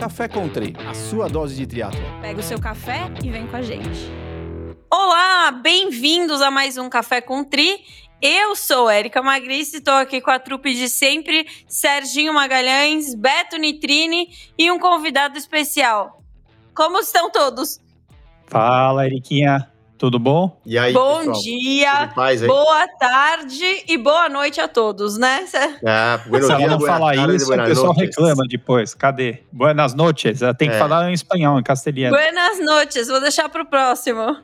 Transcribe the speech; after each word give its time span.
Café 0.00 0.26
Country, 0.28 0.74
a 0.88 0.94
sua 0.94 1.28
dose 1.28 1.54
de 1.54 1.66
triatlo. 1.66 2.00
Pega 2.22 2.40
o 2.40 2.42
seu 2.42 2.58
café 2.58 3.00
e 3.22 3.28
vem 3.28 3.46
com 3.46 3.54
a 3.54 3.60
gente. 3.60 4.00
Olá, 4.90 5.50
bem-vindos 5.50 6.40
a 6.40 6.50
mais 6.50 6.78
um 6.78 6.88
Café 6.88 7.20
com 7.20 7.44
Tri. 7.44 7.84
Eu 8.22 8.56
sou 8.56 8.88
Érica 8.88 9.20
Magrice, 9.20 9.76
estou 9.76 9.92
aqui 9.92 10.22
com 10.22 10.30
a 10.30 10.38
trupe 10.38 10.72
de 10.72 10.88
sempre, 10.88 11.46
Serginho 11.68 12.32
Magalhães, 12.32 13.14
Beto 13.14 13.58
Nitrine 13.58 14.30
e 14.58 14.70
um 14.70 14.78
convidado 14.78 15.36
especial. 15.36 16.22
Como 16.74 16.98
estão 17.00 17.30
todos? 17.30 17.78
Fala, 18.46 19.04
Eriquinha. 19.04 19.70
Tudo 20.00 20.18
bom? 20.18 20.58
E 20.64 20.78
aí, 20.78 20.94
Bom 20.94 21.18
pessoal? 21.18 21.42
dia, 21.42 22.10
paz, 22.14 22.40
boa 22.40 22.88
tarde 22.98 23.84
e 23.86 23.98
boa 23.98 24.30
noite 24.30 24.58
a 24.58 24.66
todos, 24.66 25.18
né? 25.18 25.44
Ah, 25.86 26.18
bueno 26.26 26.46
Se 26.46 26.52
ela 26.52 26.68
não 26.68 26.80
falar 26.80 27.16
isso, 27.34 27.52
o 27.52 27.56
pessoal 27.66 27.86
noches. 27.88 28.02
reclama 28.08 28.44
depois. 28.48 28.94
Cadê? 28.94 29.42
Buenas 29.52 29.92
noches. 29.92 30.40
Ela 30.40 30.54
tem 30.54 30.70
que 30.70 30.74
é. 30.74 30.78
falar 30.78 31.10
em 31.10 31.12
espanhol, 31.12 31.60
em 31.60 31.62
castelhano. 31.62 32.16
Buenas 32.16 32.58
noches, 32.64 33.08
vou 33.08 33.20
deixar 33.20 33.50
para 33.50 33.60
o 33.60 33.66
próximo. 33.66 34.38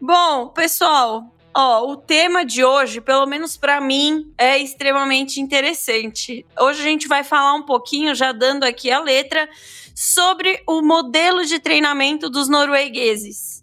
Bom, 0.00 0.48
pessoal, 0.48 1.24
Ó, 1.54 1.90
o 1.90 1.96
tema 1.96 2.42
de 2.44 2.64
hoje, 2.64 3.02
pelo 3.02 3.26
menos 3.26 3.54
para 3.56 3.78
mim, 3.82 4.32
é 4.38 4.56
extremamente 4.56 5.42
interessante. 5.42 6.44
Hoje 6.58 6.80
a 6.80 6.84
gente 6.84 7.06
vai 7.06 7.22
falar 7.22 7.52
um 7.52 7.62
pouquinho, 7.62 8.14
já 8.14 8.32
dando 8.32 8.64
aqui 8.64 8.90
a 8.90 9.00
letra, 9.00 9.46
sobre 9.94 10.62
o 10.66 10.80
modelo 10.80 11.44
de 11.44 11.58
treinamento 11.58 12.30
dos 12.30 12.48
noruegueses. 12.48 13.55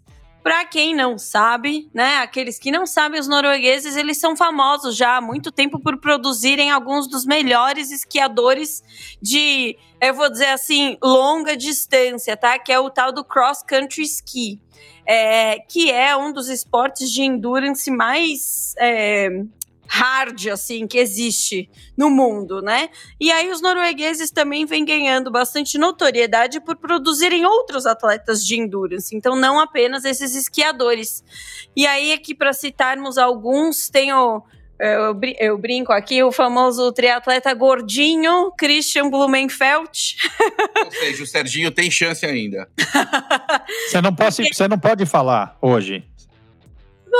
Para 0.44 0.64
quem 0.66 0.94
não 0.94 1.18
sabe, 1.18 1.90
né, 1.92 2.18
aqueles 2.18 2.58
que 2.58 2.70
não 2.70 2.86
sabem, 2.86 3.18
os 3.18 3.26
noruegueses, 3.26 3.96
eles 3.96 4.18
são 4.18 4.36
famosos 4.36 4.94
já 4.94 5.16
há 5.16 5.20
muito 5.20 5.50
tempo 5.50 5.80
por 5.80 5.98
produzirem 5.98 6.70
alguns 6.70 7.08
dos 7.08 7.26
melhores 7.26 7.90
esquiadores 7.90 8.84
de, 9.20 9.76
eu 10.00 10.14
vou 10.14 10.30
dizer 10.30 10.50
assim, 10.50 10.98
longa 11.02 11.56
distância, 11.56 12.36
tá? 12.36 12.58
Que 12.58 12.70
é 12.70 12.78
o 12.78 12.90
tal 12.90 13.10
do 13.10 13.24
cross 13.24 13.62
country 13.62 14.02
ski 14.02 14.60
é, 15.06 15.58
que 15.60 15.90
é 15.90 16.16
um 16.16 16.32
dos 16.32 16.48
esportes 16.48 17.10
de 17.10 17.22
endurance 17.22 17.90
mais 17.90 18.74
é, 18.78 19.28
hard, 19.86 20.48
assim, 20.48 20.86
que 20.86 20.98
existe 20.98 21.68
no 21.96 22.10
mundo, 22.10 22.60
né? 22.60 22.88
E 23.20 23.30
aí 23.30 23.50
os 23.50 23.60
noruegueses 23.60 24.30
também 24.30 24.66
vêm 24.66 24.84
ganhando 24.84 25.30
bastante 25.30 25.78
notoriedade 25.78 26.60
por 26.60 26.76
produzirem 26.76 27.44
outros 27.46 27.86
atletas 27.86 28.44
de 28.44 28.58
endurance, 28.58 29.14
então 29.14 29.36
não 29.36 29.58
apenas 29.58 30.04
esses 30.04 30.34
esquiadores. 30.34 31.24
E 31.76 31.86
aí 31.86 32.12
aqui 32.12 32.34
para 32.34 32.52
citarmos 32.52 33.18
alguns, 33.18 33.88
tem 33.88 34.12
o 34.12 34.42
eu, 34.78 35.18
eu, 35.38 35.56
brinco 35.56 35.92
aqui, 35.92 36.22
o 36.22 36.32
famoso 36.32 36.90
triatleta 36.92 37.54
gordinho, 37.54 38.52
Christian 38.58 39.08
Blumenfeld. 39.08 40.16
Ou 40.84 40.90
seja, 40.90 41.22
o 41.22 41.26
Serginho 41.26 41.70
tem 41.70 41.90
chance 41.90 42.26
ainda. 42.26 42.68
Você 43.88 44.00
não 44.00 44.14
pode, 44.14 44.52
você 44.52 44.68
não 44.68 44.78
pode 44.78 45.06
falar 45.06 45.56
hoje. 45.62 46.04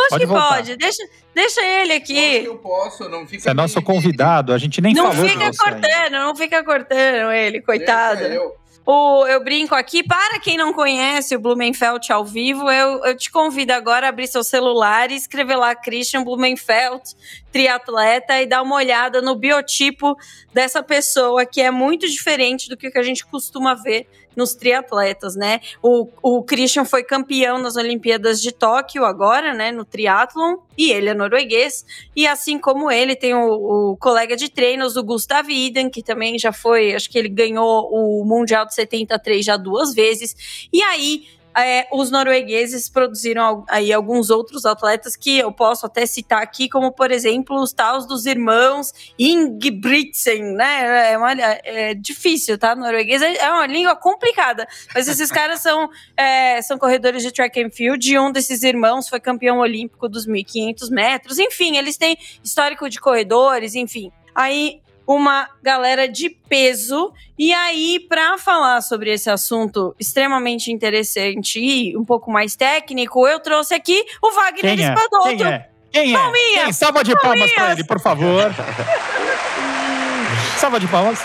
Acho 0.01 0.09
pode 0.11 0.21
que 0.21 0.27
voltar. 0.27 0.49
pode. 0.49 0.77
Deixa, 0.77 1.03
deixa 1.35 1.61
ele 1.63 1.93
aqui. 1.93 2.45
Eu 2.45 2.57
posso, 2.57 3.09
não 3.09 3.27
fica. 3.27 3.43
Você 3.43 3.51
é 3.51 3.55
nosso 3.55 3.81
convidado, 3.83 4.53
a 4.53 4.59
gente 4.59 4.81
nem 4.81 4.95
não 4.95 5.13
falou. 5.13 5.23
Não 5.23 5.29
fica 5.29 5.51
cortando, 5.57 6.13
não 6.13 6.37
fica 6.37 6.65
cortando 6.65 7.33
ele, 7.33 7.61
coitado. 7.61 8.21
Deixa 8.21 8.35
eu. 8.35 8.65
O, 8.87 9.27
eu 9.27 9.43
brinco 9.43 9.75
aqui, 9.75 10.03
para 10.03 10.39
quem 10.39 10.59
não 10.59 10.71
conhece 10.71 11.35
o 11.35 11.41
Blumenfeld 11.41 12.13
ao 12.13 12.23
vivo, 12.23 12.71
eu, 12.71 13.03
eu 13.07 13.17
te 13.17 13.31
convido 13.31 13.73
agora 13.73 14.07
a 14.07 14.09
abrir 14.11 14.27
seu 14.27 14.45
celular 14.45 15.11
e 15.11 15.15
escrever 15.15 15.57
lá 15.57 15.75
Christian 15.75 16.23
Blumenfeld, 16.23 17.03
triatleta, 17.51 18.43
e 18.43 18.47
dar 18.47 18.61
uma 18.61 18.77
olhada 18.77 19.23
no 19.23 19.35
biotipo 19.37 20.15
dessa 20.53 20.83
pessoa, 20.83 21.47
que 21.47 21.63
é 21.63 21.71
muito 21.71 22.07
diferente 22.07 22.69
do 22.69 22.77
que 22.77 22.93
a 22.95 23.03
gente 23.03 23.25
costuma 23.25 23.73
ver 23.73 24.07
nos 24.37 24.55
triatletas, 24.55 25.37
né? 25.37 25.61
O, 25.83 26.09
o 26.23 26.43
Christian 26.43 26.85
foi 26.85 27.03
campeão 27.03 27.59
nas 27.59 27.77
Olimpíadas 27.77 28.41
de 28.41 28.53
Tóquio 28.53 29.05
agora, 29.05 29.55
né, 29.55 29.71
no 29.71 29.85
triatlon, 29.85 30.57
e 30.77 30.91
ele 30.91 31.09
é 31.09 31.15
norueguês, 31.15 31.85
e 32.15 32.27
assim 32.27 32.59
como 32.59 32.91
ele, 32.91 33.15
tem 33.15 33.35
o, 33.35 33.93
o 33.93 33.97
colega 33.97 34.37
de 34.37 34.49
treinos, 34.51 34.97
o 34.97 35.03
Gustav 35.03 35.49
Iden, 35.49 35.91
que 35.91 36.03
também 36.03 36.39
já 36.39 36.53
foi, 36.53 36.95
acho 36.95 37.11
que 37.11 37.19
ele 37.19 37.29
ganhou 37.29 37.89
o 37.91 38.25
Mundial 38.25 38.67
de 38.67 38.75
73 38.75 39.45
já 39.45 39.57
duas 39.57 39.95
vezes, 39.95 40.69
e 40.73 40.83
aí 40.83 41.27
é, 41.57 41.87
os 41.93 42.11
noruegueses 42.11 42.89
produziram 42.89 43.65
aí 43.69 43.93
alguns 43.93 44.31
outros 44.31 44.65
atletas 44.67 45.17
que 45.17 45.39
eu 45.39 45.53
posso 45.53 45.87
até 45.87 46.05
citar 46.07 46.43
aqui, 46.43 46.69
como 46.69 46.93
por 46.93 47.11
exemplo 47.11 47.61
os 47.61 47.73
tais 47.73 48.07
dos 48.07 48.27
irmãos 48.27 48.93
Ingebrigtsen, 49.19 50.43
né? 50.55 51.13
É, 51.13 51.19
uma, 51.19 51.33
é 51.33 51.95
difícil, 51.95 52.59
tá? 52.59 52.75
Norueguês 52.75 53.23
é, 53.23 53.37
é 53.37 53.51
uma 53.51 53.67
língua 53.67 53.95
complicada, 53.97 54.67
mas 54.95 55.07
esses 55.09 55.31
caras 55.33 55.61
são, 55.61 55.89
é, 56.17 56.61
são 56.63 56.79
corredores 56.79 57.23
de 57.23 57.31
track 57.31 57.63
and 57.63 57.71
field 57.71 58.11
e 58.11 58.19
um 58.19 58.33
desses 58.33 58.63
irmãos 58.63 59.09
foi 59.09 59.21
campeão 59.21 59.59
olímpico 59.59 60.09
dos 60.09 60.27
1.500 60.27 60.91
metros. 60.91 61.39
Enfim, 61.39 61.77
eles 61.77 61.97
têm 61.97 62.17
histórico 62.43 62.89
de 62.89 63.01
corredores, 63.01 63.75
enfim. 63.75 64.11
Aí 64.35 64.83
uma 65.07 65.49
galera 65.63 66.09
de 66.09 66.31
peso. 66.31 67.13
E 67.39 67.53
aí, 67.53 68.01
para 68.09 68.39
falar 68.39 68.81
sobre 68.81 69.13
esse 69.13 69.29
assunto 69.29 69.95
extremamente 69.99 70.73
interessante 70.73 71.61
e 71.61 71.97
um 71.97 72.05
pouco 72.05 72.31
mais 72.31 72.57
técnico, 72.57 73.27
eu 73.27 73.41
trouxe 73.41 73.75
aqui 73.75 74.05
o 74.23 74.31
Wagner 74.33 74.77
Quem 74.77 74.85
é? 74.85 74.89
Espadoto. 74.89 75.37
Quem 75.37 75.47
é? 75.47 75.69
Quem 75.91 76.15
é? 76.15 76.19
Palminha. 76.19 76.65
Quem? 76.65 76.73
Salva 76.73 77.05
de 77.05 77.21
palmas 77.21 77.53
para 77.53 77.73
ele, 77.73 77.85
por 77.85 78.01
favor. 78.01 78.55
Salva 80.59 80.81
de 80.81 80.89
palmas. 80.89 81.21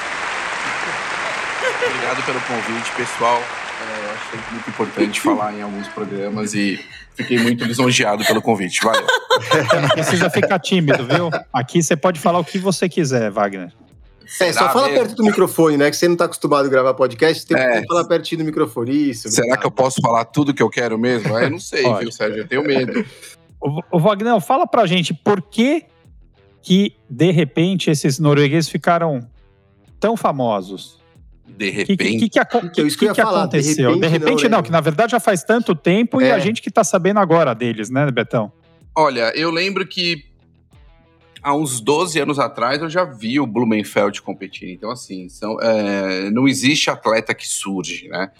Obrigado 1.85 2.25
pelo 2.25 2.41
convite, 2.41 2.91
pessoal. 2.91 3.37
É, 3.37 4.13
achei 4.13 4.39
muito 4.51 4.69
importante 4.69 5.21
falar 5.21 5.53
em 5.53 5.61
alguns 5.61 5.87
programas 5.87 6.53
e 6.53 6.83
Fiquei 7.19 7.37
muito 7.37 7.65
lisonjeado 7.65 8.23
pelo 8.23 8.41
convite. 8.41 8.79
Valeu. 8.81 9.05
Não 9.81 9.89
precisa 9.89 10.29
ficar 10.29 10.57
tímido, 10.57 11.05
viu? 11.05 11.29
Aqui 11.51 11.83
você 11.83 11.97
pode 11.97 12.17
falar 12.17 12.39
o 12.39 12.45
que 12.45 12.57
você 12.57 12.87
quiser, 12.87 13.29
Wagner. 13.29 13.73
É, 14.39 14.53
só 14.53 14.71
fala 14.71 14.87
mesmo? 14.87 14.99
perto 14.99 15.15
do 15.15 15.23
microfone, 15.23 15.75
né? 15.75 15.89
Que 15.89 15.97
você 15.97 16.07
não 16.07 16.13
está 16.13 16.25
acostumado 16.25 16.67
a 16.67 16.69
gravar 16.69 16.93
podcast, 16.93 17.45
tem 17.45 17.57
é. 17.57 17.81
que 17.81 17.87
falar 17.87 18.05
pertinho 18.05 18.39
do 18.39 18.45
microfone. 18.45 19.09
Isso. 19.09 19.27
Será 19.27 19.57
que 19.57 19.65
eu 19.65 19.71
posso 19.71 19.99
falar 20.01 20.23
tudo 20.23 20.53
que 20.53 20.63
eu 20.63 20.69
quero 20.69 20.97
mesmo? 20.97 21.37
Eu 21.37 21.49
não 21.49 21.59
sei, 21.59 21.83
viu, 21.95 22.09
Sérgio? 22.09 22.43
Eu 22.43 22.47
tenho 22.47 22.63
medo. 22.63 23.05
O, 23.59 23.81
o 23.97 23.99
Wagner, 23.99 24.39
fala 24.39 24.65
pra 24.65 24.85
gente 24.85 25.13
por 25.13 25.41
que 25.41 25.83
que, 26.61 26.95
de 27.09 27.31
repente, 27.31 27.91
esses 27.91 28.17
noruegueses 28.17 28.69
ficaram 28.69 29.27
tão 29.99 30.15
famosos? 30.15 30.98
De 31.57 31.69
repente. 31.69 31.93
O 31.93 31.97
que, 31.97 32.29
que, 32.29 32.29
que, 32.29 32.39
então, 32.39 32.69
que, 32.69 32.83
que, 32.83 33.07
que 33.09 33.13
falar, 33.15 33.43
aconteceu? 33.43 33.95
De 33.95 33.95
repente, 33.95 33.99
de 33.99 34.07
repente 34.07 34.49
não, 34.49 34.57
não, 34.57 34.63
que 34.63 34.71
na 34.71 34.81
verdade 34.81 35.11
já 35.11 35.19
faz 35.19 35.43
tanto 35.43 35.75
tempo 35.75 36.21
é. 36.21 36.29
e 36.29 36.31
a 36.31 36.39
gente 36.39 36.61
que 36.61 36.71
tá 36.71 36.83
sabendo 36.83 37.19
agora 37.19 37.53
deles, 37.53 37.89
né, 37.89 38.09
Betão? 38.11 38.51
Olha, 38.95 39.31
eu 39.35 39.51
lembro 39.51 39.85
que 39.85 40.25
há 41.41 41.55
uns 41.55 41.79
12 41.79 42.19
anos 42.19 42.39
atrás 42.39 42.81
eu 42.81 42.89
já 42.89 43.03
vi 43.03 43.39
o 43.39 43.47
Blumenfeld 43.47 44.21
competir. 44.21 44.71
Então, 44.71 44.91
assim, 44.91 45.29
são, 45.29 45.59
é, 45.61 46.29
não 46.31 46.47
existe 46.47 46.89
atleta 46.89 47.33
que 47.33 47.47
surge, 47.47 48.07
né? 48.09 48.31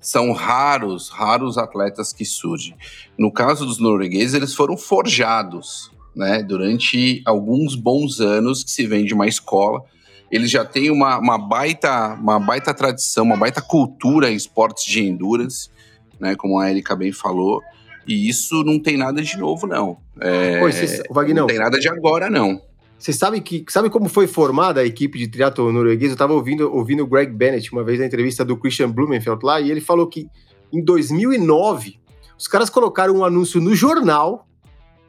São 0.00 0.32
raros, 0.32 1.08
raros 1.08 1.58
atletas 1.58 2.12
que 2.12 2.24
surgem. 2.24 2.76
No 3.18 3.32
caso 3.32 3.66
dos 3.66 3.78
noruegueses, 3.78 4.34
eles 4.34 4.54
foram 4.54 4.76
forjados, 4.76 5.90
né? 6.14 6.42
Durante 6.42 7.22
alguns 7.24 7.74
bons 7.74 8.20
anos 8.20 8.62
que 8.62 8.70
se 8.70 8.86
vem 8.86 9.04
de 9.04 9.14
uma 9.14 9.26
escola 9.26 9.82
eles 10.30 10.50
já 10.50 10.64
têm 10.64 10.90
uma, 10.90 11.18
uma, 11.18 11.38
baita, 11.38 12.14
uma 12.14 12.38
baita 12.38 12.74
tradição, 12.74 13.24
uma 13.24 13.36
baita 13.36 13.62
cultura 13.62 14.30
em 14.30 14.34
esportes 14.34 14.84
de 14.84 15.02
endurance, 15.02 15.70
né, 16.18 16.34
como 16.34 16.58
a 16.58 16.70
Erika 16.70 16.96
bem 16.96 17.12
falou. 17.12 17.62
E 18.06 18.28
isso 18.28 18.62
não 18.62 18.78
tem 18.78 18.96
nada 18.96 19.20
de 19.22 19.36
novo, 19.36 19.66
não. 19.66 19.98
É, 20.20 20.60
Pô, 20.60 20.70
cês, 20.70 21.02
Wagner, 21.10 21.36
não 21.36 21.46
tem 21.46 21.58
nada 21.58 21.78
de 21.78 21.88
agora, 21.88 22.30
não. 22.30 22.60
Você 22.98 23.12
sabe 23.12 23.40
que 23.40 23.64
sabe 23.68 23.90
como 23.90 24.08
foi 24.08 24.26
formada 24.26 24.80
a 24.80 24.84
equipe 24.84 25.18
de 25.18 25.28
triatlo 25.28 25.70
norueguês? 25.72 26.10
Eu 26.10 26.14
estava 26.14 26.32
ouvindo, 26.32 26.72
ouvindo 26.72 27.02
o 27.02 27.06
Greg 27.06 27.30
Bennett 27.30 27.70
uma 27.72 27.84
vez 27.84 27.98
na 27.98 28.06
entrevista 28.06 28.44
do 28.44 28.56
Christian 28.56 28.90
Blumenfeld 28.90 29.44
lá, 29.44 29.60
e 29.60 29.70
ele 29.70 29.80
falou 29.80 30.06
que 30.06 30.28
em 30.72 30.82
2009 30.82 31.98
os 32.38 32.48
caras 32.48 32.70
colocaram 32.70 33.16
um 33.16 33.24
anúncio 33.24 33.60
no 33.60 33.74
jornal 33.74 34.46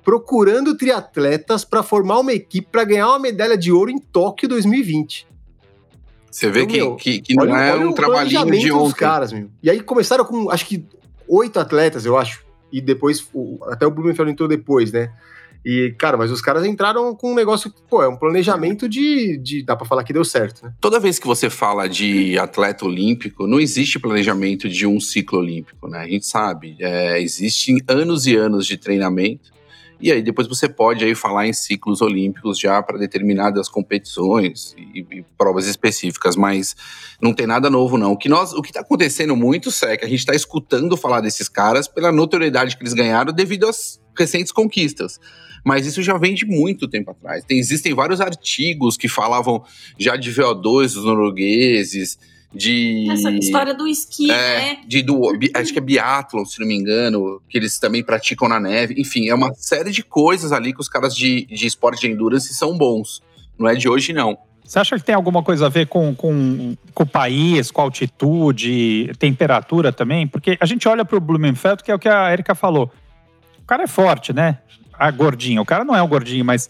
procurando 0.07 0.73
triatletas 0.77 1.65
para 1.65 1.83
formar 1.83 2.19
uma 2.19 2.31
equipe 2.31 2.69
para 2.71 2.85
ganhar 2.85 3.09
uma 3.09 3.19
medalha 3.19 3.57
de 3.57 3.73
ouro 3.73 3.91
em 3.91 3.99
Tóquio 3.99 4.47
2020. 4.47 5.27
Você 6.31 6.49
vê 6.49 6.61
então, 6.61 6.71
que, 6.71 6.77
meu, 6.77 6.95
que, 6.95 7.19
que, 7.19 7.33
não 7.35 7.43
olha, 7.43 7.57
é 7.57 7.75
um 7.75 7.91
trabalhinho 7.91 8.57
de 8.57 8.71
ontem. 8.71 8.95
caras, 8.95 9.33
meu. 9.33 9.49
E 9.61 9.69
aí 9.69 9.81
começaram 9.81 10.23
com, 10.23 10.49
acho 10.49 10.65
que, 10.65 10.85
oito 11.27 11.59
atletas, 11.59 12.05
eu 12.05 12.15
acho. 12.15 12.45
E 12.71 12.79
depois, 12.79 13.27
até 13.63 13.85
o 13.85 13.91
Blumenfeld 13.91 14.31
entrou 14.31 14.47
depois, 14.47 14.93
né? 14.93 15.11
E, 15.65 15.93
cara, 15.99 16.15
mas 16.15 16.31
os 16.31 16.39
caras 16.39 16.65
entraram 16.65 17.13
com 17.13 17.33
um 17.33 17.35
negócio, 17.35 17.69
pô, 17.89 18.01
é 18.01 18.07
um 18.07 18.15
planejamento 18.15 18.87
de. 18.87 19.37
de 19.37 19.61
dá 19.61 19.75
pra 19.75 19.85
falar 19.85 20.05
que 20.05 20.13
deu 20.13 20.23
certo, 20.23 20.63
né? 20.63 20.73
Toda 20.79 21.01
vez 21.01 21.19
que 21.19 21.27
você 21.27 21.49
fala 21.49 21.85
de 21.89 22.39
atleta 22.39 22.85
olímpico, 22.85 23.45
não 23.45 23.59
existe 23.59 23.99
planejamento 23.99 24.69
de 24.69 24.87
um 24.87 25.01
ciclo 25.01 25.39
olímpico, 25.39 25.89
né? 25.89 25.99
A 25.99 26.07
gente 26.07 26.25
sabe. 26.25 26.77
É, 26.79 27.21
existem 27.21 27.81
anos 27.89 28.25
e 28.25 28.37
anos 28.37 28.65
de 28.65 28.77
treinamento 28.77 29.56
E 29.99 30.11
aí 30.11 30.21
depois 30.21 30.47
você 30.47 30.69
pode 30.69 31.03
aí 31.03 31.15
falar 31.15 31.47
em 31.47 31.53
ciclos 31.53 32.01
olímpicos 32.01 32.59
já 32.59 32.81
para 32.81 32.97
determinadas 32.97 33.67
competições 33.67 34.75
e, 34.77 35.05
e, 35.11 35.25
provas 35.37 35.65
específicas, 35.67 36.35
mas 36.35 36.75
não 37.21 37.33
tem 37.33 37.47
nada 37.47 37.69
novo 37.69 37.97
não. 37.97 38.11
O 38.11 38.17
que 38.17 38.29
nós, 38.29 38.53
o 38.53 38.61
que 38.61 38.69
está 38.69 38.81
acontecendo 38.81 39.35
muito, 39.35 39.69
é 39.85 39.97
que 39.97 40.05
a 40.05 40.09
gente 40.09 40.19
está 40.19 40.35
escutando 40.35 40.95
falar 40.95 41.21
desses 41.21 41.49
caras 41.49 41.87
pela 41.87 42.11
notoriedade 42.11 42.77
que 42.77 42.83
eles 42.83 42.93
ganharam 42.93 43.33
devido 43.33 43.67
às 43.67 43.99
recentes 44.17 44.51
conquistas. 44.51 45.19
Mas 45.65 45.85
isso 45.85 46.01
já 46.01 46.17
vem 46.17 46.33
de 46.33 46.45
muito 46.45 46.87
tempo 46.87 47.11
atrás. 47.11 47.43
Tem, 47.43 47.57
existem 47.57 47.93
vários 47.93 48.21
artigos 48.21 48.95
que 48.95 49.07
falavam 49.07 49.63
já 49.97 50.15
de 50.15 50.31
VO2 50.31 50.93
dos 50.93 51.03
noruegueses, 51.03 52.17
de. 52.57 53.09
Essa 53.09 53.31
história 53.31 53.73
do 53.73 53.87
esqui, 53.87 54.31
é, 54.31 54.59
né? 54.59 54.77
De, 54.87 55.01
do, 55.01 55.21
acho 55.55 55.71
que 55.71 55.79
é 55.79 55.81
biathlon, 55.81 56.43
se 56.43 56.59
não 56.59 56.67
me 56.67 56.75
engano, 56.75 57.41
que 57.47 57.57
eles 57.57 57.79
também 57.79 58.03
praticam 58.03 58.49
na 58.49 58.59
neve. 58.59 58.95
Enfim, 58.97 59.29
é 59.29 59.35
uma 59.35 59.53
série 59.53 59.91
de 59.91 60.03
coisas 60.03 60.51
ali 60.51 60.73
que 60.73 60.81
os 60.81 60.89
caras 60.89 61.15
de, 61.15 61.45
de 61.45 61.67
esporte 61.67 62.01
de 62.01 62.11
endurance 62.11 62.53
são 62.53 62.77
bons. 62.77 63.21
Não 63.57 63.67
é 63.67 63.75
de 63.75 63.87
hoje, 63.87 64.11
não. 64.11 64.37
Você 64.63 64.79
acha 64.79 64.97
que 64.97 65.05
tem 65.05 65.15
alguma 65.15 65.41
coisa 65.41 65.67
a 65.67 65.69
ver 65.69 65.87
com, 65.87 66.13
com, 66.13 66.75
com 66.93 67.03
o 67.03 67.07
país, 67.07 67.71
com 67.71 67.79
a 67.79 67.85
altitude, 67.85 69.11
temperatura 69.17 69.93
também? 69.93 70.27
Porque 70.27 70.57
a 70.59 70.65
gente 70.65 70.85
olha 70.89 71.05
para 71.05 71.17
o 71.17 71.21
Blumenfeld, 71.21 71.81
que 71.81 71.89
é 71.89 71.95
o 71.95 71.99
que 71.99 72.09
a 72.09 72.33
Erika 72.33 72.53
falou. 72.53 72.91
O 73.63 73.65
cara 73.65 73.83
é 73.83 73.87
forte, 73.87 74.33
né? 74.33 74.57
A 74.91 75.09
gordinho. 75.09 75.61
O 75.61 75.65
cara 75.65 75.85
não 75.85 75.95
é 75.95 76.01
o 76.01 76.07
gordinho, 76.07 76.43
mas 76.43 76.69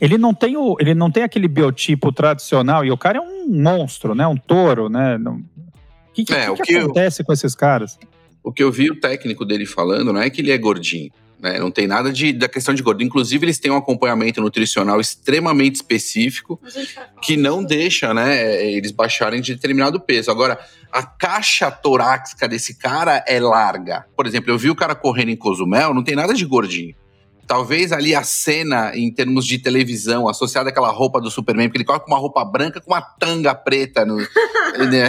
ele 0.00 0.18
não 0.18 0.34
tem 0.34 0.56
o, 0.56 0.76
ele 0.78 0.94
não 0.94 1.10
tem 1.10 1.22
aquele 1.22 1.48
biotipo 1.48 2.12
tradicional 2.12 2.84
e 2.84 2.90
o 2.90 2.98
cara 2.98 3.18
é 3.18 3.20
um 3.20 3.48
monstro, 3.48 4.14
né? 4.14 4.26
Um 4.26 4.36
touro, 4.36 4.88
né? 4.88 5.16
O 5.16 6.12
que, 6.12 6.24
que, 6.24 6.34
é, 6.34 6.52
que, 6.54 6.62
que 6.62 6.76
acontece 6.76 7.22
eu, 7.22 7.26
com 7.26 7.32
esses 7.32 7.54
caras? 7.54 7.98
O 8.42 8.52
que 8.52 8.62
eu 8.62 8.70
vi 8.70 8.90
o 8.90 9.00
técnico 9.00 9.44
dele 9.44 9.66
falando 9.66 10.12
não 10.12 10.20
é 10.20 10.30
que 10.30 10.40
ele 10.40 10.50
é 10.50 10.58
gordinho, 10.58 11.10
né? 11.40 11.58
Não 11.58 11.70
tem 11.70 11.86
nada 11.86 12.12
de, 12.12 12.32
da 12.32 12.48
questão 12.48 12.74
de 12.74 12.82
gordinho. 12.82 13.08
Inclusive, 13.08 13.44
eles 13.44 13.58
têm 13.58 13.70
um 13.70 13.76
acompanhamento 13.76 14.40
nutricional 14.40 15.00
extremamente 15.00 15.76
específico 15.76 16.60
que 17.22 17.36
não 17.36 17.64
deixa, 17.64 18.14
né, 18.14 18.66
eles 18.70 18.92
baixarem 18.92 19.40
de 19.40 19.54
determinado 19.54 20.00
peso. 20.00 20.30
Agora, 20.30 20.58
a 20.92 21.02
caixa 21.02 21.70
torácica 21.70 22.48
desse 22.48 22.78
cara 22.78 23.24
é 23.26 23.40
larga. 23.40 24.06
Por 24.16 24.26
exemplo, 24.26 24.50
eu 24.50 24.58
vi 24.58 24.70
o 24.70 24.76
cara 24.76 24.94
correndo 24.94 25.30
em 25.30 25.36
Cozumel, 25.36 25.92
não 25.92 26.04
tem 26.04 26.14
nada 26.14 26.32
de 26.32 26.44
gordinho. 26.44 26.94
Talvez 27.46 27.92
ali 27.92 28.14
a 28.14 28.24
cena, 28.24 28.92
em 28.94 29.10
termos 29.10 29.46
de 29.46 29.58
televisão, 29.58 30.28
associada 30.28 30.70
àquela 30.70 30.90
roupa 30.90 31.20
do 31.20 31.30
Superman, 31.30 31.68
porque 31.68 31.78
ele 31.78 31.84
coloca 31.84 32.06
uma 32.06 32.18
roupa 32.18 32.44
branca 32.44 32.80
com 32.80 32.92
uma 32.92 33.00
tanga 33.00 33.54
preta 33.54 34.04
no, 34.04 34.16
né, 34.90 35.08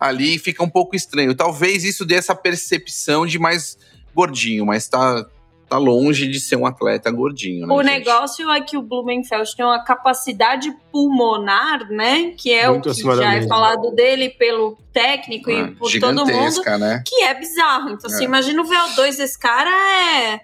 ali 0.00 0.38
fica 0.38 0.64
um 0.64 0.68
pouco 0.68 0.96
estranho. 0.96 1.34
Talvez 1.34 1.84
isso 1.84 2.04
dê 2.04 2.14
essa 2.14 2.34
percepção 2.34 3.26
de 3.26 3.38
mais 3.38 3.76
gordinho, 4.14 4.64
mas 4.64 4.88
tá, 4.88 5.26
tá 5.68 5.76
longe 5.76 6.26
de 6.26 6.40
ser 6.40 6.56
um 6.56 6.64
atleta 6.64 7.10
gordinho. 7.10 7.66
Né, 7.66 7.74
o 7.74 7.82
gente? 7.82 7.92
negócio 7.92 8.50
é 8.50 8.60
que 8.62 8.78
o 8.78 8.82
Blumenfeld 8.82 9.54
tem 9.54 9.66
uma 9.66 9.84
capacidade 9.84 10.74
pulmonar, 10.90 11.90
né? 11.90 12.32
Que 12.38 12.52
é 12.52 12.70
Muito 12.70 12.90
o 12.90 12.94
que 12.94 13.02
já 13.02 13.34
é 13.34 13.46
falado 13.46 13.90
dele 13.90 14.30
pelo 14.30 14.78
técnico 14.92 15.50
é, 15.50 15.60
e 15.60 15.70
por 15.72 15.90
todo 16.00 16.24
mundo. 16.24 16.62
Né? 16.78 17.02
Que 17.04 17.24
é 17.24 17.34
bizarro. 17.34 17.90
Então, 17.90 18.10
é. 18.10 18.14
assim, 18.14 18.24
imagina 18.24 18.62
o 18.62 18.64
VO2 18.64 19.18
desse 19.18 19.38
cara 19.38 19.70
é 19.70 20.14
é, 20.34 20.40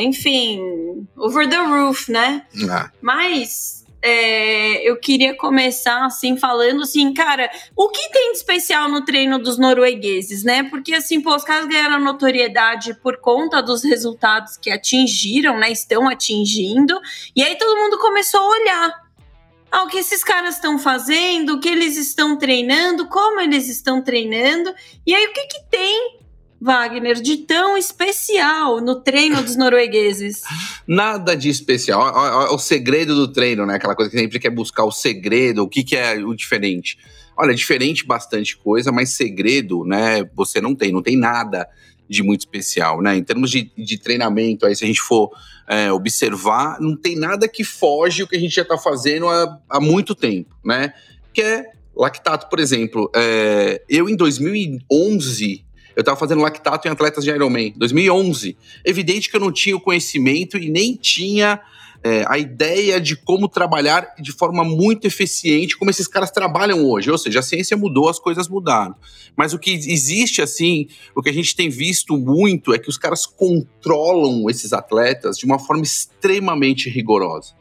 enfim, 0.00 1.06
over 1.16 1.48
the 1.48 1.56
roof, 1.56 2.10
né? 2.10 2.46
Ah. 2.70 2.90
Mas 3.00 3.82
é, 4.02 4.88
eu 4.88 4.96
queria 4.96 5.34
começar 5.36 6.04
assim 6.04 6.36
falando 6.36 6.82
assim, 6.82 7.14
cara, 7.14 7.48
o 7.76 7.88
que 7.88 8.10
tem 8.10 8.32
de 8.32 8.38
especial 8.38 8.88
no 8.88 9.04
treino 9.04 9.38
dos 9.38 9.56
noruegueses, 9.56 10.42
né? 10.42 10.64
Porque 10.64 10.92
assim, 10.92 11.20
pô, 11.20 11.34
os 11.36 11.44
caras 11.44 11.68
ganharam 11.68 12.00
notoriedade 12.00 12.94
por 12.94 13.18
conta 13.18 13.62
dos 13.62 13.84
resultados 13.84 14.56
que 14.56 14.70
atingiram, 14.70 15.56
né? 15.58 15.70
Estão 15.70 16.08
atingindo, 16.08 17.00
e 17.34 17.42
aí 17.42 17.56
todo 17.56 17.78
mundo 17.78 17.98
começou 17.98 18.40
a 18.40 18.48
olhar. 18.48 19.02
Ah, 19.70 19.84
o 19.84 19.86
que 19.86 19.98
esses 19.98 20.22
caras 20.22 20.56
estão 20.56 20.78
fazendo, 20.78 21.54
o 21.54 21.60
que 21.60 21.68
eles 21.68 21.96
estão 21.96 22.36
treinando, 22.36 23.08
como 23.08 23.40
eles 23.40 23.68
estão 23.68 24.02
treinando, 24.02 24.74
e 25.06 25.14
aí 25.14 25.26
o 25.26 25.32
que, 25.32 25.46
que 25.46 25.64
tem 25.70 26.21
Wagner, 26.62 27.20
de 27.20 27.38
tão 27.38 27.76
especial 27.76 28.80
no 28.80 29.00
treino 29.00 29.42
dos 29.42 29.56
noruegueses? 29.56 30.42
Nada 30.86 31.34
de 31.34 31.48
especial. 31.48 32.54
O 32.54 32.58
segredo 32.58 33.16
do 33.16 33.32
treino, 33.32 33.66
né? 33.66 33.74
Aquela 33.74 33.96
coisa 33.96 34.08
que 34.08 34.16
sempre 34.16 34.38
quer 34.38 34.50
buscar 34.50 34.84
o 34.84 34.92
segredo, 34.92 35.64
o 35.64 35.68
que, 35.68 35.82
que 35.82 35.96
é 35.96 36.14
o 36.24 36.32
diferente. 36.32 36.96
Olha, 37.36 37.52
diferente 37.52 38.06
bastante 38.06 38.56
coisa, 38.56 38.92
mas 38.92 39.10
segredo, 39.10 39.84
né? 39.84 40.22
Você 40.36 40.60
não 40.60 40.72
tem, 40.72 40.92
não 40.92 41.02
tem 41.02 41.16
nada 41.16 41.68
de 42.08 42.22
muito 42.22 42.42
especial, 42.42 43.02
né? 43.02 43.16
Em 43.16 43.24
termos 43.24 43.50
de, 43.50 43.72
de 43.76 43.98
treinamento, 43.98 44.64
aí 44.64 44.76
se 44.76 44.84
a 44.84 44.86
gente 44.86 45.00
for 45.00 45.32
é, 45.68 45.90
observar, 45.90 46.80
não 46.80 46.96
tem 46.96 47.16
nada 47.16 47.48
que 47.48 47.64
foge 47.64 48.22
o 48.22 48.28
que 48.28 48.36
a 48.36 48.40
gente 48.40 48.54
já 48.54 48.62
está 48.62 48.78
fazendo 48.78 49.28
há, 49.28 49.58
há 49.68 49.80
muito 49.80 50.14
tempo, 50.14 50.54
né? 50.64 50.92
Que 51.34 51.42
é 51.42 51.64
lactato, 51.96 52.48
por 52.48 52.60
exemplo. 52.60 53.10
É, 53.16 53.82
eu 53.88 54.08
em 54.08 54.14
2011 54.14 55.64
eu 55.96 56.00
estava 56.00 56.16
fazendo 56.16 56.42
lactato 56.42 56.86
em 56.86 56.90
atletas 56.90 57.24
de 57.24 57.30
Ironman, 57.30 57.72
2011. 57.76 58.56
Evidente 58.84 59.30
que 59.30 59.36
eu 59.36 59.40
não 59.40 59.52
tinha 59.52 59.76
o 59.76 59.80
conhecimento 59.80 60.56
e 60.56 60.70
nem 60.70 60.94
tinha 60.94 61.60
é, 62.04 62.24
a 62.26 62.36
ideia 62.36 63.00
de 63.00 63.14
como 63.14 63.48
trabalhar 63.48 64.14
de 64.18 64.32
forma 64.32 64.64
muito 64.64 65.06
eficiente, 65.06 65.76
como 65.76 65.90
esses 65.90 66.08
caras 66.08 66.30
trabalham 66.30 66.84
hoje. 66.84 67.10
Ou 67.10 67.18
seja, 67.18 67.38
a 67.38 67.42
ciência 67.42 67.76
mudou, 67.76 68.08
as 68.08 68.18
coisas 68.18 68.48
mudaram. 68.48 68.94
Mas 69.36 69.52
o 69.52 69.58
que 69.58 69.70
existe, 69.70 70.42
assim, 70.42 70.88
o 71.14 71.22
que 71.22 71.30
a 71.30 71.32
gente 71.34 71.54
tem 71.54 71.68
visto 71.68 72.16
muito 72.16 72.74
é 72.74 72.78
que 72.78 72.88
os 72.88 72.98
caras 72.98 73.24
controlam 73.24 74.50
esses 74.50 74.72
atletas 74.72 75.38
de 75.38 75.44
uma 75.44 75.58
forma 75.58 75.82
extremamente 75.82 76.90
rigorosa. 76.90 77.54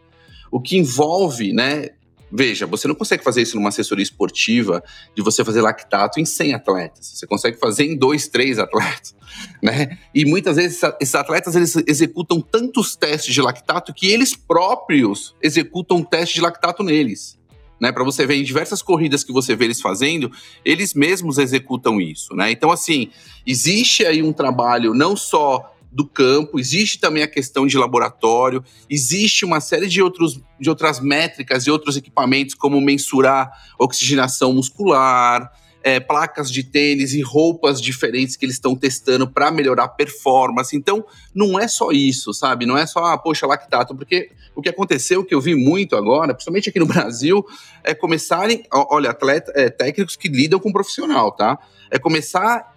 O 0.51 0.59
que 0.59 0.77
envolve, 0.77 1.53
né, 1.53 1.89
Veja, 2.31 2.65
você 2.65 2.87
não 2.87 2.95
consegue 2.95 3.23
fazer 3.23 3.41
isso 3.41 3.57
numa 3.57 3.69
assessoria 3.69 4.03
esportiva 4.03 4.81
de 5.13 5.21
você 5.21 5.43
fazer 5.43 5.61
lactato 5.61 6.19
em 6.19 6.25
100 6.25 6.53
atletas. 6.53 7.11
Você 7.13 7.27
consegue 7.27 7.57
fazer 7.57 7.83
em 7.83 7.97
dois, 7.97 8.27
três 8.29 8.57
atletas, 8.57 9.13
né? 9.61 9.97
E 10.15 10.23
muitas 10.23 10.55
vezes 10.55 10.81
esses 10.99 11.15
atletas 11.15 11.55
eles 11.55 11.75
executam 11.87 12.39
tantos 12.39 12.95
testes 12.95 13.33
de 13.33 13.41
lactato 13.41 13.93
que 13.93 14.07
eles 14.07 14.33
próprios 14.33 15.35
executam 15.41 16.01
teste 16.03 16.35
de 16.35 16.41
lactato 16.41 16.83
neles. 16.83 17.39
Né, 17.79 17.91
para 17.91 18.03
você 18.03 18.27
ver 18.27 18.35
em 18.35 18.43
diversas 18.43 18.83
corridas 18.83 19.23
que 19.23 19.33
você 19.33 19.55
vê 19.55 19.65
eles 19.65 19.81
fazendo, 19.81 20.31
eles 20.63 20.93
mesmos 20.93 21.39
executam 21.39 21.99
isso, 21.99 22.35
né? 22.35 22.51
Então 22.51 22.69
assim, 22.69 23.09
existe 23.43 24.05
aí 24.05 24.21
um 24.21 24.31
trabalho 24.31 24.93
não 24.93 25.17
só 25.17 25.70
do 25.91 26.07
campo, 26.07 26.59
existe 26.59 26.99
também 26.99 27.21
a 27.21 27.27
questão 27.27 27.67
de 27.67 27.77
laboratório, 27.77 28.63
existe 28.89 29.43
uma 29.43 29.59
série 29.59 29.88
de, 29.88 30.01
outros, 30.01 30.41
de 30.59 30.69
outras 30.69 30.99
métricas 30.99 31.67
e 31.67 31.71
outros 31.71 31.97
equipamentos, 31.97 32.55
como 32.55 32.79
mensurar 32.79 33.51
oxigenação 33.77 34.53
muscular, 34.53 35.51
é, 35.83 35.99
placas 35.99 36.51
de 36.51 36.63
tênis 36.63 37.13
e 37.13 37.21
roupas 37.21 37.81
diferentes 37.81 38.36
que 38.36 38.45
eles 38.45 38.55
estão 38.55 38.75
testando 38.75 39.27
para 39.27 39.51
melhorar 39.51 39.86
a 39.86 39.89
performance. 39.89 40.75
Então, 40.75 41.03
não 41.33 41.60
é 41.60 41.67
só 41.67 41.91
isso, 41.91 42.33
sabe? 42.33 42.65
Não 42.65 42.77
é 42.77 42.86
só, 42.86 43.03
ah, 43.05 43.17
poxa, 43.17 43.48
lactato, 43.48 43.95
porque 43.95 44.29
o 44.55 44.62
que 44.62 44.69
aconteceu, 44.69 45.25
que 45.25 45.33
eu 45.33 45.41
vi 45.41 45.55
muito 45.55 45.95
agora, 45.95 46.33
principalmente 46.33 46.69
aqui 46.69 46.79
no 46.79 46.86
Brasil, 46.86 47.43
é 47.83 47.93
começarem, 47.93 48.63
olha, 48.71 49.10
atleta, 49.10 49.51
é, 49.55 49.69
técnicos 49.69 50.15
que 50.15 50.27
lidam 50.27 50.60
com 50.60 50.71
profissional, 50.71 51.31
tá? 51.31 51.57
É 51.89 51.98
começar 51.98 52.70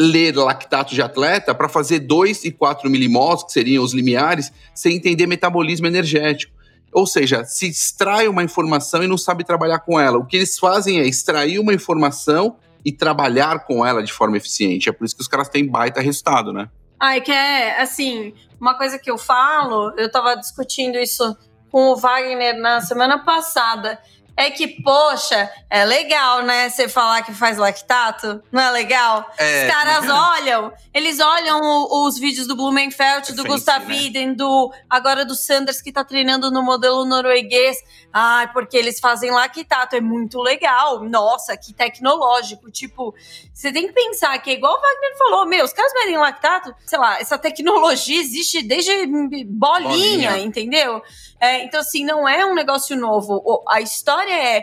ler 0.00 0.34
lactato 0.34 0.94
de 0.94 1.02
atleta 1.02 1.54
para 1.54 1.68
fazer 1.68 1.98
2 1.98 2.44
e 2.46 2.50
4 2.50 2.88
milimols, 2.88 3.44
que 3.44 3.52
seriam 3.52 3.84
os 3.84 3.92
limiares, 3.92 4.50
sem 4.74 4.96
entender 4.96 5.26
metabolismo 5.26 5.86
energético. 5.86 6.54
Ou 6.90 7.06
seja, 7.06 7.44
se 7.44 7.68
extrai 7.68 8.26
uma 8.26 8.42
informação 8.42 9.02
e 9.04 9.06
não 9.06 9.18
sabe 9.18 9.44
trabalhar 9.44 9.80
com 9.80 10.00
ela. 10.00 10.16
O 10.16 10.24
que 10.24 10.38
eles 10.38 10.58
fazem 10.58 10.98
é 10.98 11.06
extrair 11.06 11.58
uma 11.58 11.74
informação 11.74 12.56
e 12.82 12.90
trabalhar 12.90 13.66
com 13.66 13.84
ela 13.84 14.02
de 14.02 14.10
forma 14.10 14.38
eficiente. 14.38 14.88
É 14.88 14.92
por 14.92 15.04
isso 15.04 15.14
que 15.14 15.20
os 15.20 15.28
caras 15.28 15.50
têm 15.50 15.66
baita 15.68 16.00
resultado, 16.00 16.50
né? 16.50 16.70
Ai, 16.98 17.20
que 17.20 17.30
é, 17.30 17.80
assim, 17.80 18.32
uma 18.58 18.76
coisa 18.76 18.98
que 18.98 19.10
eu 19.10 19.18
falo, 19.18 19.92
eu 19.98 20.06
estava 20.06 20.34
discutindo 20.34 20.98
isso 20.98 21.36
com 21.70 21.90
o 21.90 21.96
Wagner 21.96 22.58
na 22.58 22.80
semana 22.80 23.18
passada 23.18 23.98
é 24.36 24.50
que, 24.50 24.82
poxa, 24.82 25.50
é 25.68 25.84
legal, 25.84 26.42
né? 26.42 26.68
Você 26.68 26.88
falar 26.88 27.22
que 27.22 27.32
faz 27.32 27.58
lactato, 27.58 28.42
não 28.50 28.62
é 28.62 28.70
legal? 28.70 29.30
É, 29.36 29.66
Os 29.66 29.72
caras 29.72 30.04
é. 30.04 30.12
olham, 30.12 30.72
eles 30.94 31.20
olham 31.20 31.60
o, 31.60 32.06
os 32.06 32.18
vídeos 32.18 32.46
do 32.46 32.56
Blumenfeld, 32.56 33.32
do 33.34 33.44
Gustav 33.44 33.86
né? 33.86 34.34
do 34.34 34.72
agora 34.88 35.24
do 35.24 35.34
Sanders 35.34 35.80
que 35.80 35.92
tá 35.92 36.04
treinando 36.04 36.50
no 36.50 36.62
modelo 36.62 37.04
norueguês. 37.04 37.76
Ai, 38.12 38.52
porque 38.52 38.76
eles 38.76 38.98
fazem 38.98 39.30
lactato, 39.30 39.94
é 39.94 40.00
muito 40.00 40.40
legal. 40.40 41.04
Nossa, 41.04 41.56
que 41.56 41.72
tecnológico. 41.72 42.70
Tipo, 42.70 43.14
você 43.52 43.72
tem 43.72 43.86
que 43.86 43.92
pensar 43.92 44.38
que 44.38 44.50
é 44.50 44.54
igual 44.54 44.72
o 44.72 44.80
Wagner 44.80 45.18
falou, 45.18 45.46
meu, 45.46 45.64
os 45.64 45.72
caras 45.72 45.92
medem 45.94 46.16
lactato, 46.16 46.74
sei 46.86 46.98
lá, 46.98 47.20
essa 47.20 47.38
tecnologia 47.38 48.20
existe 48.20 48.62
desde 48.62 49.06
bolinha, 49.46 50.30
bolinha. 50.30 50.38
entendeu? 50.38 51.02
É, 51.40 51.64
então, 51.64 51.80
assim, 51.80 52.04
não 52.04 52.28
é 52.28 52.44
um 52.44 52.54
negócio 52.54 52.96
novo. 52.96 53.64
A 53.68 53.80
história 53.80 54.34
é 54.34 54.62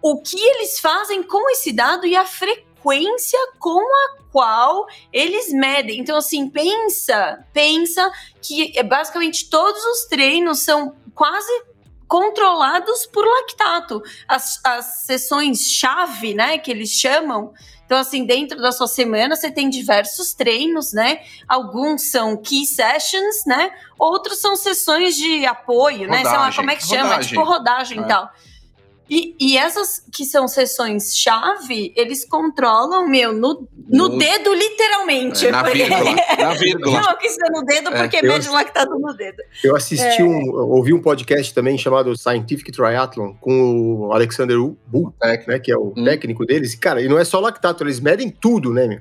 o 0.00 0.20
que 0.20 0.38
eles 0.38 0.78
fazem 0.78 1.22
com 1.22 1.50
esse 1.50 1.72
dado 1.72 2.06
e 2.06 2.16
a 2.16 2.24
frequência 2.24 3.38
com 3.58 3.80
a 3.80 4.22
qual 4.30 4.86
eles 5.12 5.52
medem. 5.52 6.00
Então, 6.00 6.16
assim, 6.16 6.48
pensa, 6.48 7.44
pensa 7.52 8.10
que 8.40 8.76
é, 8.76 8.82
basicamente 8.82 9.50
todos 9.50 9.84
os 9.84 10.06
treinos 10.06 10.60
são 10.60 10.96
quase 11.14 11.52
controlados 12.12 13.06
por 13.06 13.24
lactato. 13.24 14.02
As, 14.28 14.60
as 14.62 14.84
sessões-chave, 15.06 16.34
né, 16.34 16.58
que 16.58 16.70
eles 16.70 16.90
chamam, 16.90 17.54
então, 17.86 17.96
assim, 17.98 18.26
dentro 18.26 18.60
da 18.60 18.70
sua 18.70 18.86
semana, 18.86 19.34
você 19.34 19.50
tem 19.50 19.70
diversos 19.70 20.34
treinos, 20.34 20.92
né? 20.92 21.20
Alguns 21.48 22.10
são 22.10 22.36
key 22.36 22.66
sessions, 22.66 23.46
né? 23.46 23.70
Outros 23.98 24.40
são 24.40 24.56
sessões 24.56 25.16
de 25.16 25.46
apoio, 25.46 26.06
rodagem, 26.06 26.24
né? 26.24 26.30
Sei 26.30 26.38
lá, 26.38 26.52
como 26.52 26.70
é 26.70 26.76
que 26.76 26.86
chama? 26.86 27.02
Rodagem. 27.02 27.28
Tipo 27.28 27.44
rodagem 27.44 27.98
e 27.98 28.04
é. 28.04 28.06
tal. 28.06 28.30
E, 29.14 29.36
e 29.38 29.58
essas 29.58 30.02
que 30.10 30.24
são 30.24 30.48
sessões-chave, 30.48 31.92
eles 31.94 32.24
controlam, 32.24 33.06
meu, 33.06 33.30
no, 33.30 33.68
no, 33.86 34.08
no 34.08 34.16
dedo, 34.16 34.54
literalmente. 34.54 35.46
É, 35.46 35.50
na, 35.50 35.62
vírgula, 35.64 36.14
na 36.38 36.54
vírgula. 36.56 37.00
Não, 37.02 37.18
que 37.18 37.26
isso 37.26 37.36
é 37.44 37.50
no 37.50 37.62
dedo, 37.62 37.92
porque 37.92 38.16
é, 38.16 38.22
mede 38.22 38.48
lactato 38.48 38.98
no 38.98 39.14
dedo. 39.14 39.42
Eu 39.62 39.76
assisti 39.76 40.22
é. 40.22 40.24
um, 40.24 40.50
ouvi 40.54 40.94
um 40.94 41.02
podcast 41.02 41.52
também 41.52 41.76
chamado 41.76 42.16
Scientific 42.16 42.72
Triathlon 42.72 43.34
com 43.34 44.06
o 44.06 44.12
Alexander 44.14 44.56
Bull, 44.86 45.12
né, 45.46 45.58
que 45.58 45.70
é 45.70 45.76
o 45.76 45.92
hum. 45.94 46.04
técnico 46.04 46.46
deles. 46.46 46.72
E, 46.72 46.78
cara, 46.78 47.02
e 47.02 47.06
não 47.06 47.18
é 47.18 47.24
só 47.26 47.38
lactato, 47.38 47.84
eles 47.84 48.00
medem 48.00 48.30
tudo, 48.30 48.72
né, 48.72 48.86
meu? 48.86 49.00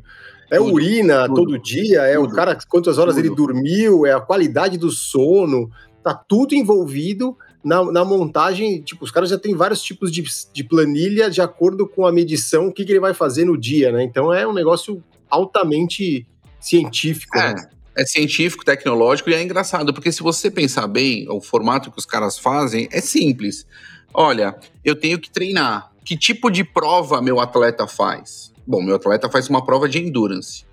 É 0.52 0.58
tudo, 0.58 0.74
urina 0.74 1.26
tudo, 1.28 1.36
todo 1.36 1.58
dia, 1.58 2.02
é 2.02 2.16
tudo, 2.16 2.34
o 2.34 2.36
cara 2.36 2.58
quantas 2.68 2.98
horas 2.98 3.16
ele 3.18 3.30
dormiu, 3.30 4.06
é 4.06 4.12
a 4.12 4.20
qualidade 4.20 4.78
do 4.78 4.92
sono, 4.92 5.72
tá 6.04 6.14
tudo 6.14 6.54
envolvido 6.54 7.38
na, 7.64 7.84
na, 7.92 8.06
montagem, 8.06 8.82
tipo, 8.82 9.04
os 9.04 9.12
caras 9.12 9.30
já 9.30 9.38
têm 9.38 9.56
vários 9.56 9.82
tipos 9.82 10.12
de, 10.12 10.24
de 10.54 10.64
planilha 10.64 11.30
de 11.30 11.42
acordo 11.42 11.88
com 11.88 12.06
a 12.06 12.12
medição, 12.12 12.68
o 12.68 12.74
que, 12.74 12.84
que 12.84 12.92
ele 12.92 13.00
vai 13.00 13.14
fazer 13.14 13.46
no 13.46 13.58
dia, 13.58 13.92
né? 13.92 14.04
Então 14.04 14.34
é 14.34 14.48
um 14.48 14.54
negócio 14.54 15.04
altamente 15.30 16.26
científico. 16.60 17.38
É, 17.38 17.54
né? 17.54 17.70
é 17.96 18.06
científico, 18.06 18.66
tecnológico 18.66 19.30
e 19.30 19.34
é 19.34 19.42
engraçado, 19.42 19.94
porque 19.94 20.12
se 20.12 20.24
você 20.24 20.50
pensar 20.50 20.88
bem, 20.88 21.28
o 21.30 21.42
formato 21.42 21.92
que 21.92 22.00
os 22.00 22.06
caras 22.06 22.38
fazem 22.38 22.88
é 22.92 23.02
simples. 23.02 23.66
Olha, 24.14 24.56
eu 24.84 24.96
tenho 24.96 25.20
que 25.20 25.30
treinar. 25.30 25.92
Que 26.04 26.18
tipo 26.18 26.50
de 26.50 26.64
prova 26.64 27.22
meu 27.22 27.40
atleta 27.40 27.88
faz? 27.88 28.52
Bom, 28.66 28.82
meu 28.82 28.96
atleta 28.96 29.30
faz 29.30 29.50
uma 29.50 29.64
prova 29.64 29.88
de 29.88 30.00
endurance. 30.00 30.66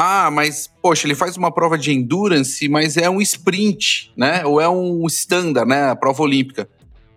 Ah, 0.00 0.30
mas, 0.30 0.70
poxa, 0.80 1.08
ele 1.08 1.16
faz 1.16 1.36
uma 1.36 1.50
prova 1.50 1.76
de 1.76 1.90
endurance, 1.90 2.68
mas 2.68 2.96
é 2.96 3.10
um 3.10 3.20
sprint, 3.20 4.12
né? 4.16 4.46
Ou 4.46 4.60
é 4.60 4.68
um 4.68 5.04
standard, 5.08 5.68
né? 5.68 5.90
A 5.90 5.96
prova 5.96 6.22
olímpica. 6.22 6.68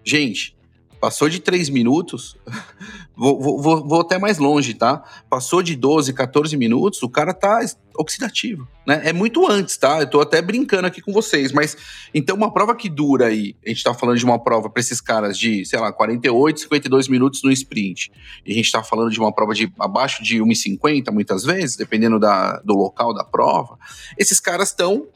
Gente, 0.03 0.55
passou 1.01 1.27
de 1.27 1.39
3 1.39 1.70
minutos, 1.70 2.38
vou, 3.17 3.41
vou, 3.41 3.88
vou, 3.88 4.01
até 4.01 4.20
mais 4.20 4.38
longe, 4.38 4.75
tá? 4.75 5.03
Passou 5.27 5.63
de 5.63 5.75
12, 5.75 6.13
14 6.13 6.55
minutos, 6.55 7.01
o 7.01 7.10
cara 7.10 7.34
tá 7.34 7.60
oxidativo, 7.98 8.67
né? 8.86 9.01
É 9.03 9.12
muito 9.12 9.50
antes, 9.50 9.75
tá? 9.77 10.00
Eu 10.00 10.08
tô 10.08 10.22
até 10.22 10.41
brincando 10.43 10.86
aqui 10.86 11.01
com 11.01 11.12
vocês, 11.12 11.51
mas 11.51 11.75
então 12.13 12.36
uma 12.38 12.53
prova 12.53 12.75
que 12.75 12.88
dura 12.88 13.25
aí, 13.25 13.55
a 13.65 13.70
gente 13.70 13.84
tá 13.84 13.96
falando 13.96 14.20
de 14.20 14.24
uma 14.24 14.38
prova 14.38 14.70
para 14.70 14.79
esses 14.79 15.01
caras 15.01 15.38
de, 15.38 15.65
sei 15.65 15.79
lá, 15.79 15.91
48, 15.91 16.60
52 16.62 17.08
minutos 17.08 17.41
no 17.43 17.51
sprint, 17.51 18.12
e 18.46 18.51
a 18.51 18.55
gente 18.55 18.72
tá 18.72 18.84
falando 18.84 19.10
de 19.10 19.20
uma 19.20 19.34
prova 19.34 19.55
de 19.55 19.74
abaixo 19.79 20.24
de 20.24 20.38
1,50 20.38 21.12
muitas 21.12 21.43
vezes, 21.43 21.75
dependendo 21.75 22.20
da, 22.20 22.62
do 22.63 22.75
local 22.75 23.12
da 23.12 23.24
prova, 23.24 23.75
esses 24.20 24.39
caras 24.39 24.70
estão 24.70 25.08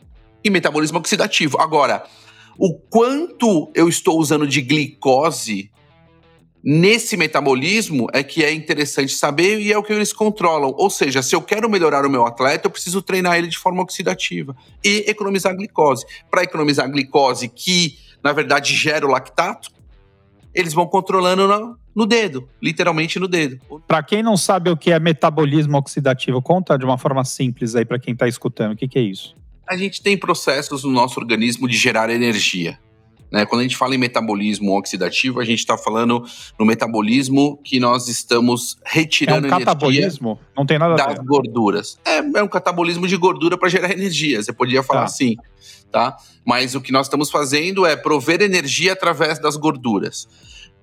em 0.43 0.49
metabolismo 0.49 0.97
oxidativo. 0.97 1.59
Agora, 1.59 2.03
o 2.57 2.73
quanto 2.73 3.71
eu 3.73 3.87
estou 3.89 4.19
usando 4.19 4.47
de 4.47 4.61
glicose 4.61 5.71
nesse 6.63 7.15
metabolismo 7.15 8.07
é 8.11 8.23
que 8.23 8.43
é 8.43 8.51
interessante 8.51 9.13
saber 9.13 9.59
e 9.59 9.71
é 9.71 9.77
o 9.77 9.83
que 9.83 9.93
eles 9.93 10.11
controlam. 10.11 10.73
Ou 10.75 10.89
seja, 10.89 11.21
se 11.21 11.35
eu 11.35 11.41
quero 11.41 11.69
melhorar 11.69 12.05
o 12.05 12.09
meu 12.09 12.25
atleta, 12.25 12.65
eu 12.65 12.71
preciso 12.71 13.03
treinar 13.03 13.37
ele 13.37 13.47
de 13.47 13.57
forma 13.57 13.83
oxidativa 13.83 14.55
e 14.83 15.05
economizar 15.07 15.55
glicose. 15.55 16.05
Para 16.31 16.43
economizar 16.43 16.89
glicose, 16.89 17.47
que 17.49 17.99
na 18.23 18.33
verdade 18.33 18.73
gera 18.73 19.05
o 19.05 19.11
lactato, 19.11 19.69
eles 20.55 20.73
vão 20.73 20.87
controlando 20.87 21.47
no, 21.47 21.77
no 21.93 22.05
dedo, 22.07 22.49
literalmente 22.59 23.19
no 23.19 23.27
dedo. 23.27 23.59
Para 23.87 24.01
quem 24.01 24.23
não 24.23 24.35
sabe 24.35 24.71
o 24.71 24.77
que 24.77 24.89
é 24.89 24.99
metabolismo 24.99 25.77
oxidativo, 25.77 26.41
conta 26.41 26.77
de 26.77 26.85
uma 26.85 26.97
forma 26.97 27.23
simples 27.23 27.75
aí 27.75 27.85
para 27.85 27.99
quem 27.99 28.13
está 28.13 28.27
escutando. 28.27 28.71
O 28.71 28.75
que, 28.75 28.87
que 28.87 28.97
é 28.97 29.01
isso? 29.01 29.35
A 29.67 29.75
gente 29.77 30.01
tem 30.01 30.17
processos 30.17 30.83
no 30.83 30.91
nosso 30.91 31.19
organismo 31.19 31.67
de 31.67 31.77
gerar 31.77 32.09
energia. 32.09 32.79
Né? 33.31 33.45
Quando 33.45 33.61
a 33.61 33.63
gente 33.63 33.75
fala 33.75 33.95
em 33.95 33.97
metabolismo 33.97 34.77
oxidativo, 34.77 35.39
a 35.39 35.45
gente 35.45 35.59
está 35.59 35.77
falando 35.77 36.23
no 36.57 36.65
metabolismo 36.65 37.59
que 37.63 37.79
nós 37.79 38.07
estamos 38.07 38.77
retirando 38.85 39.47
é 39.47 39.53
um 39.53 39.59
catabolismo? 39.59 40.39
Não 40.55 40.65
tem 40.65 40.77
nada 40.77 40.95
das 40.95 41.19
gorduras. 41.19 41.99
É, 42.05 42.17
é 42.17 42.43
um 42.43 42.47
catabolismo 42.47 43.07
de 43.07 43.17
gordura 43.17 43.57
para 43.57 43.67
gerar 43.67 43.91
energia. 43.91 44.41
Você 44.41 44.53
podia 44.53 44.83
falar 44.83 45.01
tá. 45.01 45.05
assim, 45.07 45.35
tá? 45.91 46.15
Mas 46.45 46.75
o 46.75 46.81
que 46.81 46.91
nós 46.91 47.07
estamos 47.07 47.29
fazendo 47.29 47.85
é 47.85 47.95
prover 47.95 48.41
energia 48.41 48.93
através 48.93 49.39
das 49.39 49.57
gorduras. 49.57 50.27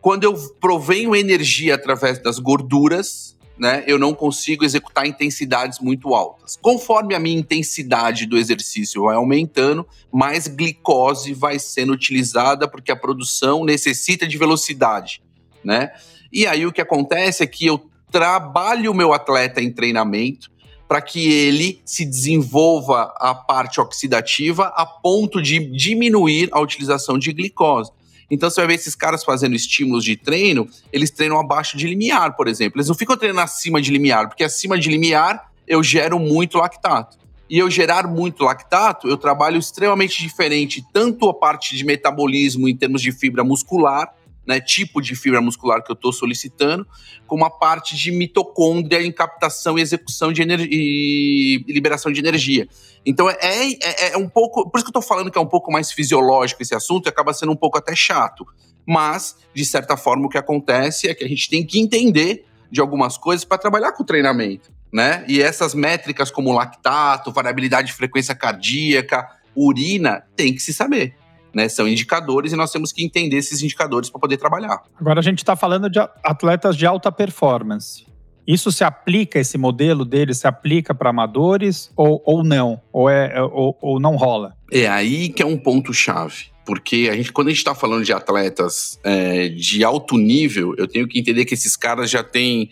Quando 0.00 0.24
eu 0.24 0.34
provenho 0.60 1.14
energia 1.14 1.76
através 1.76 2.20
das 2.20 2.38
gorduras, 2.38 3.36
né, 3.59 3.85
eu 3.87 3.99
não 3.99 4.14
consigo 4.14 4.64
executar 4.64 5.06
intensidades 5.06 5.78
muito 5.78 6.14
altas. 6.14 6.59
Conforme 6.61 7.14
a 7.14 7.18
minha 7.18 7.38
intensidade 7.38 8.26
do 8.26 8.37
exercício 8.37 9.04
vai 9.04 9.16
aumentando, 9.16 9.87
mais 10.12 10.49
glicose 10.49 11.35
vai 11.35 11.59
sendo 11.59 11.92
utilizada 11.92 12.66
porque 12.66 12.90
a 12.90 12.97
produção 12.97 13.64
necessita 13.64 14.26
de 14.26 14.38
velocidade, 14.38 15.23
né? 15.64 15.92
E 16.32 16.47
aí 16.47 16.66
o 16.66 16.73
que 16.73 16.80
acontece 16.80 17.42
é 17.42 17.47
que 17.47 17.66
eu 17.66 17.90
trabalho 18.11 18.90
o 18.90 18.94
meu 18.94 19.12
atleta 19.12 19.61
em 19.61 19.71
treinamento 19.71 20.50
para 20.88 21.00
que 21.00 21.32
ele 21.32 21.80
se 21.87 22.04
desenvolva 22.04 23.14
a 23.16 23.35
parte 23.35 23.80
oxidativa 23.80 24.66
a 24.76 24.85
ponto 24.85 25.40
de 25.40 25.59
diminuir 25.59 26.50
a 26.52 26.61
utilização 26.61 27.18
de 27.18 27.32
glicose. 27.32 27.90
Então 28.32 28.48
você 28.48 28.62
vai 28.62 28.68
ver 28.68 28.74
esses 28.76 28.94
caras 28.94 29.22
fazendo 29.22 29.54
estímulos 29.54 30.02
de 30.02 30.16
treino, 30.16 30.66
eles 30.90 31.10
treinam 31.10 31.38
abaixo 31.38 31.76
de 31.76 31.86
limiar, 31.86 32.34
por 32.34 32.48
exemplo. 32.48 32.78
Eles 32.78 32.88
não 32.88 32.94
ficam 32.94 33.14
treinando 33.14 33.42
acima 33.42 33.78
de 33.78 33.90
limiar, 33.90 34.26
porque 34.26 34.42
acima 34.42 34.78
de 34.78 34.88
limiar 34.88 35.52
eu 35.68 35.82
gero 35.82 36.18
muito 36.18 36.56
lactato. 36.56 37.18
E 37.50 37.58
eu 37.58 37.70
gerar 37.70 38.08
muito 38.08 38.42
lactato, 38.42 39.06
eu 39.06 39.18
trabalho 39.18 39.58
extremamente 39.58 40.22
diferente, 40.22 40.82
tanto 40.94 41.28
a 41.28 41.34
parte 41.34 41.76
de 41.76 41.84
metabolismo 41.84 42.66
em 42.66 42.74
termos 42.74 43.02
de 43.02 43.12
fibra 43.12 43.44
muscular, 43.44 44.10
né, 44.46 44.61
tipo 44.61 45.00
de 45.00 45.14
fibra 45.14 45.40
muscular 45.40 45.82
que 45.82 45.90
eu 45.90 45.94
estou 45.94 46.12
solicitando, 46.12 46.87
com 47.26 47.37
uma 47.37 47.50
parte 47.50 47.96
de 47.96 48.11
mitocôndria 48.11 49.00
em 49.00 49.12
captação 49.12 49.78
e 49.78 49.82
execução 49.82 50.32
de 50.32 50.42
e 50.42 51.64
liberação 51.68 52.12
de 52.12 52.20
energia. 52.20 52.68
Então 53.06 53.30
é, 53.30 53.37
é, 53.40 54.12
é, 54.12 54.16
um 54.16 54.28
pouco. 54.28 54.68
Por 54.68 54.78
isso 54.78 54.84
que 54.84 54.88
eu 54.88 55.00
estou 55.00 55.02
falando 55.02 55.30
que 55.30 55.38
é 55.38 55.40
um 55.40 55.46
pouco 55.46 55.70
mais 55.70 55.92
fisiológico 55.92 56.62
esse 56.62 56.75
assunto 56.75 57.06
e 57.06 57.08
acaba 57.08 57.32
sendo 57.32 57.52
um 57.52 57.56
pouco 57.56 57.78
até 57.78 57.94
chato. 57.94 58.46
Mas, 58.87 59.37
de 59.54 59.64
certa 59.64 59.96
forma, 59.96 60.26
o 60.26 60.28
que 60.28 60.38
acontece 60.38 61.08
é 61.08 61.14
que 61.14 61.25
a 61.25 61.28
gente 61.28 61.49
tem 61.49 61.64
que 61.64 61.78
entender 61.78 62.44
de 62.70 62.80
algumas 62.80 63.16
coisas 63.16 63.44
para 63.44 63.58
trabalhar 63.58 63.92
com 63.92 64.02
o 64.02 64.06
treinamento. 64.06 64.72
Né? 64.92 65.25
E 65.28 65.40
essas 65.40 65.72
métricas 65.72 66.30
como 66.30 66.52
lactato, 66.52 67.32
variabilidade 67.32 67.88
de 67.88 67.92
frequência 67.94 68.34
cardíaca, 68.34 69.26
urina, 69.54 70.25
tem 70.37 70.52
que 70.52 70.61
se 70.61 70.75
saber 70.75 71.14
né? 71.54 71.68
São 71.68 71.87
indicadores 71.87 72.52
e 72.52 72.56
nós 72.56 72.71
temos 72.71 72.92
que 72.92 73.04
entender 73.04 73.37
esses 73.37 73.62
indicadores 73.62 74.11
para 74.11 74.21
poder 74.21 74.37
trabalhar. 74.37 74.82
Agora 74.99 75.21
a 75.21 75.23
gente 75.23 75.38
está 75.38 75.56
falando 75.56 75.88
de 75.90 75.99
atletas 75.99 76.76
de 76.76 76.87
alta 76.87 77.11
performance. 77.11 78.06
Isso 78.47 78.73
se 78.73 78.82
aplica, 78.82 79.38
esse 79.38 79.56
modelo 79.56 80.04
dele 80.04 80.35
se 80.35 80.47
aplica 80.47 80.94
para 80.94 81.11
amadores 81.11 81.92
ou, 81.97 82.21
ou 82.25 82.42
não? 82.42 82.80
Ou, 82.92 83.09
é, 83.09 83.40
ou, 83.40 83.78
ou 83.80 84.00
não 84.00 84.16
rola? 84.16 84.56
É 84.71 84.88
aí 84.88 85.28
que 85.28 85.42
é 85.42 85.47
um 85.47 85.56
ponto-chave. 85.56 86.50
Porque 86.64 87.09
a 87.11 87.16
gente, 87.16 87.32
quando 87.32 87.49
a 87.49 87.50
gente 87.50 87.59
está 87.59 87.75
falando 87.75 88.04
de 88.04 88.12
atletas 88.12 88.99
é, 89.04 89.49
de 89.49 89.85
alto 89.85 90.16
nível, 90.16 90.75
eu 90.76 90.87
tenho 90.87 91.09
que 91.09 91.18
entender 91.18 91.44
que 91.44 91.54
esses 91.54 91.76
caras 91.76 92.09
já 92.09 92.23
têm 92.23 92.71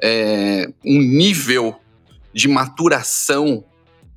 é, 0.00 0.68
um 0.84 1.00
nível 1.00 1.76
de 2.32 2.48
maturação 2.48 3.64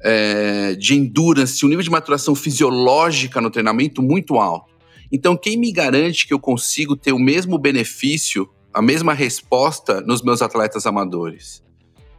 é, 0.07 0.75
de 0.75 0.93
endurance, 0.93 1.65
um 1.65 1.67
nível 1.67 1.83
de 1.83 1.89
maturação 1.89 2.35
fisiológica 2.35 3.41
no 3.41 3.49
treinamento 3.49 4.03
muito 4.03 4.35
alto. 4.35 4.71
Então, 5.11 5.35
quem 5.35 5.57
me 5.57 5.71
garante 5.71 6.27
que 6.27 6.33
eu 6.33 6.39
consigo 6.39 6.95
ter 6.95 7.11
o 7.11 7.17
mesmo 7.17 7.57
benefício, 7.57 8.47
a 8.71 8.83
mesma 8.83 9.13
resposta 9.13 10.01
nos 10.01 10.21
meus 10.21 10.43
atletas 10.43 10.85
amadores? 10.85 11.63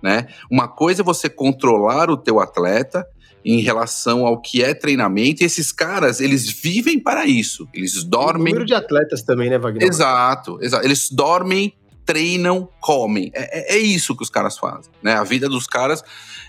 Né? 0.03 0.27
Uma 0.51 0.67
coisa 0.67 1.03
é 1.03 1.05
você 1.05 1.29
controlar 1.29 2.11
o 2.11 2.17
teu 2.17 2.41
atleta 2.41 3.07
em 3.45 3.61
relação 3.61 4.27
ao 4.27 4.41
que 4.41 4.65
é 4.65 4.75
treinamento, 4.75 5.45
e 5.45 5.47
esses 5.47 5.71
caras, 5.71 6.21
eles 6.21 6.51
vivem 6.51 6.99
para 6.99 7.25
isso. 7.25 7.69
Eles 7.73 8.03
dormem. 8.03 8.53
O 8.53 8.57
número 8.57 8.67
de 8.67 8.75
atletas 8.75 9.23
também, 9.23 9.49
né, 9.49 9.59
Wagner? 9.59 9.87
Exato, 9.87 10.59
exato. 10.61 10.85
Eles 10.85 11.09
dormem, 11.09 11.73
treinam, 12.05 12.69
comem. 12.81 13.31
É, 13.33 13.75
é, 13.75 13.77
é 13.77 13.79
isso 13.79 14.17
que 14.17 14.25
os 14.25 14.31
caras 14.31 14.59
fazem. 14.59 14.91
Né? 15.01 15.15
A 15.15 15.23
vida 15.23 15.49
dos 15.49 15.69
caras 15.69 16.03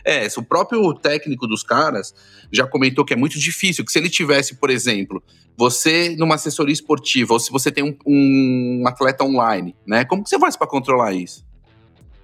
é, 0.07 0.25
o 0.37 0.41
próprio 0.41 0.93
técnico 0.93 1.45
dos 1.45 1.63
caras 1.63 2.15
já 2.49 2.65
comentou 2.65 3.03
que 3.03 3.13
é 3.13 3.17
muito 3.17 3.37
difícil, 3.37 3.83
que 3.83 3.91
se 3.91 3.99
ele 3.99 4.09
tivesse, 4.09 4.55
por 4.55 4.69
exemplo, 4.69 5.21
você 5.57 6.15
numa 6.17 6.35
assessoria 6.35 6.71
esportiva, 6.71 7.33
ou 7.33 7.39
se 7.41 7.51
você 7.51 7.69
tem 7.69 7.83
um, 7.83 7.97
um 8.07 8.87
atleta 8.87 9.25
online, 9.25 9.75
né? 9.85 10.05
Como 10.05 10.23
que 10.23 10.29
você 10.29 10.39
faz 10.39 10.55
para 10.55 10.65
controlar 10.65 11.11
isso? 11.11 11.45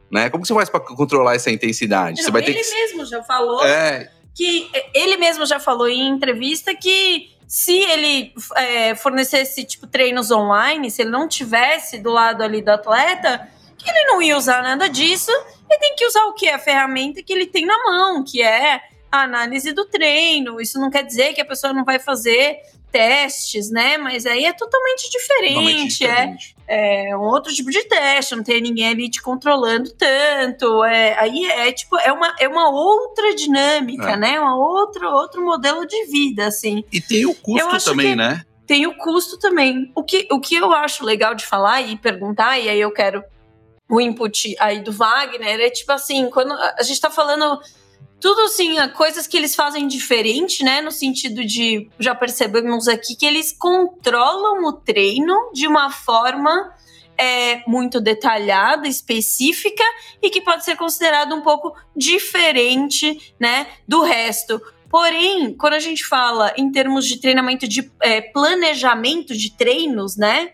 Né? 0.10 0.30
Como 0.30 0.44
que 0.44 0.48
você 0.48 0.54
faz 0.54 0.70
para 0.70 0.80
controlar 0.80 1.36
essa 1.36 1.52
intensidade? 1.52 2.18
Não, 2.18 2.24
você 2.24 2.32
vai 2.32 2.42
ele 2.44 2.54
ter 2.54 2.64
que... 2.64 2.74
mesmo 2.74 3.06
já 3.06 3.22
falou 3.24 3.66
É, 3.66 4.10
que 4.34 4.70
ele 4.94 5.18
mesmo 5.18 5.46
já 5.46 5.60
falou 5.60 5.90
em 5.90 6.08
entrevista 6.08 6.74
que 6.74 7.32
se 7.46 7.80
ele 7.80 8.34
é, 8.56 8.96
fornecesse 8.96 9.66
tipo 9.66 9.88
treinos 9.88 10.32
online, 10.32 10.90
se 10.90 11.02
ele 11.02 11.12
não 11.12 11.28
tivesse 11.28 12.00
do 12.00 12.12
lado 12.12 12.42
ali 12.44 12.62
do 12.62 12.70
atleta, 12.70 13.50
que 13.84 13.90
ele 13.90 14.06
não 14.06 14.22
ia 14.22 14.38
usar 14.38 14.62
nada 14.64 14.88
disso. 14.90 15.32
Ele 15.70 15.80
tem 15.80 15.96
que 15.96 16.06
usar 16.06 16.26
o 16.26 16.34
que 16.34 16.48
a 16.50 16.60
ferramenta 16.60 17.22
que 17.24 17.34
ele 17.34 17.46
tem 17.46 17.66
na 17.66 17.78
mão, 17.84 18.24
que 18.24 18.42
é 18.42 18.82
a 19.12 19.22
análise 19.24 19.72
do 19.74 19.86
treino. 19.86 20.60
Isso 20.62 20.80
não 20.80 20.90
quer 20.90 21.04
dizer 21.04 21.34
que 21.34 21.42
a 21.42 21.46
pessoa 21.46 21.74
não 21.74 21.84
vai 21.84 22.00
fazer 22.00 22.58
testes, 22.92 23.72
né? 23.72 23.98
Mas 23.98 24.26
aí 24.26 24.46
é 24.46 24.54
totalmente 24.54 25.10
diferente, 25.10 25.54
totalmente 25.56 25.98
diferente. 25.98 26.56
é, 26.68 27.10
é 27.10 27.18
um 27.18 27.22
outro 27.22 27.52
tipo 27.52 27.72
de 27.72 27.84
teste, 27.86 28.36
não 28.36 28.44
tem 28.44 28.62
ninguém 28.62 28.88
ali 28.90 29.10
te 29.10 29.20
controlando 29.22 29.90
tanto. 29.94 30.84
É, 30.84 31.18
aí 31.20 31.44
é 31.46 31.72
tipo 31.72 31.98
é 31.98 32.12
uma, 32.12 32.36
é 32.40 32.48
uma 32.48 32.70
outra 32.70 33.34
dinâmica, 33.36 34.12
É. 34.12 34.16
né? 34.18 34.40
Uma 34.40 34.56
outra 34.56 35.10
outro 35.10 35.44
modelo 35.44 35.88
de 35.88 36.06
vida, 36.06 36.46
assim. 36.46 36.84
E 36.92 37.02
tem 37.02 37.26
o 37.26 37.34
custo 37.34 37.84
também, 37.86 38.16
né? 38.16 38.44
Tem 38.68 38.86
o 38.88 38.96
custo 38.96 39.38
também. 39.38 39.92
O 39.96 40.04
que, 40.04 40.28
o 40.32 40.40
que 40.40 40.56
eu 40.56 40.72
acho 40.72 41.04
legal 41.04 41.34
de 41.36 41.46
falar 41.46 41.82
e 41.82 41.98
perguntar, 41.98 42.60
e 42.60 42.70
aí 42.70 42.80
eu 42.80 42.92
quero 42.92 43.24
o 43.94 44.02
input 44.02 44.56
aí 44.60 44.82
do 44.82 44.92
Wagner, 44.92 45.60
é 45.60 45.70
tipo 45.70 45.92
assim, 45.92 46.28
quando 46.30 46.52
a 46.52 46.82
gente 46.82 47.00
tá 47.00 47.12
falando 47.12 47.62
tudo 48.20 48.42
assim, 48.42 48.76
coisas 48.96 49.28
que 49.28 49.38
eles 49.38 49.54
fazem 49.54 49.88
diferente, 49.88 50.64
né? 50.64 50.82
No 50.82 50.92
sentido 50.92 51.46
de, 51.46 51.90
já 52.00 52.16
percebemos 52.16 52.88
aqui, 52.88 53.16
que 53.16 53.26
eles 53.26 53.52
controlam 53.52 54.66
o 54.66 54.74
treino 54.74 55.52
de 55.54 55.68
uma 55.68 55.92
forma 55.92 56.74
é, 57.16 57.62
muito 57.70 58.02
detalhada, 58.02 58.88
específica 58.88 59.84
e 60.22 60.30
que 60.32 60.42
pode 60.42 60.66
ser 60.66 60.76
considerado 60.76 61.36
um 61.36 61.42
pouco 61.42 61.76
diferente, 61.96 63.34
né, 63.40 63.68
do 63.88 64.02
resto. 64.02 64.60
Porém, 64.90 65.54
quando 65.54 65.74
a 65.74 65.80
gente 65.80 66.04
fala 66.04 66.52
em 66.58 66.72
termos 66.72 67.06
de 67.06 67.20
treinamento 67.20 67.68
de 67.68 67.92
é, 68.02 68.22
planejamento 68.22 69.36
de 69.36 69.52
treinos, 69.52 70.18
né? 70.18 70.54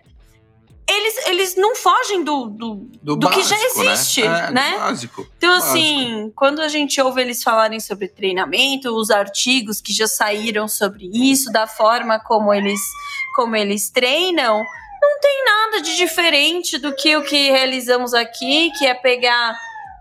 Eles, 0.91 1.27
eles 1.27 1.55
não 1.55 1.75
fogem 1.75 2.24
do, 2.24 2.48
do, 2.48 2.75
Do, 3.01 3.15
Do 3.15 3.29
que 3.29 3.43
já 3.43 3.55
básico, 3.55 3.84
existe, 3.84 4.22
né? 4.24 4.46
É, 4.48 4.51
né? 4.51 4.77
básico. 4.79 5.27
Então, 5.38 5.51
Básico. 5.51 5.69
assim, 5.69 6.34
quando 6.36 6.62
a 6.62 6.67
gente 6.67 7.00
ouve 7.00 7.22
eles 7.22 7.43
falarem 7.43 7.79
sobre 7.79 8.08
treinamento, 8.08 8.89
os 8.96 9.12
artigos 9.12 9.79
que 9.79 9.93
já 9.93 10.08
saíram 10.08 10.67
sobre 10.67 11.10
isso, 11.13 11.51
da 11.51 11.67
forma 11.67 12.19
como 12.19 12.51
eles, 12.53 12.81
como 13.36 13.55
eles 13.55 13.89
treinam, 13.89 14.63
não 15.01 15.19
tem 15.22 15.46
nada 15.46 15.81
de 15.81 15.96
diferente 15.96 16.77
do 16.77 16.93
que 16.96 17.15
o 17.15 17.24
que 17.24 17.51
realizamos 17.51 18.13
aqui, 18.13 18.72
que 18.77 18.86
é 18.86 18.93
pegar 18.93 19.55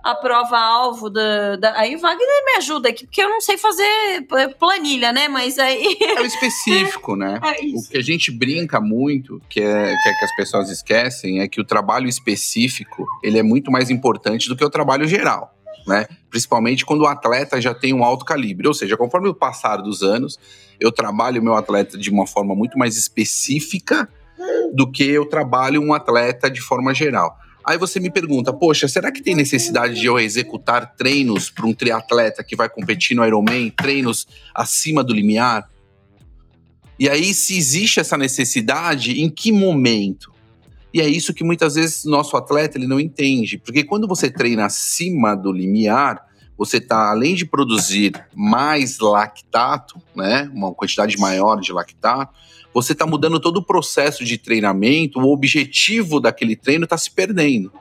a 0.08 0.14
prova-alvo 0.14 1.10
da, 1.10 1.56
da. 1.56 1.78
Aí 1.78 1.94
o 1.94 1.98
Wagner 1.98 2.44
me 2.46 2.56
ajuda 2.56 2.88
aqui, 2.88 3.04
porque 3.04 3.20
eu 3.20 3.28
não 3.28 3.42
sei 3.42 3.58
fazer 3.58 4.26
planilha, 4.58 5.12
né? 5.12 5.28
Mas 5.28 5.58
aí. 5.58 5.98
É 6.00 6.20
o 6.20 6.24
específico, 6.24 7.14
né? 7.14 7.38
É 7.44 7.64
O 7.74 7.82
que 7.88 7.98
a 7.98 8.02
gente 8.02 8.30
brinca 8.30 8.80
muito, 8.80 9.40
que 9.48 9.60
é, 9.60 9.94
que 10.02 10.08
é 10.08 10.12
que 10.14 10.24
as 10.24 10.34
pessoas 10.34 10.70
esquecem, 10.70 11.40
é 11.40 11.48
que 11.48 11.60
o 11.60 11.64
trabalho 11.64 12.08
específico 12.08 13.06
ele 13.22 13.38
é 13.38 13.42
muito 13.42 13.70
mais 13.70 13.90
importante 13.90 14.48
do 14.48 14.56
que 14.56 14.64
o 14.64 14.70
trabalho 14.70 15.06
geral, 15.06 15.54
né? 15.86 16.06
Principalmente 16.30 16.86
quando 16.86 17.02
o 17.02 17.06
atleta 17.06 17.60
já 17.60 17.74
tem 17.74 17.92
um 17.92 18.02
alto 18.02 18.24
calibre. 18.24 18.66
Ou 18.66 18.74
seja, 18.74 18.96
conforme 18.96 19.28
o 19.28 19.34
passar 19.34 19.76
dos 19.76 20.02
anos, 20.02 20.38
eu 20.80 20.90
trabalho 20.90 21.40
o 21.40 21.44
meu 21.44 21.54
atleta 21.54 21.98
de 21.98 22.10
uma 22.10 22.26
forma 22.26 22.54
muito 22.54 22.78
mais 22.78 22.96
específica 22.96 24.08
do 24.72 24.90
que 24.90 25.04
eu 25.04 25.26
trabalho 25.26 25.82
um 25.82 25.92
atleta 25.92 26.50
de 26.50 26.60
forma 26.60 26.94
geral. 26.94 27.36
Aí 27.68 27.76
você 27.76 28.00
me 28.00 28.10
pergunta, 28.10 28.50
poxa, 28.50 28.88
será 28.88 29.12
que 29.12 29.22
tem 29.22 29.34
necessidade 29.34 30.00
de 30.00 30.06
eu 30.06 30.18
executar 30.18 30.94
treinos 30.96 31.50
para 31.50 31.66
um 31.66 31.75
triatleta 31.75 32.42
que 32.42 32.56
vai 32.56 32.66
competir 32.66 33.14
no 33.14 33.22
Ironman, 33.22 33.68
treinos 33.68 34.26
acima 34.54 35.04
do 35.04 35.12
limiar? 35.12 35.68
E 36.98 37.10
aí, 37.10 37.34
se 37.34 37.58
existe 37.58 38.00
essa 38.00 38.16
necessidade, 38.16 39.20
em 39.20 39.28
que 39.28 39.52
momento? 39.52 40.32
E 40.94 41.02
é 41.02 41.06
isso 41.06 41.34
que 41.34 41.44
muitas 41.44 41.75
vezes 41.75 42.06
nosso 42.06 42.38
atleta 42.38 42.78
ele 42.78 42.87
não 42.87 42.98
entende, 42.98 43.58
porque 43.58 43.84
quando 43.84 44.08
você 44.08 44.30
treina 44.30 44.64
acima 44.64 45.37
do 45.37 45.52
limiar, 45.52 46.26
você 46.56 46.78
está 46.78 47.10
além 47.10 47.34
de 47.34 47.44
produzir 47.44 48.14
mais 48.34 48.98
lactato, 48.98 50.00
né, 50.16 50.50
uma 50.54 50.72
quantidade 50.72 51.18
maior 51.18 51.61
de 51.61 51.70
lactato, 51.70 52.33
você 52.82 52.92
está 52.92 53.04
mudando 53.04 53.40
todo 53.40 53.56
o 53.56 53.62
processo 53.62 54.24
de 54.24 54.38
treinamento, 54.38 55.18
o 55.18 55.32
objetivo 55.32 56.20
daquele 56.20 56.54
treino 56.54 56.84
está 56.84 56.96
se 56.96 57.10
perdendo. 57.10 57.72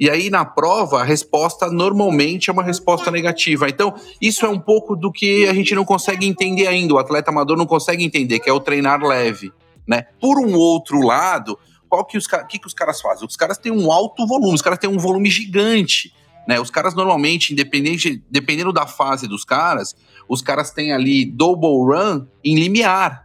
E 0.00 0.10
aí 0.10 0.30
na 0.30 0.44
prova 0.44 1.00
a 1.00 1.04
resposta 1.04 1.70
normalmente 1.70 2.50
é 2.50 2.52
uma 2.52 2.64
resposta 2.64 3.08
negativa. 3.08 3.68
Então 3.68 3.94
isso 4.20 4.44
é 4.44 4.48
um 4.48 4.58
pouco 4.58 4.96
do 4.96 5.12
que 5.12 5.46
a 5.46 5.54
gente 5.54 5.74
não 5.76 5.84
consegue 5.84 6.26
entender 6.26 6.66
ainda. 6.66 6.94
O 6.94 6.98
atleta 6.98 7.30
amador 7.30 7.56
não 7.56 7.66
consegue 7.66 8.04
entender 8.04 8.40
que 8.40 8.50
é 8.50 8.52
o 8.52 8.58
treinar 8.58 9.00
leve, 9.00 9.52
né? 9.86 10.06
Por 10.20 10.40
um 10.40 10.54
outro 10.54 11.00
lado, 11.06 11.56
qual 11.88 12.04
que 12.04 12.18
os 12.18 12.26
que, 12.26 12.58
que 12.58 12.66
os 12.66 12.74
caras 12.74 13.00
fazem? 13.00 13.26
Os 13.26 13.36
caras 13.36 13.58
têm 13.58 13.70
um 13.70 13.92
alto 13.92 14.26
volume, 14.26 14.54
os 14.54 14.62
caras 14.62 14.80
têm 14.80 14.90
um 14.90 14.98
volume 14.98 15.30
gigante. 15.30 16.12
Né, 16.48 16.58
os 16.58 16.70
caras 16.70 16.92
normalmente, 16.92 17.52
independente, 17.52 18.20
dependendo 18.28 18.72
da 18.72 18.84
fase 18.84 19.28
dos 19.28 19.44
caras, 19.44 19.94
os 20.28 20.42
caras 20.42 20.72
têm 20.72 20.92
ali 20.92 21.24
double 21.24 21.94
run 21.94 22.26
em 22.44 22.56
limiar, 22.56 23.21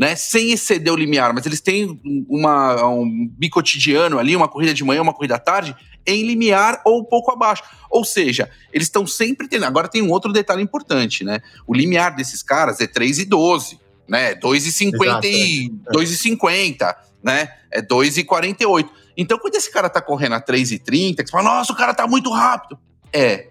né, 0.00 0.16
sem 0.16 0.50
exceder 0.50 0.90
o 0.90 0.96
limiar, 0.96 1.34
mas 1.34 1.44
eles 1.44 1.60
têm 1.60 2.00
uma, 2.26 2.86
um 2.86 3.28
bicotidiano 3.36 4.18
ali, 4.18 4.34
uma 4.34 4.48
corrida 4.48 4.72
de 4.72 4.82
manhã, 4.82 5.02
uma 5.02 5.12
corrida 5.12 5.34
à 5.34 5.38
tarde, 5.38 5.76
em 6.06 6.26
limiar 6.26 6.80
ou 6.86 7.02
um 7.02 7.04
pouco 7.04 7.30
abaixo. 7.30 7.62
Ou 7.90 8.02
seja, 8.02 8.48
eles 8.72 8.86
estão 8.86 9.06
sempre 9.06 9.46
tendo. 9.46 9.66
Agora 9.66 9.88
tem 9.88 10.00
um 10.00 10.08
outro 10.08 10.32
detalhe 10.32 10.62
importante, 10.62 11.22
né? 11.22 11.42
O 11.66 11.74
limiar 11.74 12.16
desses 12.16 12.42
caras 12.42 12.80
é 12.80 12.86
3,12, 12.86 13.78
né? 14.08 14.34
2,50 14.36 15.24
e 15.24 15.70
2,50, 15.94 16.96
né? 17.22 17.50
É 17.70 17.82
2,48. 17.82 18.88
Então, 19.18 19.38
quando 19.38 19.56
esse 19.56 19.70
cara 19.70 19.90
tá 19.90 20.00
correndo 20.00 20.36
a 20.36 20.40
3,30, 20.40 21.16
que 21.16 21.26
você 21.26 21.30
fala, 21.30 21.56
nossa, 21.56 21.74
o 21.74 21.76
cara 21.76 21.92
tá 21.92 22.06
muito 22.06 22.30
rápido. 22.30 22.78
É, 23.12 23.48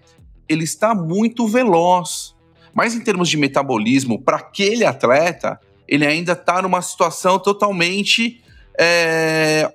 ele 0.48 0.64
está 0.64 0.96
muito 0.96 1.46
veloz. 1.46 2.34
Mas 2.74 2.92
em 2.92 3.00
termos 3.00 3.28
de 3.28 3.36
metabolismo, 3.36 4.20
para 4.20 4.38
aquele 4.38 4.84
atleta, 4.84 5.60
ele 5.90 6.06
ainda 6.06 6.32
está 6.32 6.62
numa 6.62 6.80
situação 6.80 7.38
totalmente 7.38 8.40
é, 8.78 9.70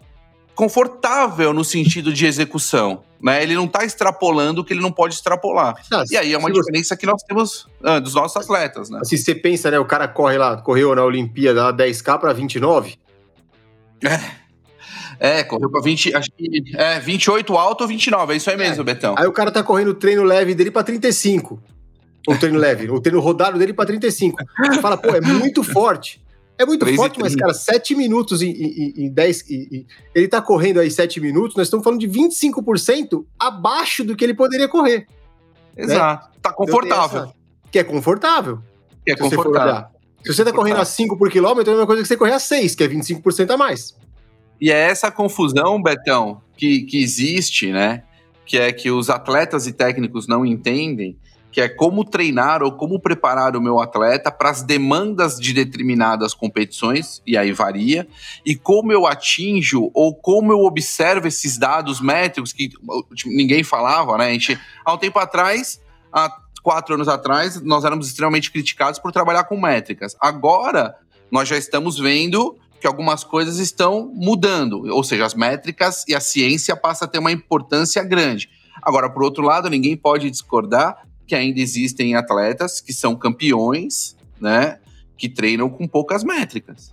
confortável 0.55 1.53
no 1.53 1.63
sentido 1.63 2.13
de 2.13 2.25
execução. 2.25 3.03
Né? 3.21 3.43
Ele 3.43 3.53
não 3.53 3.65
está 3.65 3.83
extrapolando 3.83 4.61
o 4.61 4.63
que 4.63 4.71
ele 4.71 4.81
não 4.81 4.91
pode 4.91 5.15
extrapolar. 5.15 5.75
Ah, 5.91 6.03
E 6.09 6.15
aí 6.15 6.33
é 6.33 6.37
uma 6.37 6.51
diferença 6.51 6.95
que 6.95 7.05
nós 7.05 7.21
temos 7.23 7.67
ah, 7.83 7.99
dos 7.99 8.13
nossos 8.13 8.37
atletas, 8.37 8.89
né? 8.89 9.01
Se 9.03 9.17
você 9.17 9.35
pensa, 9.35 9.69
né, 9.69 9.77
o 9.77 9.85
cara 9.85 10.07
corre 10.07 10.37
lá, 10.37 10.55
correu 10.57 10.95
na 10.95 11.03
Olimpíada 11.03 11.63
lá 11.63 11.73
10K 11.73 12.19
para 12.19 12.31
29, 12.31 12.97
É, 15.19 15.43
correu 15.43 15.69
para 15.69 15.81
20, 15.81 16.13
acho 16.15 16.29
que 16.37 16.75
é 16.75 16.99
28 16.99 17.57
alto 17.57 17.81
ou 17.81 17.87
29, 17.87 18.33
é 18.33 18.35
isso 18.35 18.49
aí 18.49 18.57
mesmo, 18.57 18.83
Betão. 18.83 19.15
aí 19.17 19.25
o 19.25 19.31
cara 19.31 19.49
tá 19.49 19.63
correndo 19.63 19.91
o 19.91 19.93
treino 19.93 20.23
leve 20.23 20.53
dele 20.53 20.69
para 20.69 20.83
35. 20.83 21.61
O 22.27 22.37
treino 22.37 22.57
leve, 22.59 22.89
o 22.89 22.99
treino 22.99 23.19
rodado 23.19 23.57
dele 23.59 23.73
para 23.73 23.85
35. 23.85 24.37
Você 24.67 24.81
fala, 24.81 24.97
pô, 24.97 25.09
é 25.09 25.21
muito 25.21 25.63
forte. 25.63 26.23
É 26.57 26.65
muito 26.65 26.79
3 26.81 26.95
forte, 26.95 27.19
mas, 27.19 27.33
30. 27.33 27.41
cara, 27.47 27.53
7 27.53 27.93
minutos 27.95 28.41
em, 28.41 28.49
em, 28.51 28.93
em 29.05 29.09
10. 29.11 29.41
e- 29.49 29.67
e- 29.79 29.85
ele 30.15 30.27
tá 30.27 30.41
correndo 30.41 30.79
aí 30.79 30.89
7 30.89 31.19
minutos, 31.19 31.55
nós 31.55 31.67
estamos 31.67 31.83
falando 31.83 31.99
de 31.99 32.07
25% 32.07 33.25
abaixo 33.37 34.03
do 34.05 34.15
que 34.15 34.23
ele 34.23 34.33
poderia 34.33 34.67
correr. 34.67 35.05
Exato. 35.75 36.29
Tá 36.41 36.53
confortável. 36.53 37.05
Então 37.05 37.21
tem 37.23 37.29
essa- 37.29 37.35
Que 37.71 37.79
é 37.79 37.83
confortável. 37.83 38.59
Que 39.05 39.11
é 39.11 39.15
se 39.17 39.21
confortável. 39.21 39.85
Se 40.25 40.33
você 40.33 40.43
tá 40.45 40.51
correndo 40.53 40.79
a 40.79 40.85
5 40.85 41.17
por 41.17 41.29
quilômetro, 41.29 41.69
é 41.69 41.73
a 41.73 41.75
mesma 41.75 41.85
coisa 41.87 42.01
que 42.01 42.07
você 42.07 42.17
correr 42.17 42.31
a 42.33 42.39
6, 42.39 42.73
que 42.73 42.83
é 42.83 42.87
25% 42.87 43.51
a 43.51 43.57
mais. 43.57 43.93
E 44.59 44.71
é 44.71 44.89
essa 44.89 45.11
confusão, 45.11 45.81
Betão, 45.83 46.41
que, 46.57 46.81
que 46.83 47.03
existe, 47.03 47.71
né? 47.71 48.03
Que 48.45 48.57
é 48.57 48.71
que 48.71 48.89
os 48.89 49.09
atletas 49.09 49.67
e 49.67 49.73
técnicos 49.73 50.25
não 50.27 50.45
entendem, 50.45 51.17
que 51.55 51.61
é 51.61 51.69
como 51.69 52.03
treinar 52.03 52.61
ou 52.61 52.73
como 52.73 52.99
preparar 52.99 53.55
o 53.55 53.61
meu 53.61 53.79
atleta 53.79 54.29
para 54.29 54.49
as 54.49 54.61
demandas 54.61 55.39
de 55.39 55.53
determinadas 55.53 56.33
competições, 56.33 57.21
e 57.25 57.37
aí 57.37 57.53
varia, 57.53 58.05
e 58.45 58.57
como 58.57 58.91
eu 58.91 59.07
atinjo 59.07 59.89
ou 59.93 60.13
como 60.13 60.51
eu 60.51 60.65
observo 60.65 61.29
esses 61.29 61.57
dados 61.57 62.01
métricos 62.01 62.51
que 62.51 62.67
tipo, 62.67 63.29
ninguém 63.29 63.63
falava, 63.63 64.17
né? 64.17 64.25
A 64.25 64.31
gente, 64.33 64.59
há 64.83 64.93
um 64.93 64.97
tempo 64.97 65.17
atrás, 65.17 65.79
há 66.11 66.29
quatro 66.61 66.95
anos 66.95 67.07
atrás, 67.07 67.61
nós 67.61 67.85
éramos 67.85 68.07
extremamente 68.07 68.51
criticados 68.51 68.99
por 68.99 69.13
trabalhar 69.13 69.45
com 69.45 69.57
métricas. 69.57 70.13
Agora, 70.19 70.93
nós 71.31 71.47
já 71.47 71.55
estamos 71.55 71.97
vendo 71.97 72.57
que 72.81 72.85
algumas 72.85 73.23
coisas 73.23 73.59
estão 73.59 74.11
mudando, 74.13 74.93
ou 74.93 75.05
seja, 75.05 75.25
as 75.25 75.33
métricas 75.33 76.03
e 76.05 76.13
a 76.13 76.19
ciência 76.19 76.75
passa 76.75 77.05
a 77.05 77.07
ter 77.07 77.19
uma 77.19 77.31
importância 77.31 78.03
grande. 78.03 78.49
Agora, 78.83 79.09
por 79.09 79.23
outro 79.23 79.41
lado, 79.41 79.69
ninguém 79.69 79.95
pode 79.95 80.29
discordar 80.29 81.05
que 81.27 81.35
ainda 81.35 81.59
existem 81.59 82.15
atletas 82.15 82.79
que 82.81 82.93
são 82.93 83.15
campeões, 83.15 84.15
né, 84.39 84.79
que 85.17 85.29
treinam 85.29 85.69
com 85.69 85.87
poucas 85.87 86.23
métricas, 86.23 86.91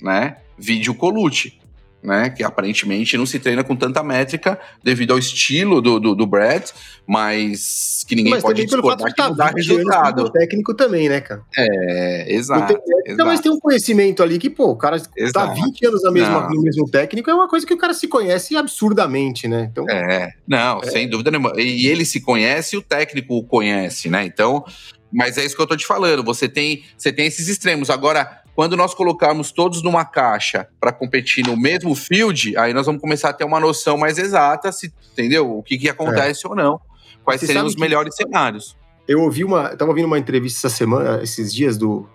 né? 0.00 0.38
Vídeo 0.58 0.94
Colucci, 0.94 1.58
né? 2.02 2.30
Que 2.30 2.44
aparentemente 2.44 3.16
não 3.16 3.26
se 3.26 3.38
treina 3.38 3.64
com 3.64 3.74
tanta 3.74 4.02
métrica 4.02 4.58
devido 4.82 5.12
ao 5.12 5.18
estilo 5.18 5.80
do, 5.80 5.98
do, 5.98 6.14
do 6.14 6.26
Brad, 6.26 6.70
mas 7.06 8.04
que 8.06 8.14
ninguém 8.14 8.32
Mas 8.32 8.42
pode 8.42 8.64
discordar 8.64 9.06
que 9.06 9.10
estar 9.10 9.28
não 9.28 9.36
dá 9.36 9.46
20 9.46 9.56
anos 9.56 9.66
resultado. 9.68 10.30
técnico 10.30 10.74
também, 10.74 11.08
né, 11.08 11.20
cara? 11.20 11.42
É, 11.56 12.32
exato. 12.34 12.74
tem 12.74 12.76
técnica, 12.76 13.24
mas 13.24 13.40
tem 13.40 13.50
um 13.50 13.58
conhecimento 13.58 14.22
ali 14.22 14.38
que, 14.38 14.48
pô, 14.48 14.70
o 14.70 14.76
cara 14.76 15.00
tá 15.00 15.08
Exato. 15.16 15.54
20 15.54 15.86
anos 15.86 16.02
na 16.02 16.10
mesma, 16.10 16.40
Não. 16.42 16.50
no 16.50 16.62
mesmo 16.62 16.88
técnico, 16.88 17.30
é 17.30 17.34
uma 17.34 17.48
coisa 17.48 17.66
que 17.66 17.74
o 17.74 17.78
cara 17.78 17.94
se 17.94 18.06
conhece 18.06 18.56
absurdamente, 18.56 19.48
né? 19.48 19.68
Então, 19.70 19.84
É, 19.90 20.32
não, 20.46 20.82
sem 20.84 21.08
dúvida 21.08 21.30
nenhuma. 21.30 21.52
E 21.56 21.86
ele 21.86 22.04
se 22.04 22.20
conhece 22.20 22.76
e 22.76 22.78
o 22.78 22.82
técnico 22.82 23.34
o 23.34 23.44
conhece, 23.44 24.08
né? 24.08 24.24
Então, 24.24 24.64
mas 25.12 25.38
é 25.38 25.44
isso 25.44 25.56
que 25.56 25.62
eu 25.62 25.66
tô 25.66 25.76
te 25.76 25.86
falando. 25.86 26.22
Você 26.24 26.48
tem, 26.48 26.84
você 26.96 27.12
tem 27.12 27.26
esses 27.26 27.48
extremos. 27.48 27.90
Agora, 27.90 28.42
quando 28.56 28.76
nós 28.76 28.94
colocarmos 28.94 29.52
todos 29.52 29.82
numa 29.82 30.04
caixa 30.04 30.66
para 30.80 30.90
competir 30.90 31.46
no 31.46 31.56
mesmo 31.56 31.94
field, 31.94 32.56
aí 32.56 32.72
nós 32.72 32.86
vamos 32.86 33.00
começar 33.02 33.28
a 33.28 33.32
ter 33.32 33.44
uma 33.44 33.60
noção 33.60 33.96
mais 33.98 34.16
exata, 34.18 34.72
se, 34.72 34.92
entendeu? 35.12 35.58
O 35.58 35.62
que, 35.62 35.76
que 35.78 35.88
acontece 35.90 36.46
ou 36.48 36.56
não. 36.56 36.80
Quais 37.22 37.40
Você 37.40 37.48
seriam 37.48 37.66
os 37.66 37.74
que- 37.74 37.80
melhores 37.80 38.16
cenários. 38.16 38.74
eu 39.06 39.20
ouvi 39.20 39.44
uma. 39.44 39.68
Eu 39.68 39.76
tava 39.76 39.90
ouvindo 39.90 40.06
uma 40.06 40.18
entrevista 40.18 40.66
essa 40.66 40.74
semana, 40.74 41.22
esses 41.22 41.52
dias, 41.54 41.76
do, 41.76 42.08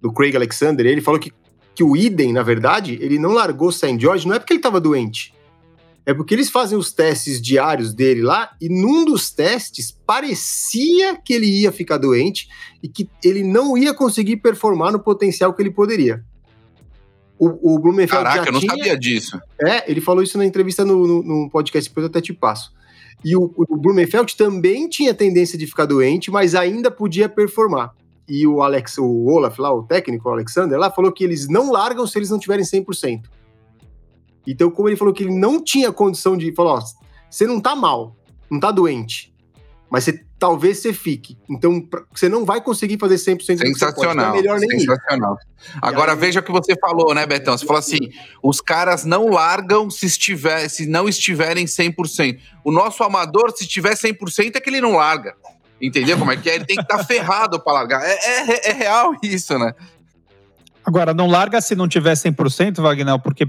do 0.00 0.12
Craig 0.12 0.36
Alexander, 0.36 0.86
e 0.86 0.88
ele 0.88 1.00
falou 1.00 1.18
que, 1.18 1.32
que 1.74 1.82
o 1.82 1.96
Iden, 1.96 2.32
na 2.32 2.42
verdade, 2.44 2.96
ele 3.02 3.18
não 3.18 3.32
largou 3.32 3.68
o 3.68 3.72
St. 3.72 3.98
George, 4.00 4.26
não 4.28 4.36
é 4.36 4.38
porque 4.38 4.52
ele 4.52 4.60
tava 4.60 4.80
doente. 4.80 5.34
É 6.06 6.14
porque 6.14 6.32
eles 6.32 6.48
fazem 6.48 6.78
os 6.78 6.92
testes 6.92 7.42
diários 7.42 7.92
dele 7.92 8.22
lá, 8.22 8.52
e 8.60 8.68
num 8.68 9.04
dos 9.04 9.28
testes 9.28 9.90
parecia 9.90 11.16
que 11.16 11.34
ele 11.34 11.46
ia 11.46 11.72
ficar 11.72 11.98
doente 11.98 12.48
e 12.80 12.88
que 12.88 13.10
ele 13.24 13.42
não 13.42 13.76
ia 13.76 13.92
conseguir 13.92 14.36
performar 14.36 14.92
no 14.92 15.00
potencial 15.00 15.52
que 15.52 15.60
ele 15.60 15.72
poderia. 15.72 16.24
O, 17.36 17.74
o 17.74 17.78
Blumenfeld 17.80 18.24
Caraca, 18.24 18.44
já 18.44 18.46
eu 18.46 18.52
não 18.52 18.60
tinha, 18.60 18.70
sabia 18.70 18.96
disso. 18.96 19.38
é, 19.60 19.90
ele 19.90 20.00
falou 20.00 20.22
isso 20.22 20.38
na 20.38 20.46
entrevista 20.46 20.84
no, 20.84 21.06
no, 21.06 21.22
no 21.22 21.50
podcast, 21.50 21.90
depois 21.90 22.04
eu 22.04 22.08
até 22.08 22.20
te 22.20 22.32
passo. 22.32 22.72
E 23.24 23.36
o, 23.36 23.52
o 23.56 23.76
Blumenfeld 23.76 24.36
também 24.36 24.88
tinha 24.88 25.12
tendência 25.12 25.58
de 25.58 25.66
ficar 25.66 25.86
doente, 25.86 26.30
mas 26.30 26.54
ainda 26.54 26.88
podia 26.88 27.28
performar. 27.28 27.92
E 28.28 28.46
o 28.46 28.62
Alex, 28.62 28.98
o 28.98 29.26
Olaf 29.26 29.58
lá, 29.58 29.74
o 29.74 29.82
técnico, 29.82 30.28
o 30.28 30.32
Alexander, 30.32 30.78
lá, 30.78 30.90
falou 30.90 31.12
que 31.12 31.24
eles 31.24 31.48
não 31.48 31.72
largam 31.72 32.06
se 32.06 32.16
eles 32.16 32.30
não 32.30 32.38
tiverem 32.38 32.64
100%. 32.64 33.22
Então, 34.46 34.70
como 34.70 34.88
ele 34.88 34.96
falou 34.96 35.12
que 35.12 35.22
ele 35.24 35.36
não 35.38 35.62
tinha 35.62 35.90
condição 35.92 36.36
de... 36.36 36.52
Falou, 36.54 36.76
ó, 36.78 36.82
você 37.30 37.46
não 37.46 37.60
tá 37.60 37.74
mal, 37.74 38.16
não 38.50 38.60
tá 38.60 38.70
doente, 38.70 39.34
mas 39.90 40.04
você, 40.04 40.24
talvez 40.38 40.78
você 40.78 40.92
fique. 40.92 41.36
Então, 41.50 41.80
pra- 41.80 42.04
você 42.14 42.28
não 42.28 42.44
vai 42.44 42.60
conseguir 42.60 42.98
fazer 42.98 43.16
100% 43.16 43.26
do 43.26 43.36
que 43.36 43.44
você 43.44 43.56
pode, 43.56 43.66
então 43.66 43.74
Sensacional. 43.74 44.34
é 44.34 44.36
melhor 44.36 44.58
nem 44.60 44.68
ir. 44.76 44.80
sensacional. 44.80 45.36
Agora 45.82 46.12
aí- 46.12 46.18
veja 46.18 46.40
o 46.40 46.42
que 46.42 46.52
você 46.52 46.74
falou, 46.78 47.12
né, 47.14 47.26
Betão? 47.26 47.56
Você 47.58 47.66
falou 47.66 47.80
assim: 47.80 47.98
os 48.42 48.60
caras 48.60 49.04
não 49.04 49.28
largam 49.28 49.90
se, 49.90 50.06
estiver, 50.06 50.68
se 50.68 50.86
não 50.86 51.08
estiverem 51.08 51.66
100%. 51.66 52.38
O 52.64 52.70
nosso 52.72 53.02
amador, 53.02 53.52
se 53.56 53.66
tiver 53.66 53.94
100%, 53.96 54.56
é 54.56 54.60
que 54.60 54.70
ele 54.70 54.80
não 54.80 54.92
larga. 54.92 55.34
Entendeu 55.80 56.16
como 56.18 56.30
é 56.32 56.36
que 56.36 56.48
é? 56.48 56.54
Ele 56.54 56.64
tem 56.64 56.76
que 56.76 56.82
estar 56.82 56.98
ferrado 57.04 57.60
para 57.62 57.72
largar. 57.72 58.02
É, 58.02 58.12
é- 58.14 58.70
é 58.70 58.72
real 58.72 59.12
isso, 59.22 59.58
né? 59.58 59.72
Agora, 60.84 61.12
não 61.12 61.26
larga 61.26 61.60
se 61.60 61.74
não 61.74 61.88
tiver 61.88 62.14
100%, 62.14 62.80
Wagner, 62.80 63.18
porque 63.20 63.46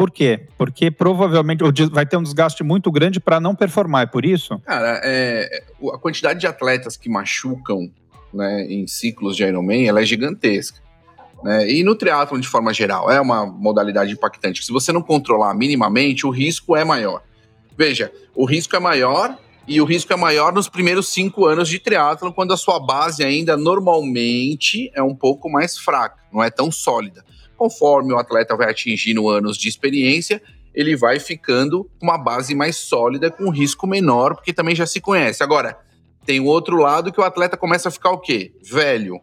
por 0.00 0.10
quê? 0.10 0.46
Porque 0.56 0.90
provavelmente 0.90 1.62
vai 1.92 2.06
ter 2.06 2.16
um 2.16 2.22
desgaste 2.22 2.64
muito 2.64 2.90
grande 2.90 3.20
para 3.20 3.38
não 3.38 3.54
performar, 3.54 4.04
é 4.04 4.06
por 4.06 4.24
isso? 4.24 4.58
Cara, 4.60 4.98
é, 5.04 5.62
a 5.92 5.98
quantidade 5.98 6.40
de 6.40 6.46
atletas 6.46 6.96
que 6.96 7.06
machucam 7.06 7.90
né, 8.32 8.64
em 8.64 8.86
ciclos 8.86 9.36
de 9.36 9.42
Ironman 9.42 9.86
ela 9.86 10.00
é 10.00 10.06
gigantesca. 10.06 10.80
Né? 11.44 11.70
E 11.70 11.84
no 11.84 11.94
triatlon, 11.94 12.40
de 12.40 12.48
forma 12.48 12.72
geral, 12.72 13.10
é 13.10 13.20
uma 13.20 13.44
modalidade 13.44 14.10
impactante. 14.10 14.64
Se 14.64 14.72
você 14.72 14.90
não 14.90 15.02
controlar 15.02 15.52
minimamente, 15.52 16.26
o 16.26 16.30
risco 16.30 16.74
é 16.74 16.82
maior. 16.82 17.22
Veja, 17.76 18.10
o 18.34 18.46
risco 18.46 18.74
é 18.74 18.78
maior 18.78 19.36
e 19.68 19.82
o 19.82 19.84
risco 19.84 20.14
é 20.14 20.16
maior 20.16 20.50
nos 20.50 20.66
primeiros 20.66 21.10
cinco 21.10 21.44
anos 21.44 21.68
de 21.68 21.78
triatlon, 21.78 22.32
quando 22.32 22.54
a 22.54 22.56
sua 22.56 22.80
base 22.80 23.22
ainda 23.22 23.54
normalmente 23.54 24.90
é 24.94 25.02
um 25.02 25.14
pouco 25.14 25.50
mais 25.50 25.76
fraca, 25.76 26.16
não 26.32 26.42
é 26.42 26.48
tão 26.48 26.72
sólida. 26.72 27.22
Conforme 27.60 28.14
o 28.14 28.16
atleta 28.16 28.56
vai 28.56 28.70
atingindo 28.70 29.28
anos 29.28 29.58
de 29.58 29.68
experiência, 29.68 30.40
ele 30.74 30.96
vai 30.96 31.20
ficando 31.20 31.84
com 31.98 32.06
uma 32.06 32.16
base 32.16 32.54
mais 32.54 32.76
sólida, 32.76 33.30
com 33.30 33.44
um 33.44 33.50
risco 33.50 33.86
menor, 33.86 34.34
porque 34.34 34.50
também 34.50 34.74
já 34.74 34.86
se 34.86 34.98
conhece. 34.98 35.42
Agora, 35.42 35.78
tem 36.24 36.40
o 36.40 36.46
outro 36.46 36.78
lado 36.78 37.12
que 37.12 37.20
o 37.20 37.22
atleta 37.22 37.58
começa 37.58 37.90
a 37.90 37.92
ficar 37.92 38.12
o 38.12 38.18
quê? 38.18 38.54
Velho. 38.62 39.20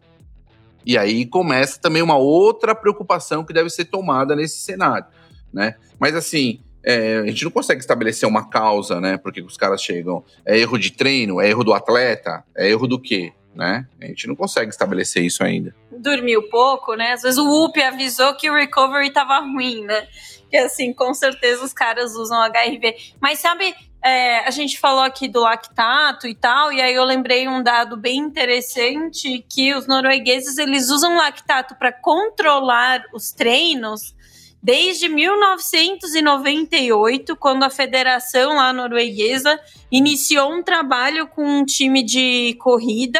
E 0.86 0.96
aí 0.96 1.26
começa 1.26 1.80
também 1.80 2.00
uma 2.00 2.16
outra 2.16 2.76
preocupação 2.76 3.44
que 3.44 3.52
deve 3.52 3.70
ser 3.70 3.86
tomada 3.86 4.36
nesse 4.36 4.60
cenário, 4.60 5.08
né? 5.52 5.74
Mas 5.98 6.14
assim, 6.14 6.60
é, 6.84 7.16
a 7.18 7.26
gente 7.26 7.42
não 7.42 7.50
consegue 7.50 7.80
estabelecer 7.80 8.28
uma 8.28 8.48
causa, 8.48 9.00
né? 9.00 9.18
Porque 9.18 9.42
os 9.42 9.56
caras 9.56 9.82
chegam. 9.82 10.22
É 10.46 10.56
erro 10.56 10.78
de 10.78 10.92
treino? 10.92 11.40
É 11.40 11.48
erro 11.48 11.64
do 11.64 11.74
atleta? 11.74 12.44
É 12.56 12.70
erro 12.70 12.86
do 12.86 13.00
quê? 13.00 13.32
Né? 13.58 13.86
A 14.00 14.06
gente 14.06 14.28
não 14.28 14.36
consegue 14.36 14.70
estabelecer 14.70 15.24
isso 15.24 15.42
ainda. 15.42 15.74
dormiu 15.90 16.48
pouco, 16.48 16.94
né? 16.94 17.14
Às 17.14 17.22
vezes 17.22 17.38
o 17.38 17.64
UP 17.64 17.76
avisou 17.82 18.36
que 18.36 18.48
o 18.48 18.54
recovery 18.54 19.12
tava 19.12 19.40
ruim, 19.40 19.84
né? 19.84 20.06
Que 20.48 20.58
assim, 20.58 20.92
com 20.92 21.12
certeza 21.12 21.64
os 21.64 21.72
caras 21.72 22.14
usam 22.14 22.40
HRV. 22.40 22.94
Mas 23.20 23.40
sabe, 23.40 23.74
é, 24.00 24.46
a 24.46 24.50
gente 24.52 24.78
falou 24.78 25.02
aqui 25.02 25.26
do 25.26 25.40
lactato 25.40 26.28
e 26.28 26.36
tal, 26.36 26.72
e 26.72 26.80
aí 26.80 26.94
eu 26.94 27.02
lembrei 27.02 27.48
um 27.48 27.60
dado 27.60 27.96
bem 27.96 28.18
interessante 28.18 29.44
que 29.50 29.74
os 29.74 29.88
noruegueses 29.88 30.56
eles 30.56 30.88
usam 30.88 31.16
lactato 31.16 31.74
para 31.74 31.92
controlar 31.92 33.02
os 33.12 33.32
treinos 33.32 34.14
desde 34.62 35.08
1998, 35.08 37.34
quando 37.34 37.64
a 37.64 37.70
federação 37.70 38.54
lá 38.54 38.72
norueguesa 38.72 39.58
iniciou 39.90 40.52
um 40.52 40.62
trabalho 40.62 41.26
com 41.26 41.44
um 41.44 41.64
time 41.64 42.04
de 42.04 42.56
corrida 42.60 43.18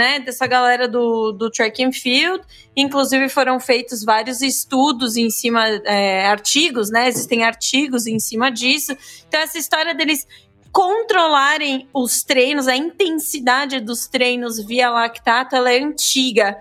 né, 0.00 0.18
dessa 0.18 0.46
galera 0.46 0.88
do, 0.88 1.30
do 1.30 1.50
track 1.50 1.84
and 1.84 1.92
field. 1.92 2.42
Inclusive 2.74 3.28
foram 3.28 3.60
feitos 3.60 4.02
vários 4.02 4.40
estudos 4.40 5.14
em 5.14 5.28
cima, 5.28 5.66
é, 5.84 6.26
artigos, 6.26 6.90
né? 6.90 7.06
Existem 7.06 7.44
artigos 7.44 8.06
em 8.06 8.18
cima 8.18 8.50
disso. 8.50 8.96
Então 9.28 9.38
essa 9.38 9.58
história 9.58 9.94
deles 9.94 10.26
controlarem 10.72 11.86
os 11.92 12.22
treinos, 12.22 12.66
a 12.66 12.74
intensidade 12.74 13.78
dos 13.78 14.08
treinos 14.08 14.58
via 14.64 14.88
lactato, 14.88 15.54
ela 15.54 15.70
é 15.70 15.82
antiga. 15.82 16.56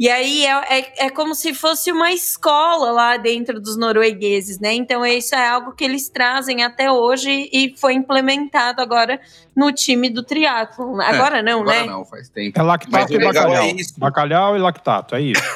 E 0.00 0.08
aí 0.08 0.46
é, 0.46 0.78
é, 0.78 1.06
é 1.06 1.10
como 1.10 1.34
se 1.34 1.52
fosse 1.52 1.92
uma 1.92 2.10
escola 2.10 2.90
lá 2.90 3.18
dentro 3.18 3.60
dos 3.60 3.76
noruegueses, 3.76 4.58
né? 4.58 4.72
Então 4.72 5.04
isso 5.04 5.34
é 5.34 5.46
algo 5.46 5.74
que 5.74 5.84
eles 5.84 6.08
trazem 6.08 6.64
até 6.64 6.90
hoje 6.90 7.50
e 7.52 7.74
foi 7.76 7.92
implementado 7.92 8.80
agora 8.80 9.20
no 9.54 9.70
time 9.70 10.08
do 10.08 10.22
triatlo. 10.22 10.98
Agora 11.02 11.42
não, 11.42 11.60
Agora 11.60 11.80
né? 11.82 11.86
não, 11.86 12.06
faz 12.06 12.30
tempo. 12.30 12.58
É 12.58 12.62
lactato 12.62 13.12
e 13.12 13.18
legal 13.18 13.34
bacalhau. 13.34 13.62
é 13.62 13.72
isso. 13.72 14.00
Bacalhau 14.00 14.56
e 14.56 14.58
lactato, 14.58 15.14
é 15.14 15.20
isso. 15.20 15.42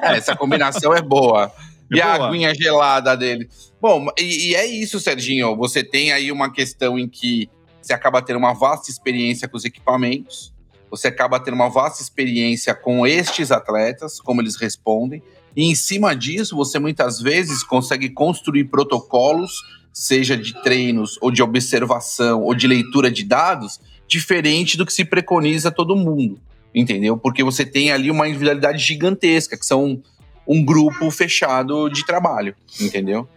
É, 0.00 0.16
essa 0.16 0.34
combinação 0.34 0.94
é 0.94 1.02
boa. 1.02 1.52
É 1.92 1.96
e 1.96 2.00
a 2.00 2.14
aguinha 2.14 2.54
gelada 2.54 3.14
dele. 3.14 3.50
Bom, 3.82 4.06
e, 4.18 4.48
e 4.48 4.54
é 4.54 4.64
isso, 4.64 4.98
Serginho. 4.98 5.54
Você 5.56 5.84
tem 5.84 6.10
aí 6.10 6.32
uma 6.32 6.50
questão 6.50 6.98
em 6.98 7.06
que 7.06 7.50
você 7.82 7.92
acaba 7.92 8.22
tendo 8.22 8.38
uma 8.38 8.54
vasta 8.54 8.90
experiência 8.90 9.46
com 9.46 9.58
os 9.58 9.64
equipamentos, 9.66 10.53
você 10.96 11.08
acaba 11.08 11.40
tendo 11.40 11.54
uma 11.54 11.68
vasta 11.68 12.02
experiência 12.02 12.74
com 12.74 13.06
estes 13.06 13.50
atletas, 13.50 14.20
como 14.20 14.40
eles 14.40 14.56
respondem, 14.56 15.22
e 15.56 15.64
em 15.64 15.74
cima 15.74 16.14
disso, 16.14 16.56
você 16.56 16.78
muitas 16.78 17.20
vezes 17.20 17.62
consegue 17.62 18.10
construir 18.10 18.64
protocolos, 18.64 19.62
seja 19.92 20.36
de 20.36 20.54
treinos, 20.62 21.18
ou 21.20 21.30
de 21.30 21.42
observação, 21.42 22.42
ou 22.42 22.54
de 22.54 22.66
leitura 22.66 23.10
de 23.10 23.24
dados, 23.24 23.80
diferente 24.06 24.76
do 24.76 24.86
que 24.86 24.92
se 24.92 25.04
preconiza 25.04 25.70
todo 25.70 25.96
mundo, 25.96 26.40
entendeu? 26.74 27.16
Porque 27.16 27.42
você 27.42 27.64
tem 27.64 27.90
ali 27.90 28.10
uma 28.10 28.28
individualidade 28.28 28.78
gigantesca, 28.78 29.56
que 29.56 29.66
são 29.66 30.02
um 30.46 30.64
grupo 30.64 31.10
fechado 31.10 31.88
de 31.88 32.04
trabalho, 32.04 32.54
entendeu? 32.80 33.28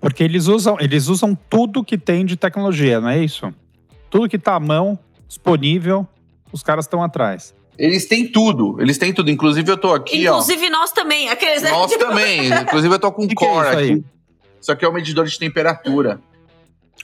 Porque 0.00 0.22
eles 0.22 0.46
usam, 0.46 0.76
eles 0.80 1.08
usam 1.08 1.36
tudo 1.48 1.84
que 1.84 1.98
tem 1.98 2.24
de 2.24 2.36
tecnologia, 2.36 3.00
não 3.00 3.08
é 3.08 3.22
isso? 3.22 3.52
Tudo 4.08 4.28
que 4.28 4.38
tá 4.38 4.54
à 4.54 4.60
mão, 4.60 4.98
disponível, 5.28 6.08
os 6.52 6.62
caras 6.62 6.84
estão 6.84 7.02
atrás. 7.02 7.54
Eles 7.78 8.06
têm 8.06 8.30
tudo, 8.30 8.76
eles 8.80 8.98
têm 8.98 9.12
tudo. 9.12 9.30
Inclusive, 9.30 9.70
eu 9.70 9.76
tô 9.76 9.94
aqui, 9.94 10.24
Inclusive 10.24 10.68
nós 10.68 10.92
também, 10.92 11.30
aqueles 11.30 11.64
ó. 11.64 11.70
Nós 11.70 11.92
também. 11.96 12.48
Inclusive, 12.48 12.94
eu 12.94 12.98
tô 12.98 13.10
com 13.10 13.24
um 13.24 13.28
Que 13.28 13.34
que 13.34 13.44
é 13.44 13.48
core 13.48 13.68
isso 13.68 13.78
aí? 13.78 13.90
aqui. 13.92 14.04
Isso 14.60 14.72
aqui 14.72 14.84
é 14.84 14.88
um 14.88 14.92
medidor 14.92 15.24
de 15.26 15.38
temperatura 15.38 16.20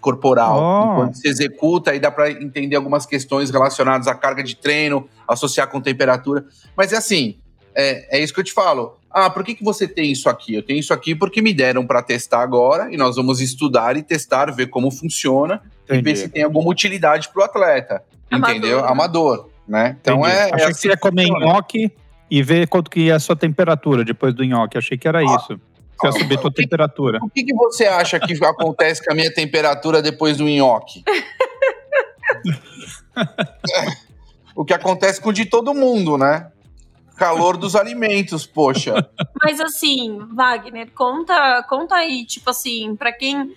corporal. 0.01 0.59
Oh. 0.59 0.93
Enquanto 0.93 1.15
você 1.17 1.29
executa, 1.29 1.91
aí 1.91 1.99
dá 1.99 2.11
para 2.11 2.31
entender 2.31 2.77
algumas 2.77 3.07
questões 3.07 3.51
relacionadas 3.51 4.07
à 4.07 4.15
carga 4.15 4.43
de 4.43 4.55
treino, 4.55 5.09
associar 5.27 5.69
com 5.69 5.81
temperatura. 5.81 6.45
Mas 6.77 6.93
é 6.93 6.97
assim, 6.97 7.39
é, 7.75 8.19
é 8.19 8.23
isso 8.23 8.35
que 8.35 8.41
eu 8.41 8.45
te 8.45 8.53
falo. 8.53 8.99
Ah, 9.11 9.31
por 9.31 9.43
que, 9.43 9.55
que 9.55 9.65
você 9.65 9.89
tem 9.89 10.13
isso 10.13 10.29
aqui? 10.29 10.55
Eu 10.55 10.63
tenho 10.63 10.79
isso 10.79 10.93
aqui 10.93 11.15
porque 11.15 11.41
me 11.41 11.55
deram 11.55 11.87
para 11.87 12.03
testar 12.03 12.43
agora 12.43 12.93
e 12.93 12.97
nós 12.97 13.17
vamos 13.17 13.41
estudar 13.41 13.97
e 13.97 14.03
testar, 14.03 14.53
ver 14.53 14.67
como 14.67 14.91
funciona 14.91 15.63
e 15.89 16.01
ver 16.03 16.17
se 16.17 16.23
Entendi. 16.25 16.35
tem 16.35 16.43
alguma 16.43 16.71
utilidade 16.71 17.31
para 17.31 17.41
o 17.41 17.45
atleta. 17.45 18.05
Amador, 18.31 18.51
entendeu? 18.57 18.83
né? 18.83 18.89
Amador, 18.89 19.49
né? 19.67 19.97
Então 20.01 20.21
Entendi. 20.21 20.35
é. 20.35 20.39
é 20.39 20.55
Achei 20.55 20.65
assim 20.65 20.73
que 20.75 20.81
você 20.81 20.89
ia 20.89 20.97
comer 20.97 21.27
funciona. 21.27 21.47
nhoque 21.47 21.93
e 22.31 22.43
ver 22.43 22.67
quanto 22.69 22.91
que 22.91 23.11
é 23.11 23.13
a 23.13 23.21
sua 23.21 23.37
temperatura 23.37 24.05
depois 24.05 24.35
do 24.35 24.45
nhoque. 24.45 24.79
Achei 24.79 24.97
que 24.99 25.07
era 25.07 25.23
Ó, 25.23 25.37
isso. 25.37 25.61
Você 25.99 26.11
vai 26.11 26.21
subir 26.21 26.39
tua 26.41 26.53
temperatura. 26.53 27.19
O 27.23 27.31
que, 27.31 27.43
que 27.43 27.55
você 27.55 27.87
acha 27.87 28.21
que 28.21 28.35
acontece 28.45 29.03
com 29.05 29.13
a 29.13 29.17
minha 29.17 29.33
temperatura 29.33 30.03
depois 30.03 30.37
do 30.37 30.45
nhoque? 30.45 31.03
o 34.55 34.65
que 34.65 34.75
acontece 34.75 35.21
com 35.21 35.31
o 35.31 35.33
de 35.33 35.47
todo 35.47 35.73
mundo, 35.73 36.19
né? 36.19 36.51
Calor 37.17 37.57
dos 37.57 37.75
alimentos, 37.75 38.47
poxa. 38.47 39.09
Mas 39.43 39.59
assim, 39.59 40.19
Wagner, 40.35 40.91
conta, 40.95 41.65
conta 41.67 41.95
aí, 41.95 42.27
tipo 42.27 42.51
assim, 42.51 42.95
para 42.95 43.11
quem 43.11 43.55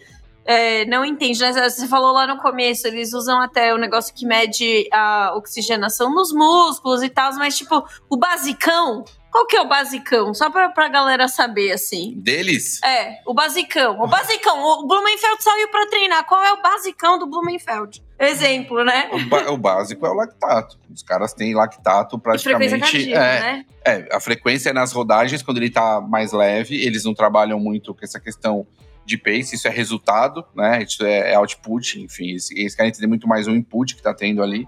é, 0.50 0.84
não 0.86 1.06
entende, 1.06 1.40
né? 1.40 1.70
Você 1.70 1.88
falou 1.88 2.12
lá 2.12 2.26
no 2.26 2.42
começo, 2.42 2.88
eles 2.88 3.14
usam 3.14 3.40
até 3.40 3.72
o 3.72 3.78
negócio 3.78 4.12
que 4.12 4.26
mede 4.26 4.90
a 4.92 5.36
oxigenação 5.36 6.12
nos 6.12 6.34
músculos 6.34 7.04
e 7.04 7.10
tal, 7.10 7.32
mas 7.36 7.56
tipo, 7.56 7.88
o 8.10 8.18
basicão, 8.18 9.06
qual 9.30 9.46
que 9.46 9.56
é 9.56 9.62
o 9.62 9.68
basicão? 9.68 10.34
Só 10.34 10.50
pra, 10.50 10.70
pra 10.70 10.88
galera 10.88 11.28
saber, 11.28 11.72
assim. 11.72 12.16
Deles? 12.16 12.82
É, 12.84 13.20
o 13.28 13.34
basicão. 13.36 14.02
O 14.02 14.08
basicão, 14.08 14.60
o 14.60 14.88
Blumenfeld 14.88 15.44
saiu 15.44 15.68
pra 15.68 15.86
treinar. 15.86 16.26
Qual 16.26 16.42
é 16.42 16.52
o 16.52 16.64
basicão 16.64 17.20
do 17.20 17.28
Blumenfeld? 17.28 18.02
Exemplo, 18.18 18.84
né? 18.84 19.08
O, 19.12 19.54
o 19.54 19.58
básico 19.58 20.04
é 20.04 20.10
o 20.10 20.16
lactato. 20.16 20.80
Os 20.92 21.04
caras 21.04 21.32
têm 21.32 21.54
lactato 21.54 22.18
praticamente. 22.18 22.66
E 22.66 22.80
frequência 22.80 22.92
cardíaca, 22.92 23.24
é, 23.24 23.40
né? 23.40 23.66
é, 23.86 24.16
a 24.16 24.20
frequência 24.20 24.72
é 24.72 24.74
nas 24.74 24.92
rodagens, 24.92 25.44
quando 25.44 25.58
ele 25.58 25.70
tá 25.70 26.02
mais 26.02 26.32
leve. 26.32 26.84
Eles 26.84 27.06
não 27.06 27.14
trabalham 27.14 27.60
muito 27.60 27.94
com 27.94 28.04
essa 28.04 28.20
questão 28.20 28.66
de 29.10 29.18
pace, 29.18 29.56
isso 29.56 29.68
é 29.68 29.72
resultado, 29.72 30.46
né? 30.56 30.84
Isso 30.84 31.04
é, 31.04 31.32
é 31.32 31.36
output, 31.36 32.00
enfim, 32.00 32.30
eles, 32.30 32.52
eles 32.52 32.76
querem 32.76 32.90
entender 32.90 33.08
muito 33.08 33.28
mais 33.28 33.48
o 33.48 33.52
input 33.52 33.96
que 33.96 34.02
tá 34.02 34.14
tendo 34.14 34.42
ali 34.42 34.68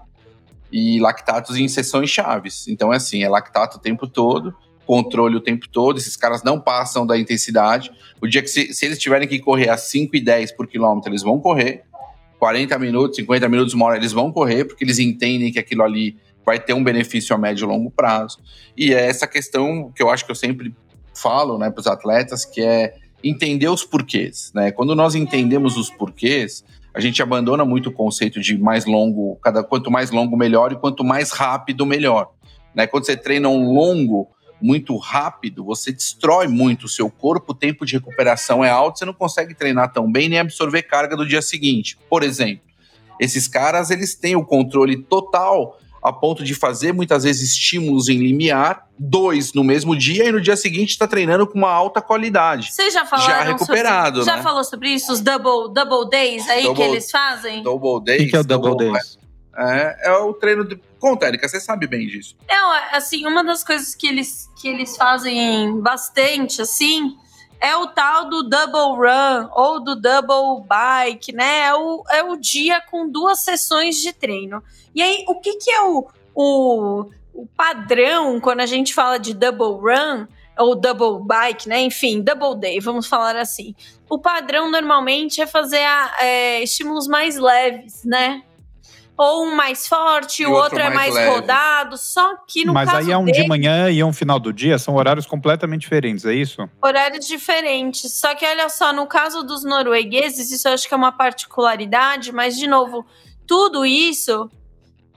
e 0.72 0.98
lactatos 0.98 1.56
em 1.56 1.68
sessões 1.68 2.10
chaves. 2.10 2.66
Então 2.66 2.92
é 2.92 2.96
assim, 2.96 3.22
é 3.22 3.28
lactato 3.28 3.76
o 3.76 3.80
tempo 3.80 4.06
todo, 4.08 4.54
controle 4.86 5.36
o 5.36 5.40
tempo 5.40 5.68
todo, 5.68 5.98
esses 5.98 6.16
caras 6.16 6.42
não 6.42 6.58
passam 6.58 7.06
da 7.06 7.18
intensidade. 7.18 7.92
O 8.20 8.26
dia 8.26 8.42
que 8.42 8.48
se, 8.48 8.72
se 8.72 8.86
eles 8.86 8.98
tiverem 8.98 9.28
que 9.28 9.38
correr 9.38 9.68
a 9.68 9.76
5 9.76 10.16
e 10.16 10.20
10 10.20 10.52
por 10.52 10.66
quilômetro, 10.66 11.10
eles 11.10 11.22
vão 11.22 11.38
correr. 11.38 11.84
40 12.38 12.76
minutos, 12.78 13.16
50 13.16 13.48
minutos, 13.48 13.74
uma 13.74 13.86
hora, 13.86 13.96
eles 13.96 14.10
vão 14.10 14.32
correr, 14.32 14.64
porque 14.64 14.82
eles 14.82 14.98
entendem 14.98 15.52
que 15.52 15.60
aquilo 15.60 15.84
ali 15.84 16.16
vai 16.44 16.58
ter 16.58 16.72
um 16.72 16.82
benefício 16.82 17.36
a 17.36 17.38
médio 17.38 17.64
e 17.64 17.68
longo 17.68 17.88
prazo. 17.90 18.40
E 18.76 18.92
é 18.92 19.06
essa 19.06 19.28
questão 19.28 19.92
que 19.94 20.02
eu 20.02 20.10
acho 20.10 20.24
que 20.24 20.32
eu 20.32 20.34
sempre 20.34 20.74
falo 21.14 21.56
né, 21.56 21.70
para 21.70 21.80
os 21.80 21.86
atletas, 21.86 22.44
que 22.44 22.60
é 22.60 22.94
entender 23.22 23.68
os 23.68 23.84
porquês. 23.84 24.52
Né? 24.54 24.70
Quando 24.70 24.94
nós 24.94 25.14
entendemos 25.14 25.76
os 25.76 25.90
porquês, 25.90 26.64
a 26.94 27.00
gente 27.00 27.22
abandona 27.22 27.64
muito 27.64 27.88
o 27.88 27.92
conceito 27.92 28.40
de 28.40 28.56
mais 28.58 28.84
longo, 28.84 29.36
cada 29.42 29.62
quanto 29.62 29.90
mais 29.90 30.10
longo 30.10 30.36
melhor 30.36 30.72
e 30.72 30.76
quanto 30.76 31.02
mais 31.02 31.30
rápido 31.30 31.86
melhor. 31.86 32.30
Né? 32.74 32.86
Quando 32.86 33.06
você 33.06 33.16
treina 33.16 33.48
um 33.48 33.72
longo 33.72 34.28
muito 34.60 34.96
rápido, 34.96 35.64
você 35.64 35.90
destrói 35.90 36.46
muito 36.46 36.84
o 36.84 36.88
seu 36.88 37.10
corpo, 37.10 37.52
o 37.52 37.54
tempo 37.54 37.84
de 37.84 37.94
recuperação 37.94 38.64
é 38.64 38.70
alto, 38.70 38.98
você 38.98 39.04
não 39.04 39.12
consegue 39.12 39.54
treinar 39.54 39.92
tão 39.92 40.10
bem 40.10 40.28
nem 40.28 40.38
absorver 40.38 40.82
carga 40.82 41.16
do 41.16 41.26
dia 41.26 41.42
seguinte. 41.42 41.98
Por 42.08 42.22
exemplo, 42.22 42.62
esses 43.18 43.48
caras 43.48 43.90
eles 43.90 44.14
têm 44.14 44.36
o 44.36 44.44
controle 44.44 45.02
total 45.02 45.78
a 46.02 46.12
ponto 46.12 46.42
de 46.42 46.54
fazer 46.54 46.92
muitas 46.92 47.22
vezes 47.24 47.52
estímulos 47.52 48.08
em 48.08 48.18
limiar, 48.18 48.86
dois 48.98 49.52
no 49.52 49.62
mesmo 49.62 49.96
dia 49.96 50.28
e 50.28 50.32
no 50.32 50.40
dia 50.40 50.56
seguinte 50.56 50.90
está 50.90 51.06
treinando 51.06 51.46
com 51.46 51.56
uma 51.58 51.70
alta 51.70 52.00
qualidade. 52.02 52.72
Vocês 52.72 52.92
já 52.92 53.04
falaram 53.06 53.30
Já 53.32 53.42
recuperado, 53.44 54.16
sobre, 54.18 54.30
né? 54.32 54.36
Já 54.38 54.42
falou 54.42 54.64
sobre 54.64 54.88
isso, 54.90 55.12
os 55.12 55.20
double, 55.20 55.72
double 55.72 56.10
days 56.10 56.48
aí 56.48 56.64
Double- 56.64 56.82
que 56.84 56.90
eles 56.90 57.10
fazem? 57.10 57.62
Double 57.62 57.88
O 57.90 58.00
days. 58.00 58.22
que, 58.24 58.28
que 58.30 58.36
é 58.36 58.40
o 58.40 58.44
Double 58.44 58.76
Days? 58.76 59.18
É, 59.56 60.08
é 60.08 60.12
o 60.16 60.32
treino 60.32 60.64
de. 60.64 60.80
Conta, 60.98 61.26
Erika, 61.26 61.46
você 61.48 61.60
sabe 61.60 61.86
bem 61.86 62.06
disso. 62.06 62.34
Não, 62.48 62.72
assim, 62.92 63.26
uma 63.26 63.44
das 63.44 63.62
coisas 63.62 63.94
que 63.94 64.06
eles, 64.06 64.48
que 64.60 64.66
eles 64.66 64.96
fazem 64.96 65.78
bastante, 65.80 66.62
assim, 66.62 67.14
é 67.62 67.76
o 67.76 67.86
tal 67.86 68.28
do 68.28 68.42
double 68.42 68.98
run 68.98 69.48
ou 69.52 69.78
do 69.82 69.94
double 69.94 70.66
bike, 70.66 71.32
né? 71.32 71.66
É 71.66 71.74
o, 71.74 72.02
é 72.10 72.22
o 72.24 72.36
dia 72.36 72.80
com 72.90 73.08
duas 73.08 73.38
sessões 73.44 73.96
de 74.00 74.12
treino. 74.12 74.60
E 74.92 75.00
aí, 75.00 75.24
o 75.28 75.38
que, 75.40 75.54
que 75.54 75.70
é 75.70 75.80
o, 75.82 76.08
o, 76.34 77.06
o 77.32 77.46
padrão 77.56 78.40
quando 78.40 78.60
a 78.60 78.66
gente 78.66 78.92
fala 78.92 79.16
de 79.16 79.32
double 79.32 79.80
run 79.80 80.26
ou 80.58 80.74
double 80.74 81.24
bike, 81.24 81.68
né? 81.68 81.80
Enfim, 81.82 82.20
double 82.20 82.58
day, 82.60 82.80
vamos 82.80 83.06
falar 83.06 83.36
assim. 83.36 83.74
O 84.10 84.18
padrão 84.18 84.70
normalmente 84.70 85.40
é 85.40 85.46
fazer 85.46 85.84
a- 85.84 86.16
é, 86.20 86.62
estímulos 86.62 87.06
mais 87.06 87.36
leves, 87.36 88.04
né? 88.04 88.42
Ou 89.16 89.44
um 89.44 89.54
mais 89.54 89.86
forte, 89.86 90.42
E 90.42 90.46
o 90.46 90.50
outro 90.50 90.62
outro 90.62 90.80
é 90.80 90.90
mais 90.90 91.14
mais 91.14 91.28
rodado. 91.28 91.96
Só 91.98 92.36
que 92.46 92.64
no 92.64 92.72
Mas 92.72 92.90
caso 92.90 93.06
aí 93.06 93.12
é 93.12 93.16
um 93.16 93.24
dele, 93.24 93.42
de 93.42 93.48
manhã 93.48 93.90
e 93.90 94.02
um 94.02 94.12
final 94.12 94.40
do 94.40 94.52
dia, 94.52 94.78
são 94.78 94.94
horários 94.94 95.26
completamente 95.26 95.82
diferentes, 95.82 96.24
é 96.24 96.34
isso? 96.34 96.68
horários 96.82 97.26
diferentes. 97.26 98.18
Só 98.18 98.34
que 98.34 98.46
olha 98.46 98.68
só, 98.68 98.92
no 98.92 99.06
caso 99.06 99.42
dos 99.42 99.64
noruegueses, 99.64 100.50
isso 100.50 100.66
eu 100.66 100.72
acho 100.72 100.88
que 100.88 100.94
é 100.94 100.96
uma 100.96 101.12
particularidade, 101.12 102.32
mas 102.32 102.56
de 102.56 102.66
novo, 102.66 103.04
tudo 103.46 103.84
isso 103.84 104.50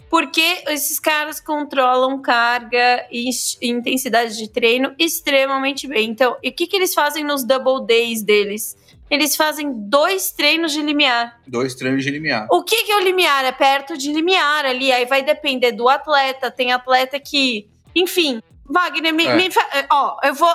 porque 0.10 0.64
esses 0.68 1.00
caras 1.00 1.40
controlam 1.40 2.22
carga 2.22 3.06
e 3.12 3.30
e 3.62 3.70
intensidade 3.70 4.38
de 4.38 4.50
treino 4.50 4.94
extremamente 5.00 5.88
bem. 5.88 6.10
Então, 6.10 6.38
e 6.42 6.50
o 6.50 6.54
que, 6.54 6.68
que 6.68 6.76
eles 6.76 6.94
fazem 6.94 7.24
nos 7.24 7.44
double 7.44 7.86
days 7.86 8.24
deles? 8.24 8.78
Eles 9.10 9.36
fazem 9.36 9.72
dois 9.88 10.32
treinos 10.32 10.72
de 10.72 10.82
limiar. 10.82 11.40
Dois 11.48 11.76
treinos 11.76 12.04
de 12.04 12.10
limiar. 12.10 12.48
O 12.52 12.64
que, 12.64 12.84
que 12.84 12.92
é 12.92 12.98
o 12.98 13.02
limiar? 13.02 13.46
É 13.46 13.52
perto 13.52 13.98
de 13.98 14.12
limiar 14.12 14.66
ali. 14.66 14.92
Aí 14.92 15.06
vai 15.06 15.22
depender 15.22 15.72
do 15.74 15.88
atleta. 15.88 16.50
Tem 16.50 16.72
atleta 16.74 17.20
que. 17.20 17.68
Enfim. 17.96 18.42
Wagner, 18.68 19.14
me, 19.14 19.28
É. 19.28 19.36
me 19.36 19.52
fa- 19.52 19.70
ó, 19.92 20.18
eu 20.24 20.34
vou, 20.34 20.52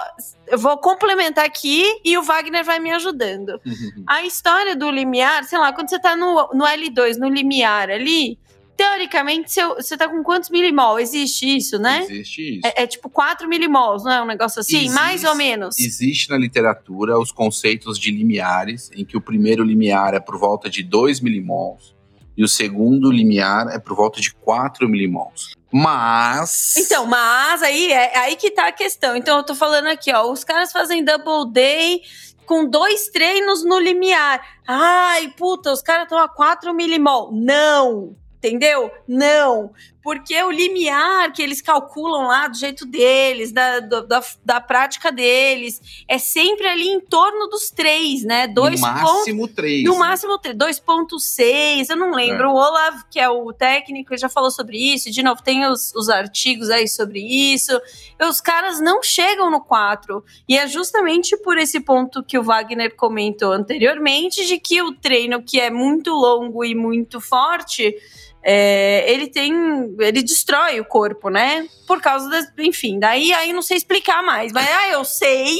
eu 0.49 0.59
vou 0.59 0.77
complementar 0.79 1.45
aqui 1.45 1.85
e 2.05 2.19
o 2.19 2.23
Wagner 2.25 2.65
vai 2.65 2.81
me 2.81 2.91
ajudando. 2.91 3.61
A 4.05 4.25
história 4.25 4.75
do 4.75 4.91
limiar, 4.91 5.45
sei 5.45 5.57
lá, 5.61 5.73
quando 5.73 5.89
você 5.89 5.99
tá 6.01 6.17
no, 6.17 6.49
no 6.53 6.65
L2, 6.65 7.19
no 7.19 7.29
limiar 7.29 7.89
ali, 7.89 8.37
teoricamente 8.85 9.53
seu- 9.53 9.75
você 9.75 9.95
tá 9.97 10.09
com 10.09 10.23
quantos 10.23 10.49
milimol? 10.49 10.99
Existe 10.99 11.57
isso, 11.57 11.79
né? 11.79 12.03
Existe 12.09 12.59
isso. 12.59 12.61
É, 12.67 12.85
é 12.85 12.87
tipo 12.87 13.11
4 13.11 13.47
milimols, 13.47 14.03
não 14.05 14.11
é 14.13 14.23
um 14.23 14.27
negócio 14.27 14.61
assim? 14.61 14.77
Existe. 14.79 14.95
Mais 14.95 15.23
ou 15.25 15.35
menos. 15.35 15.79
Existe 15.79 16.31
na 16.31 16.39
literatura 16.39 17.19
os 17.19 17.31
conceitos 17.31 17.99
de 17.99 18.11
limiares, 18.11 18.91
em 18.95 19.05
que 19.05 19.17
o 19.17 19.21
primeiro 19.21 19.63
limiar 19.63 20.15
é 20.15 20.21
por 20.21 20.39
volta 20.39 20.71
de 20.71 20.83
2 20.83 21.21
milimols 21.21 21.95
e 22.37 22.43
o 22.43 22.49
segundo 22.49 23.11
limiar 23.11 23.69
é 23.69 23.79
por 23.79 23.95
volta 23.95 24.19
de 24.19 24.33
4 24.33 24.89
milimols. 24.89 25.55
Mas. 25.71 26.75
Então, 26.79 27.05
mas 27.07 27.63
aí 27.63 27.93
é 27.93 28.17
aí 28.19 28.35
que 28.37 28.51
tá 28.51 28.69
a 28.69 28.73
questão. 28.73 29.15
Então, 29.15 29.37
eu 29.39 29.45
tô 29.45 29.55
falando 29.55 29.89
aqui, 29.89 30.11
ó, 30.13 30.31
os 30.33 30.43
caras 30.43 30.73
fazem 30.73 31.05
double 31.05 31.53
day 31.53 32.01
com 32.47 32.67
dois 32.69 33.09
treinos 33.09 33.63
no 33.65 33.79
limiar. 33.79 34.41
Ai, 34.67 35.29
puta, 35.37 35.71
os 35.71 35.83
caras 35.83 36.05
estão 36.05 36.19
a 36.19 36.29
4 36.29 36.73
milimol. 36.75 37.31
Não! 37.33 38.17
Entendeu? 38.43 38.91
Não. 39.07 39.71
Porque 40.03 40.43
o 40.43 40.51
limiar 40.51 41.31
que 41.31 41.43
eles 41.43 41.61
calculam 41.61 42.27
lá 42.27 42.49
do 42.49 42.57
jeito 42.57 42.87
deles, 42.87 43.53
da, 43.53 43.81
da, 43.81 44.23
da 44.43 44.59
prática 44.59 45.13
deles, 45.13 45.79
é 46.09 46.17
sempre 46.17 46.67
ali 46.67 46.89
em 46.89 47.01
torno 47.01 47.49
dos 47.49 47.71
três, 47.71 48.25
né? 48.25 48.49
Dois 48.49 48.81
no 48.81 48.87
máximo 48.87 49.47
3. 49.47 49.85
No 49.85 49.99
máximo 49.99 50.39
tre- 50.39 50.55
2.6, 50.55 51.91
eu 51.91 51.97
não 51.97 52.13
lembro. 52.15 52.51
O 52.51 52.55
Olaf, 52.55 53.03
que 53.11 53.21
é 53.21 53.29
o 53.29 53.53
técnico, 53.53 54.17
já 54.17 54.31
falou 54.31 54.51
sobre 54.51 54.79
isso. 54.79 55.11
De 55.11 55.23
novo, 55.23 55.43
tem 55.43 55.67
os, 55.67 55.95
os 55.95 56.09
artigos 56.09 56.71
aí 56.71 56.89
sobre 56.89 57.21
isso. 57.21 57.79
Os 58.27 58.41
caras 58.41 58.81
não 58.81 59.03
chegam 59.03 59.51
no 59.51 59.61
4. 59.61 60.25
E 60.49 60.57
é 60.57 60.67
justamente 60.67 61.37
por 61.37 61.59
esse 61.59 61.79
ponto 61.79 62.23
que 62.23 62.39
o 62.39 62.43
Wagner 62.43 62.97
comentou 62.97 63.53
anteriormente, 63.53 64.47
de 64.47 64.59
que 64.59 64.81
o 64.81 64.93
treino 64.93 65.43
que 65.43 65.61
é 65.61 65.71
muito 65.71 66.11
longo 66.13 66.65
e 66.65 66.75
muito 66.75 67.21
forte, 67.21 67.95
é, 68.43 69.05
ele 69.11 69.29
tem. 69.29 69.53
ele 69.99 70.23
destrói 70.23 70.81
o 70.81 70.85
corpo, 70.85 71.29
né? 71.29 71.69
Por 71.87 72.01
causa 72.01 72.29
das. 72.31 72.51
Enfim, 72.59 72.99
daí 72.99 73.33
aí 73.33 73.53
não 73.53 73.61
sei 73.61 73.77
explicar 73.77 74.23
mais. 74.23 74.53
Mas 74.53 74.67
ah, 74.67 74.89
eu 74.91 75.05
sei 75.05 75.59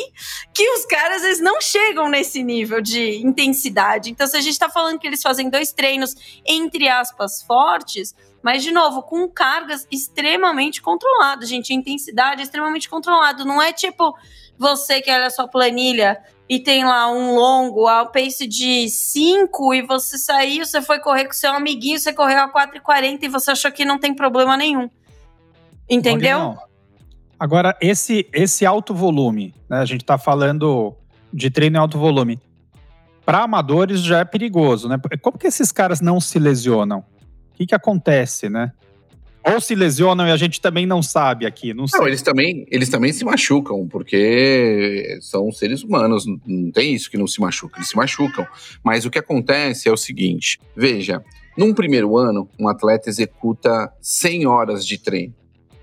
que 0.55 0.67
os 0.71 0.87
caras 0.87 1.23
eles 1.23 1.41
não 1.41 1.61
chegam 1.61 2.09
nesse 2.09 2.43
nível 2.43 2.81
de 2.81 3.19
intensidade. 3.19 4.11
Então, 4.11 4.27
se 4.27 4.37
a 4.37 4.41
gente 4.41 4.59
tá 4.59 4.71
falando 4.71 4.99
que 4.99 5.07
eles 5.07 5.21
fazem 5.21 5.51
dois 5.51 5.73
treinos, 5.73 6.15
entre 6.47 6.89
aspas, 6.89 7.43
fortes, 7.43 8.15
mas, 8.43 8.63
de 8.63 8.71
novo, 8.71 9.03
com 9.03 9.29
cargas 9.29 9.87
extremamente 9.91 10.81
controladas, 10.81 11.49
gente. 11.49 11.75
Intensidade 11.75 12.41
é 12.41 12.45
extremamente 12.45 12.89
controlada. 12.89 13.45
Não 13.45 13.61
é 13.61 13.73
tipo 13.73 14.17
você 14.59 15.01
que 15.03 15.11
olha 15.11 15.27
a 15.27 15.31
sua 15.31 15.47
planilha 15.47 16.19
e 16.51 16.59
tem 16.59 16.85
lá 16.85 17.09
um 17.09 17.37
longo, 17.37 17.87
a 17.87 18.05
pace 18.05 18.45
de 18.45 18.89
5 18.89 19.73
e 19.73 19.83
você 19.83 20.19
saiu, 20.19 20.67
você 20.67 20.83
foi 20.83 20.99
correr 20.99 21.27
com 21.27 21.33
seu 21.33 21.53
amiguinho, 21.53 21.97
você 21.97 22.13
correu 22.13 22.41
a 22.41 22.53
4,40 22.53 23.23
e 23.23 23.29
você 23.29 23.53
achou 23.53 23.71
que 23.71 23.85
não 23.85 24.01
tem 24.01 24.13
problema 24.13 24.57
nenhum. 24.57 24.91
Entendeu? 25.89 26.59
Agora, 27.39 27.79
esse, 27.81 28.29
esse 28.33 28.67
alto 28.67 28.93
volume, 28.93 29.55
né? 29.69 29.79
A 29.79 29.85
gente 29.85 30.05
tá 30.05 30.19
falando 30.19 30.97
de 31.33 31.53
treino 31.53 31.77
em 31.77 31.79
alto 31.79 32.01
volume. 32.01 32.41
Para 33.25 33.45
amadores 33.45 34.03
já 34.03 34.19
é 34.19 34.25
perigoso, 34.25 34.89
né? 34.89 35.01
Como 35.23 35.39
que 35.39 35.47
esses 35.47 35.71
caras 35.71 36.01
não 36.01 36.21
se 36.21 36.37
lesionam? 36.41 36.99
O 36.99 37.55
que, 37.55 37.67
que 37.67 37.77
acontece, 37.77 38.49
né? 38.49 38.73
Ou 39.43 39.61
se 39.61 39.75
lesionam 39.75 40.27
e 40.27 40.31
a 40.31 40.37
gente 40.37 40.61
também 40.61 40.85
não 40.85 41.03
sabe 41.03 41.47
aqui, 41.47 41.73
não. 41.73 41.87
Não, 41.93 42.07
eles 42.07 42.21
também, 42.21 42.67
eles 42.71 42.89
também 42.89 43.13
se 43.13 43.25
machucam, 43.25 43.89
porque 43.89 45.19
são 45.23 45.51
seres 45.51 45.83
humanos, 45.83 46.25
não 46.47 46.71
tem 46.71 46.95
isso 46.95 47.11
que 47.11 47.17
não 47.17 47.27
se 47.27 47.41
machucam, 47.41 47.79
eles 47.79 47.89
se 47.89 47.97
machucam. 47.97 48.47
Mas 48.85 49.07
o 49.07 49.11
que 49.11 49.19
acontece 49.19 49.89
é 49.89 49.93
o 49.93 49.97
seguinte, 49.97 50.59
veja, 50.77 51.25
num 51.57 51.73
primeiro 51.73 52.17
ano, 52.17 52.49
um 52.59 52.69
atleta 52.69 53.09
executa 53.09 53.93
100 54.01 54.47
horas 54.47 54.87
de 54.87 54.99
treino. 54.99 55.35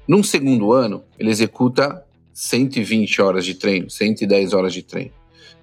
Num 0.08 0.24
segundo 0.24 0.72
ano, 0.72 1.04
ele 1.20 1.30
executa 1.30 2.04
120 2.34 3.22
horas 3.22 3.46
de 3.46 3.56
treino, 3.56 3.90
110 3.90 4.54
horas 4.54 4.74
de 4.74 4.84
treino. 4.84 5.12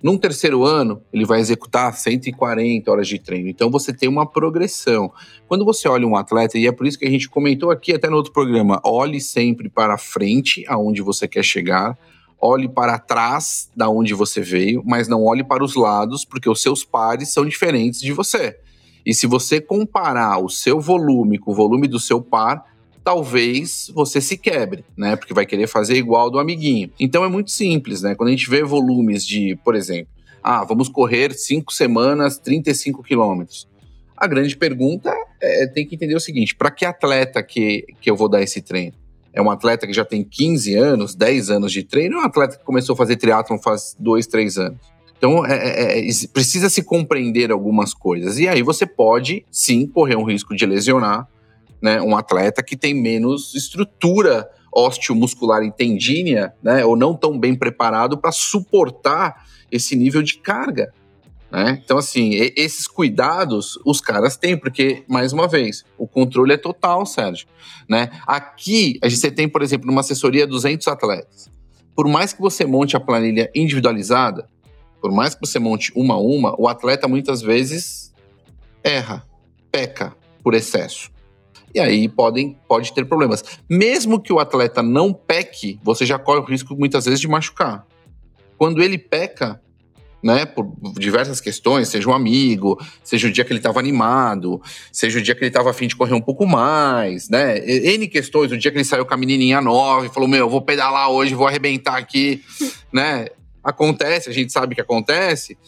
Num 0.04 0.18
terceiro 0.18 0.64
ano, 0.64 1.00
ele 1.10 1.24
vai 1.24 1.40
executar 1.40 1.96
140 1.96 2.90
horas 2.90 3.08
de 3.08 3.18
treino. 3.18 3.48
Então 3.48 3.70
você 3.70 3.90
tem 3.90 4.06
uma 4.06 4.26
progressão. 4.26 5.10
Quando 5.48 5.64
você 5.64 5.88
olha 5.88 6.06
um 6.06 6.14
atleta, 6.14 6.58
e 6.58 6.66
é 6.66 6.72
por 6.72 6.86
isso 6.86 6.98
que 6.98 7.06
a 7.06 7.10
gente 7.10 7.26
comentou 7.26 7.70
aqui 7.70 7.94
até 7.94 8.10
no 8.10 8.16
outro 8.16 8.30
programa, 8.30 8.82
olhe 8.84 9.18
sempre 9.18 9.70
para 9.70 9.96
frente, 9.96 10.62
aonde 10.68 11.00
você 11.00 11.26
quer 11.26 11.42
chegar, 11.42 11.96
olhe 12.38 12.68
para 12.68 12.98
trás 12.98 13.70
da 13.74 13.88
onde 13.88 14.12
você 14.12 14.42
veio, 14.42 14.82
mas 14.84 15.08
não 15.08 15.24
olhe 15.24 15.42
para 15.42 15.64
os 15.64 15.74
lados, 15.74 16.22
porque 16.22 16.50
os 16.50 16.60
seus 16.60 16.84
pares 16.84 17.32
são 17.32 17.46
diferentes 17.46 18.00
de 18.00 18.12
você. 18.12 18.58
E 19.06 19.14
se 19.14 19.26
você 19.26 19.58
comparar 19.58 20.36
o 20.36 20.50
seu 20.50 20.82
volume 20.82 21.38
com 21.38 21.52
o 21.52 21.54
volume 21.54 21.88
do 21.88 21.98
seu 21.98 22.20
par, 22.20 22.73
talvez 23.04 23.90
você 23.94 24.20
se 24.20 24.38
quebre, 24.38 24.84
né? 24.96 25.14
Porque 25.14 25.34
vai 25.34 25.44
querer 25.44 25.66
fazer 25.66 25.94
igual 25.94 26.30
do 26.30 26.38
amiguinho. 26.38 26.90
Então 26.98 27.22
é 27.22 27.28
muito 27.28 27.50
simples, 27.50 28.00
né? 28.00 28.14
Quando 28.14 28.28
a 28.28 28.32
gente 28.32 28.48
vê 28.48 28.64
volumes 28.64 29.24
de, 29.26 29.56
por 29.62 29.74
exemplo, 29.74 30.08
ah, 30.42 30.64
vamos 30.64 30.88
correr 30.88 31.34
cinco 31.34 31.72
semanas, 31.72 32.38
35 32.38 33.02
quilômetros. 33.02 33.68
A 34.16 34.26
grande 34.26 34.56
pergunta 34.56 35.14
é, 35.40 35.66
tem 35.66 35.86
que 35.86 35.94
entender 35.94 36.14
o 36.14 36.20
seguinte: 36.20 36.54
para 36.54 36.70
que 36.70 36.86
atleta 36.86 37.42
que, 37.42 37.84
que 38.00 38.10
eu 38.10 38.16
vou 38.16 38.28
dar 38.28 38.42
esse 38.42 38.62
treino? 38.62 38.94
É 39.32 39.42
um 39.42 39.50
atleta 39.50 39.86
que 39.86 39.92
já 39.92 40.04
tem 40.04 40.22
15 40.22 40.74
anos, 40.74 41.14
10 41.14 41.50
anos 41.50 41.72
de 41.72 41.82
treino, 41.82 42.16
ou 42.16 42.22
é 42.22 42.24
um 42.24 42.28
atleta 42.28 42.56
que 42.56 42.64
começou 42.64 42.94
a 42.94 42.96
fazer 42.96 43.16
triatlon 43.16 43.58
faz 43.58 43.96
2, 43.98 44.26
3 44.28 44.58
anos? 44.58 44.78
Então, 45.18 45.44
é, 45.44 45.54
é, 45.54 46.08
é 46.08 46.12
precisa 46.32 46.70
se 46.70 46.82
compreender 46.82 47.50
algumas 47.50 47.92
coisas. 47.92 48.38
E 48.38 48.46
aí 48.46 48.62
você 48.62 48.86
pode, 48.86 49.44
sim, 49.50 49.86
correr 49.86 50.16
um 50.16 50.24
risco 50.24 50.54
de 50.54 50.64
lesionar, 50.64 51.26
né, 51.84 52.00
um 52.00 52.16
atleta 52.16 52.62
que 52.62 52.78
tem 52.78 52.94
menos 52.94 53.54
estrutura 53.54 54.48
osteomuscular 54.72 55.62
e 55.62 55.70
tendínea, 55.70 56.54
né, 56.62 56.82
ou 56.82 56.96
não 56.96 57.14
tão 57.14 57.38
bem 57.38 57.54
preparado 57.54 58.16
para 58.16 58.32
suportar 58.32 59.44
esse 59.70 59.94
nível 59.94 60.22
de 60.22 60.38
carga. 60.38 60.94
Né? 61.52 61.78
Então, 61.84 61.98
assim, 61.98 62.30
esses 62.56 62.88
cuidados 62.88 63.78
os 63.84 64.00
caras 64.00 64.34
têm, 64.34 64.56
porque, 64.56 65.04
mais 65.06 65.34
uma 65.34 65.46
vez, 65.46 65.84
o 65.98 66.08
controle 66.08 66.54
é 66.54 66.56
total, 66.56 67.04
Sérgio. 67.04 67.46
Né? 67.86 68.08
Aqui, 68.26 68.98
a 69.02 69.08
gente 69.08 69.30
tem, 69.32 69.46
por 69.46 69.60
exemplo, 69.60 69.86
numa 69.86 70.00
assessoria 70.00 70.46
200 70.46 70.88
atletas. 70.88 71.50
Por 71.94 72.08
mais 72.08 72.32
que 72.32 72.40
você 72.40 72.64
monte 72.64 72.96
a 72.96 73.00
planilha 73.00 73.50
individualizada, 73.54 74.48
por 75.02 75.12
mais 75.12 75.34
que 75.34 75.46
você 75.46 75.58
monte 75.58 75.92
uma 75.94 76.14
a 76.14 76.18
uma, 76.18 76.58
o 76.58 76.66
atleta 76.66 77.06
muitas 77.06 77.42
vezes 77.42 78.10
erra, 78.82 79.22
peca 79.70 80.16
por 80.42 80.54
excesso. 80.54 81.13
E 81.74 81.80
aí 81.80 82.08
podem, 82.08 82.56
pode 82.68 82.92
ter 82.92 83.04
problemas. 83.04 83.42
Mesmo 83.68 84.20
que 84.20 84.32
o 84.32 84.38
atleta 84.38 84.82
não 84.82 85.12
peque, 85.12 85.80
você 85.82 86.06
já 86.06 86.18
corre 86.18 86.40
o 86.40 86.44
risco 86.44 86.76
muitas 86.76 87.04
vezes 87.04 87.20
de 87.20 87.26
machucar. 87.26 87.84
Quando 88.56 88.80
ele 88.80 88.96
peca, 88.96 89.60
né, 90.22 90.46
por 90.46 90.72
diversas 90.94 91.40
questões, 91.40 91.88
seja 91.88 92.08
um 92.08 92.14
amigo, 92.14 92.80
seja 93.02 93.28
o 93.28 93.30
dia 93.30 93.44
que 93.44 93.52
ele 93.52 93.58
estava 93.58 93.80
animado, 93.80 94.62
seja 94.90 95.18
o 95.18 95.22
dia 95.22 95.34
que 95.34 95.42
ele 95.42 95.48
estava 95.48 95.68
afim 95.68 95.86
de 95.86 95.96
correr 95.96 96.14
um 96.14 96.20
pouco 96.20 96.46
mais, 96.46 97.28
né, 97.28 97.58
N 97.58 98.08
questões, 98.08 98.50
o 98.50 98.56
dia 98.56 98.70
que 98.70 98.78
ele 98.78 98.84
saiu 98.84 99.04
com 99.04 99.12
a 99.12 99.18
menininha 99.18 99.60
nova 99.60 100.06
e 100.06 100.08
falou, 100.08 100.26
meu, 100.26 100.48
vou 100.48 100.62
pedalar 100.62 101.10
hoje, 101.10 101.34
vou 101.34 101.46
arrebentar 101.46 101.98
aqui, 101.98 102.42
né, 102.90 103.26
acontece, 103.62 104.30
a 104.30 104.32
gente 104.32 104.50
sabe 104.50 104.74
que 104.74 104.80
acontece, 104.80 105.58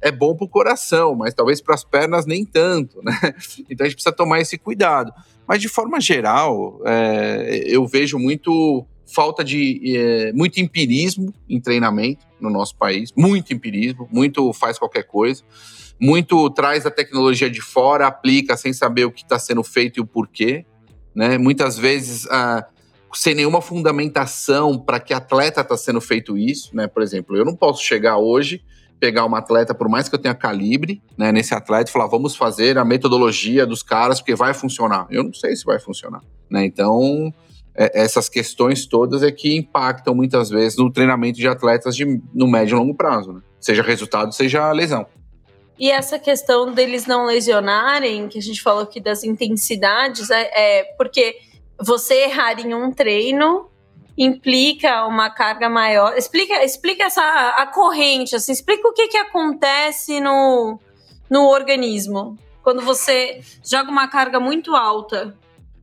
é 0.00 0.10
bom 0.10 0.34
para 0.34 0.44
o 0.44 0.48
coração, 0.48 1.14
mas 1.14 1.34
talvez 1.34 1.60
para 1.60 1.74
as 1.74 1.84
pernas 1.84 2.26
nem 2.26 2.44
tanto, 2.44 3.00
né, 3.02 3.18
então 3.70 3.84
a 3.84 3.88
gente 3.88 3.96
precisa 3.96 4.14
tomar 4.14 4.40
esse 4.40 4.58
cuidado. 4.58 5.12
Mas 5.46 5.60
de 5.60 5.68
forma 5.68 6.00
geral, 6.00 6.80
é, 6.84 7.62
eu 7.66 7.86
vejo 7.86 8.18
muito 8.18 8.84
falta 9.06 9.44
de 9.44 9.96
é, 9.96 10.32
muito 10.32 10.58
empirismo 10.58 11.32
em 11.48 11.60
treinamento 11.60 12.26
no 12.40 12.50
nosso 12.50 12.76
país, 12.76 13.12
muito 13.16 13.52
empirismo, 13.54 14.08
muito 14.10 14.52
faz 14.52 14.78
qualquer 14.78 15.04
coisa, 15.04 15.42
muito 16.00 16.50
traz 16.50 16.84
a 16.84 16.90
tecnologia 16.90 17.48
de 17.48 17.60
fora, 17.60 18.06
aplica 18.06 18.56
sem 18.56 18.72
saber 18.72 19.04
o 19.04 19.12
que 19.12 19.22
está 19.22 19.38
sendo 19.38 19.62
feito 19.62 19.98
e 19.98 20.00
o 20.00 20.06
porquê, 20.06 20.66
né? 21.14 21.38
Muitas 21.38 21.78
vezes 21.78 22.26
ah, 22.30 22.66
sem 23.14 23.34
nenhuma 23.34 23.62
fundamentação 23.62 24.78
para 24.78 25.00
que 25.00 25.14
atleta 25.14 25.60
está 25.60 25.76
sendo 25.76 26.00
feito 26.00 26.36
isso, 26.36 26.74
né? 26.74 26.86
Por 26.86 27.02
exemplo, 27.02 27.36
eu 27.36 27.44
não 27.44 27.54
posso 27.54 27.82
chegar 27.82 28.18
hoje 28.18 28.62
pegar 28.98 29.24
uma 29.24 29.38
atleta, 29.38 29.74
por 29.74 29.88
mais 29.88 30.08
que 30.08 30.14
eu 30.14 30.18
tenha 30.18 30.34
calibre, 30.34 31.02
né, 31.16 31.30
nesse 31.32 31.54
atleta 31.54 31.90
e 31.90 31.92
falar, 31.92 32.06
vamos 32.06 32.34
fazer 32.36 32.78
a 32.78 32.84
metodologia 32.84 33.66
dos 33.66 33.82
caras, 33.82 34.20
porque 34.20 34.34
vai 34.34 34.54
funcionar. 34.54 35.06
Eu 35.10 35.22
não 35.22 35.34
sei 35.34 35.54
se 35.54 35.64
vai 35.64 35.78
funcionar, 35.78 36.22
né? 36.50 36.64
Então, 36.64 37.32
é, 37.74 38.02
essas 38.02 38.28
questões 38.28 38.86
todas 38.86 39.22
é 39.22 39.30
que 39.30 39.54
impactam 39.54 40.14
muitas 40.14 40.48
vezes 40.48 40.78
no 40.78 40.90
treinamento 40.90 41.38
de 41.38 41.46
atletas 41.46 41.94
de, 41.94 42.20
no 42.34 42.46
médio 42.46 42.76
e 42.76 42.78
longo 42.78 42.94
prazo, 42.94 43.32
né? 43.32 43.40
Seja 43.60 43.82
resultado, 43.82 44.32
seja 44.32 44.72
lesão. 44.72 45.06
E 45.78 45.90
essa 45.90 46.18
questão 46.18 46.72
deles 46.72 47.06
não 47.06 47.26
lesionarem, 47.26 48.28
que 48.28 48.38
a 48.38 48.42
gente 48.42 48.62
falou 48.62 48.82
aqui 48.82 48.98
das 48.98 49.22
intensidades, 49.24 50.30
é, 50.30 50.50
é 50.54 50.84
porque 50.96 51.36
você 51.78 52.14
errar 52.24 52.58
em 52.58 52.74
um 52.74 52.90
treino 52.90 53.68
implica 54.16 55.06
uma 55.06 55.30
carga 55.30 55.68
maior. 55.68 56.16
Explica, 56.16 56.64
explica 56.64 57.04
essa 57.04 57.22
a 57.56 57.66
corrente, 57.66 58.34
assim, 58.34 58.52
explica 58.52 58.88
o 58.88 58.92
que, 58.92 59.08
que 59.08 59.16
acontece 59.16 60.20
no, 60.20 60.78
no 61.30 61.48
organismo 61.48 62.38
quando 62.62 62.82
você 62.82 63.40
joga 63.64 63.90
uma 63.90 64.08
carga 64.08 64.40
muito 64.40 64.74
alta. 64.74 65.36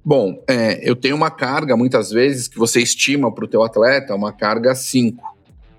Bom, 0.04 0.44
é, 0.50 0.82
eu 0.84 0.98
tenho 0.98 1.16
uma 1.16 1.32
carga, 1.32 1.78
muitas 1.78 2.10
vezes, 2.12 2.50
que 2.50 2.58
você 2.58 2.82
estima 2.82 3.34
para 3.34 3.46
o 3.46 3.48
teu 3.48 3.64
atleta, 3.64 4.14
uma 4.14 4.34
carga 4.34 4.76
5. 4.76 5.24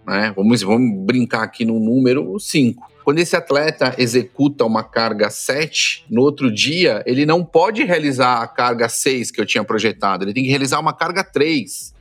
Né? 0.06 0.32
Vamos, 0.34 0.62
vamos 0.62 1.04
brincar 1.04 1.42
aqui 1.42 1.62
no 1.62 1.78
número 1.78 2.40
5. 2.40 2.82
Quando 3.04 3.18
esse 3.18 3.36
atleta 3.36 3.94
executa 3.98 4.64
uma 4.64 4.82
carga 4.82 5.28
7, 5.28 6.06
no 6.08 6.22
outro 6.22 6.50
dia, 6.50 7.02
ele 7.04 7.26
não 7.26 7.44
pode 7.44 7.84
realizar 7.84 8.40
a 8.40 8.48
carga 8.48 8.88
6 8.88 9.30
que 9.30 9.38
eu 9.38 9.44
tinha 9.44 9.62
projetado, 9.62 10.24
ele 10.24 10.32
tem 10.32 10.44
que 10.44 10.48
realizar 10.48 10.80
uma 10.80 10.94
carga 10.94 11.22
3 11.22 11.93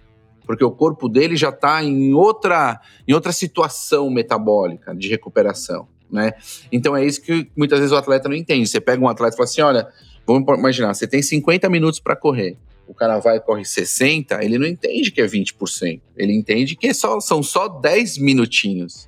porque 0.45 0.63
o 0.63 0.71
corpo 0.71 1.07
dele 1.07 1.35
já 1.35 1.49
está 1.49 1.83
em 1.83 2.13
outra, 2.13 2.79
em 3.07 3.13
outra 3.13 3.31
situação 3.31 4.09
metabólica 4.09 4.95
de 4.95 5.09
recuperação, 5.09 5.87
né? 6.11 6.33
Então 6.71 6.95
é 6.95 7.05
isso 7.05 7.21
que 7.21 7.49
muitas 7.55 7.79
vezes 7.79 7.91
o 7.91 7.97
atleta 7.97 8.29
não 8.29 8.35
entende. 8.35 8.67
Você 8.67 8.79
pega 8.79 9.03
um 9.03 9.07
atleta 9.07 9.35
e 9.35 9.37
fala 9.37 9.49
assim, 9.49 9.61
olha, 9.61 9.87
vamos 10.25 10.47
imaginar, 10.57 10.93
você 10.93 11.07
tem 11.07 11.21
50 11.21 11.69
minutos 11.69 11.99
para 11.99 12.15
correr, 12.15 12.57
o 12.87 12.93
cara 12.93 13.19
vai 13.19 13.37
e 13.37 13.39
corre 13.39 13.65
60, 13.65 14.43
ele 14.43 14.57
não 14.57 14.67
entende 14.67 15.11
que 15.11 15.21
é 15.21 15.25
20%, 15.25 16.01
ele 16.17 16.33
entende 16.33 16.75
que 16.75 16.87
é 16.87 16.93
só, 16.93 17.19
são 17.19 17.41
só 17.41 17.67
10 17.67 18.17
minutinhos. 18.17 19.07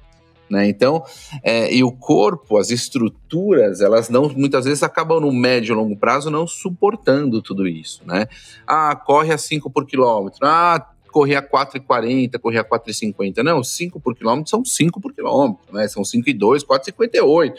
Né? 0.49 0.67
Então, 0.67 1.03
é, 1.43 1.73
e 1.73 1.83
o 1.83 1.91
corpo, 1.91 2.57
as 2.57 2.69
estruturas, 2.69 3.81
elas 3.81 4.09
não 4.09 4.29
muitas 4.29 4.65
vezes 4.65 4.83
acabam 4.83 5.19
no 5.19 5.31
médio 5.31 5.73
e 5.73 5.75
longo 5.75 5.97
prazo 5.97 6.29
não 6.29 6.45
suportando 6.45 7.41
tudo 7.41 7.67
isso, 7.67 8.03
né? 8.05 8.27
Ah, 8.67 8.95
corre 8.95 9.33
a 9.33 9.39
5 9.39 9.71
por 9.71 9.87
quilômetro. 9.87 10.45
Ah, 10.45 10.87
correr 11.15 11.37
a 11.37 11.41
4,40, 11.41 12.37
correr 12.39 12.59
a 12.59 12.63
4,50. 12.65 13.41
Não, 13.41 13.63
5 13.63 14.01
por 14.01 14.13
quilômetro 14.13 14.49
são 14.49 14.65
5 14.65 14.99
por 14.99 15.13
quilômetro, 15.13 15.73
né? 15.73 15.87
São 15.87 16.03
5,2, 16.03 16.65
4,58, 16.65 17.53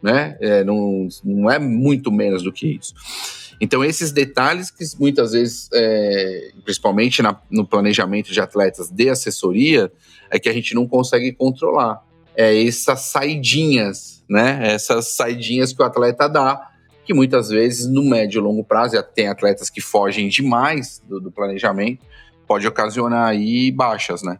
né? 0.00 0.38
É, 0.40 0.62
não, 0.62 1.08
não 1.24 1.50
é 1.50 1.58
muito 1.58 2.12
menos 2.12 2.44
do 2.44 2.52
que 2.52 2.68
isso. 2.68 2.94
Então, 3.60 3.84
esses 3.84 4.12
detalhes 4.12 4.70
que 4.70 4.84
muitas 4.96 5.32
vezes, 5.32 5.68
é, 5.74 6.52
principalmente 6.62 7.20
na, 7.20 7.36
no 7.50 7.66
planejamento 7.66 8.30
de 8.30 8.40
atletas 8.40 8.88
de 8.88 9.10
assessoria, 9.10 9.90
é 10.30 10.38
que 10.38 10.48
a 10.48 10.52
gente 10.52 10.72
não 10.72 10.86
consegue 10.86 11.32
controlar. 11.32 12.00
É 12.36 12.64
essas 12.64 13.06
saidinhas, 13.06 14.22
né? 14.30 14.72
Essas 14.72 15.16
saidinhas 15.16 15.72
que 15.72 15.82
o 15.82 15.84
atleta 15.84 16.28
dá, 16.28 16.70
que 17.04 17.12
muitas 17.12 17.48
vezes 17.48 17.88
no 17.88 18.04
médio 18.04 18.38
e 18.38 18.40
longo 18.40 18.62
prazo, 18.62 19.02
tem 19.02 19.26
atletas 19.26 19.68
que 19.68 19.80
fogem 19.80 20.28
demais 20.28 21.02
do, 21.08 21.18
do 21.18 21.32
planejamento, 21.32 22.08
pode 22.50 22.66
ocasionar 22.66 23.28
aí 23.28 23.70
baixas, 23.70 24.24
né? 24.24 24.36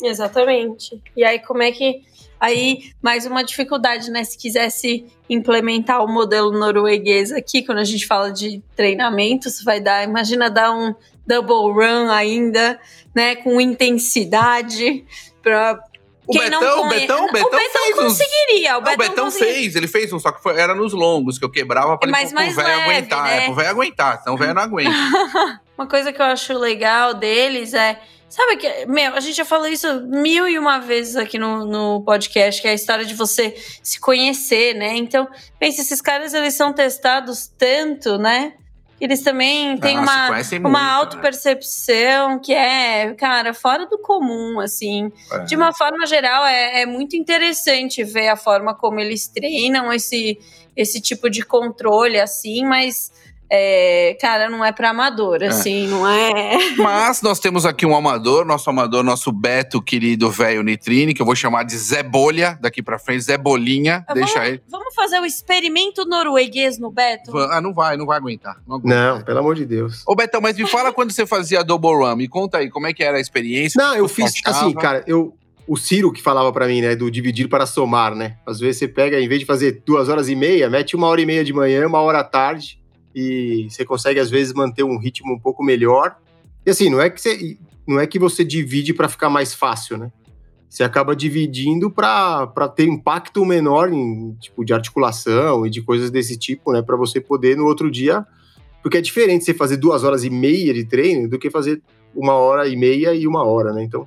Exatamente. 0.00 1.02
E 1.16 1.24
aí, 1.24 1.40
como 1.40 1.60
é 1.60 1.72
que. 1.72 2.02
Aí, 2.38 2.92
mais 3.02 3.26
uma 3.26 3.42
dificuldade, 3.42 4.12
né? 4.12 4.22
Se 4.22 4.38
quisesse 4.38 5.06
implementar 5.28 6.04
o 6.04 6.06
modelo 6.06 6.52
norueguês 6.52 7.32
aqui, 7.32 7.62
quando 7.62 7.78
a 7.78 7.84
gente 7.84 8.06
fala 8.06 8.30
de 8.30 8.62
treinamento, 8.76 9.50
você 9.50 9.64
vai 9.64 9.80
dar, 9.80 10.04
imagina 10.04 10.48
dar 10.48 10.70
um 10.70 10.94
double 11.26 11.72
run 11.72 12.08
ainda, 12.08 12.78
né? 13.12 13.34
Com 13.34 13.60
intensidade, 13.60 15.04
para 15.42 15.82
O 16.28 16.32
Quem 16.32 16.50
não 16.50 16.60
Betão, 16.60 16.78
o 16.80 16.88
conhe- 16.88 17.00
Betão, 17.00 17.26
Betão, 17.32 17.48
o 17.48 17.50
Betão 17.50 17.70
fez 17.82 17.98
uns. 17.98 18.02
conseguiria. 18.18 18.70
O 18.70 18.72
Não, 18.74 18.78
o 18.80 18.82
Betão, 18.96 19.08
Betão 19.08 19.24
conseguiria. 19.24 19.54
fez, 19.54 19.76
ele 19.76 19.88
fez 19.88 20.12
um, 20.12 20.18
só 20.18 20.30
que 20.30 20.42
foi- 20.42 20.60
era 20.60 20.74
nos 20.74 20.92
longos 20.92 21.38
que 21.38 21.44
eu 21.44 21.50
quebrava 21.50 21.96
pra 21.96 22.10
Mas 22.10 22.30
ele 22.32 22.52
pro 22.52 22.62
velho 22.62 22.82
aguentar. 22.82 23.24
né? 23.24 23.36
É, 23.38 23.44
pro 23.46 23.54
velho 23.54 23.68
aguentar, 23.70 24.18
senão 24.22 24.34
o 24.34 24.38
velho 24.38 24.52
não 24.54 24.62
aguenta. 24.62 24.90
Uma 25.78 25.86
coisa 25.88 26.12
que 26.12 26.20
eu 26.20 26.26
acho 26.26 26.52
legal 26.58 27.14
deles 27.14 27.72
é. 27.72 27.98
Sabe 28.28 28.58
que, 28.58 28.84
meu, 28.84 29.14
a 29.14 29.20
gente 29.20 29.36
já 29.36 29.44
falou 29.46 29.66
isso 29.66 30.02
mil 30.02 30.46
e 30.46 30.58
uma 30.58 30.80
vezes 30.80 31.16
aqui 31.16 31.38
no, 31.38 31.64
no 31.64 32.02
podcast, 32.04 32.60
que 32.60 32.68
é 32.68 32.72
a 32.72 32.74
história 32.74 33.02
de 33.06 33.14
você 33.14 33.56
se 33.82 33.98
conhecer, 33.98 34.74
né? 34.74 34.96
Então, 34.96 35.26
pensa, 35.58 35.80
esses 35.80 36.02
caras, 36.02 36.34
eles 36.34 36.52
são 36.52 36.74
testados 36.74 37.46
tanto, 37.56 38.18
né? 38.18 38.52
Eles 39.00 39.22
também 39.22 39.76
têm 39.78 39.96
Ah, 39.98 40.42
se 40.42 40.58
uma, 40.58 40.68
uma 40.68 40.82
né? 40.82 40.90
autopercepção 40.90 42.38
que 42.40 42.52
é, 42.52 43.14
cara, 43.14 43.54
fora 43.54 43.86
do 43.86 43.98
comum, 43.98 44.58
assim. 44.60 45.12
É. 45.30 45.38
De 45.44 45.54
uma 45.54 45.72
forma 45.72 46.04
geral, 46.06 46.44
é, 46.44 46.82
é 46.82 46.86
muito 46.86 47.16
interessante 47.16 48.02
ver 48.02 48.28
a 48.28 48.36
forma 48.36 48.74
como 48.74 48.98
eles 48.98 49.28
treinam 49.28 49.92
esse, 49.92 50.38
esse 50.76 51.00
tipo 51.00 51.30
de 51.30 51.44
controle, 51.44 52.18
assim, 52.18 52.64
mas, 52.64 53.12
é, 53.50 54.16
cara, 54.20 54.50
não 54.50 54.62
é 54.62 54.72
pra 54.72 54.90
amador, 54.90 55.42
assim, 55.42 55.86
não 55.86 56.06
é. 56.06 56.58
Mas 56.76 57.22
nós 57.22 57.40
temos 57.40 57.64
aqui 57.64 57.86
um 57.86 57.96
amador, 57.96 58.44
nosso 58.44 58.68
amador, 58.68 59.02
nosso 59.02 59.32
Beto, 59.32 59.80
querido 59.80 60.30
velho 60.30 60.62
Nitrine, 60.62 61.14
que 61.14 61.22
eu 61.22 61.26
vou 61.26 61.34
chamar 61.34 61.62
de 61.64 61.76
Zé 61.76 62.02
Bolha 62.02 62.58
daqui 62.60 62.82
pra 62.82 62.98
frente, 62.98 63.22
Zé 63.22 63.38
Bolinha, 63.38 64.04
deixa 64.12 64.34
vamos, 64.34 64.48
ele. 64.48 64.62
vamos 64.68 64.94
fazer 64.94 65.18
o 65.20 65.24
experimento 65.24 66.04
norueguês 66.04 66.78
no 66.78 66.90
Beto? 66.90 67.36
Ah, 67.38 67.60
não 67.60 67.72
vai, 67.72 67.96
não 67.96 68.04
vai 68.04 68.18
aguentar. 68.18 68.56
Não, 68.66 68.76
aguenta. 68.76 68.94
Não, 68.94 69.22
pelo 69.22 69.38
amor 69.38 69.54
de 69.54 69.64
Deus. 69.64 70.02
Ô 70.06 70.14
Betão, 70.14 70.40
mas 70.40 70.56
me 70.56 70.66
fala 70.66 70.92
quando 70.92 71.10
você 71.10 71.26
fazia 71.26 71.64
double 71.64 71.94
run, 71.94 72.16
me 72.16 72.28
conta 72.28 72.58
aí, 72.58 72.68
como 72.68 72.86
é 72.86 72.92
que 72.92 73.02
era 73.02 73.16
a 73.16 73.20
experiência? 73.20 73.82
Não, 73.82 73.94
eu 73.94 74.08
fiz 74.08 74.32
achava? 74.44 74.66
assim, 74.66 74.74
cara, 74.74 75.04
eu. 75.06 75.34
O 75.66 75.76
Ciro 75.76 76.10
que 76.10 76.22
falava 76.22 76.50
pra 76.50 76.66
mim, 76.66 76.80
né, 76.80 76.96
do 76.96 77.10
dividir 77.10 77.46
para 77.46 77.66
somar, 77.66 78.14
né? 78.14 78.38
Às 78.46 78.58
vezes 78.58 78.78
você 78.78 78.88
pega, 78.88 79.20
em 79.20 79.28
vez 79.28 79.40
de 79.40 79.44
fazer 79.44 79.82
duas 79.84 80.08
horas 80.08 80.26
e 80.30 80.34
meia, 80.34 80.70
mete 80.70 80.96
uma 80.96 81.06
hora 81.08 81.20
e 81.20 81.26
meia 81.26 81.44
de 81.44 81.52
manhã, 81.52 81.86
uma 81.86 82.00
hora 82.00 82.20
à 82.20 82.24
tarde, 82.24 82.77
e 83.14 83.68
você 83.70 83.84
consegue, 83.84 84.20
às 84.20 84.30
vezes, 84.30 84.52
manter 84.52 84.82
um 84.82 84.98
ritmo 84.98 85.34
um 85.34 85.38
pouco 85.38 85.62
melhor. 85.62 86.16
E 86.64 86.70
assim, 86.70 86.90
não 86.90 87.00
é 87.00 87.08
que 87.10 87.20
você, 87.20 87.58
não 87.86 87.98
é 87.98 88.06
que 88.06 88.18
você 88.18 88.44
divide 88.44 88.92
para 88.92 89.08
ficar 89.08 89.30
mais 89.30 89.54
fácil, 89.54 89.96
né? 89.96 90.12
Você 90.68 90.84
acaba 90.84 91.16
dividindo 91.16 91.90
para 91.90 92.68
ter 92.76 92.84
impacto 92.84 93.44
menor 93.44 93.90
em 93.90 94.34
tipo 94.34 94.64
de 94.64 94.74
articulação 94.74 95.66
e 95.66 95.70
de 95.70 95.80
coisas 95.80 96.10
desse 96.10 96.36
tipo, 96.36 96.72
né? 96.72 96.82
Para 96.82 96.96
você 96.96 97.20
poder 97.20 97.56
no 97.56 97.64
outro 97.64 97.90
dia. 97.90 98.26
Porque 98.82 98.98
é 98.98 99.00
diferente 99.00 99.44
você 99.44 99.54
fazer 99.54 99.78
duas 99.78 100.04
horas 100.04 100.24
e 100.24 100.30
meia 100.30 100.74
de 100.74 100.84
treino 100.84 101.28
do 101.28 101.38
que 101.38 101.50
fazer 101.50 101.82
uma 102.14 102.34
hora 102.34 102.68
e 102.68 102.76
meia 102.76 103.14
e 103.14 103.26
uma 103.26 103.44
hora, 103.44 103.72
né? 103.72 103.82
Então, 103.82 104.06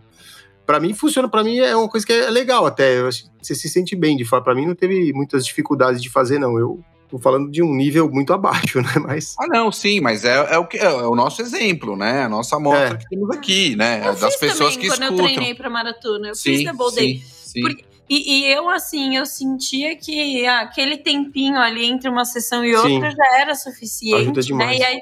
para 0.65 0.79
mim 0.79 0.93
funciona, 0.93 1.27
para 1.27 1.43
mim 1.43 1.57
é 1.57 1.75
uma 1.75 1.89
coisa 1.89 2.05
que 2.05 2.13
é 2.13 2.29
legal 2.29 2.65
até. 2.65 3.01
Você 3.01 3.55
se 3.55 3.67
sente 3.67 3.95
bem 3.95 4.15
de 4.15 4.23
falar. 4.23 4.43
Para 4.43 4.55
mim 4.55 4.67
não 4.67 4.75
teve 4.75 5.11
muitas 5.13 5.43
dificuldades 5.45 6.01
de 6.01 6.09
fazer, 6.09 6.37
não. 6.37 6.59
Eu 6.59 6.79
tô 7.11 7.19
falando 7.19 7.51
de 7.51 7.61
um 7.61 7.73
nível 7.75 8.09
muito 8.09 8.33
abaixo, 8.33 8.81
né? 8.81 8.93
Mas 9.05 9.35
Ah, 9.39 9.47
não, 9.47 9.71
sim, 9.71 9.99
mas 9.99 10.23
é, 10.25 10.35
é 10.53 10.57
o, 10.57 10.65
que, 10.65 10.77
é 10.77 10.89
o 10.89 11.13
nosso 11.15 11.41
exemplo, 11.41 11.95
né? 11.95 12.23
A 12.23 12.29
nossa 12.29 12.55
amostra 12.55 12.95
É. 12.95 12.97
que 12.97 13.07
temos 13.09 13.29
aqui, 13.29 13.75
né? 13.75 13.99
Eu 14.07 14.15
das 14.15 14.35
fiz 14.35 14.39
pessoas 14.39 14.73
também 14.75 14.79
que 14.79 14.87
quando 14.87 15.03
escutam. 15.03 15.25
eu 15.27 15.33
treinei 15.33 15.53
pra 15.55 15.69
maratona. 15.69 16.29
Eu 16.29 16.35
sim, 16.35 16.55
fiz 16.57 16.63
double 16.65 16.95
day. 16.95 17.17
sim, 17.19 17.23
sim. 17.43 17.61
Porque- 17.61 17.85
E, 18.09 18.39
e 18.41 18.51
eu, 18.51 18.67
assim, 18.69 19.15
eu 19.15 19.25
sentia 19.25 19.95
que 19.95 20.45
ah, 20.45 20.61
aquele 20.61 20.97
tempinho 20.97 21.57
ali 21.59 21.85
entre 21.85 22.09
uma 22.09 22.25
sessão 22.25 22.63
e 22.65 22.75
Sim. 22.77 22.93
outra 22.95 23.11
já 23.11 23.39
era 23.39 23.55
suficiente. 23.55 24.21
Ajuda 24.23 24.41
demais. 24.41 24.69
Né? 24.71 24.77
E 24.79 24.83
aí 24.83 24.99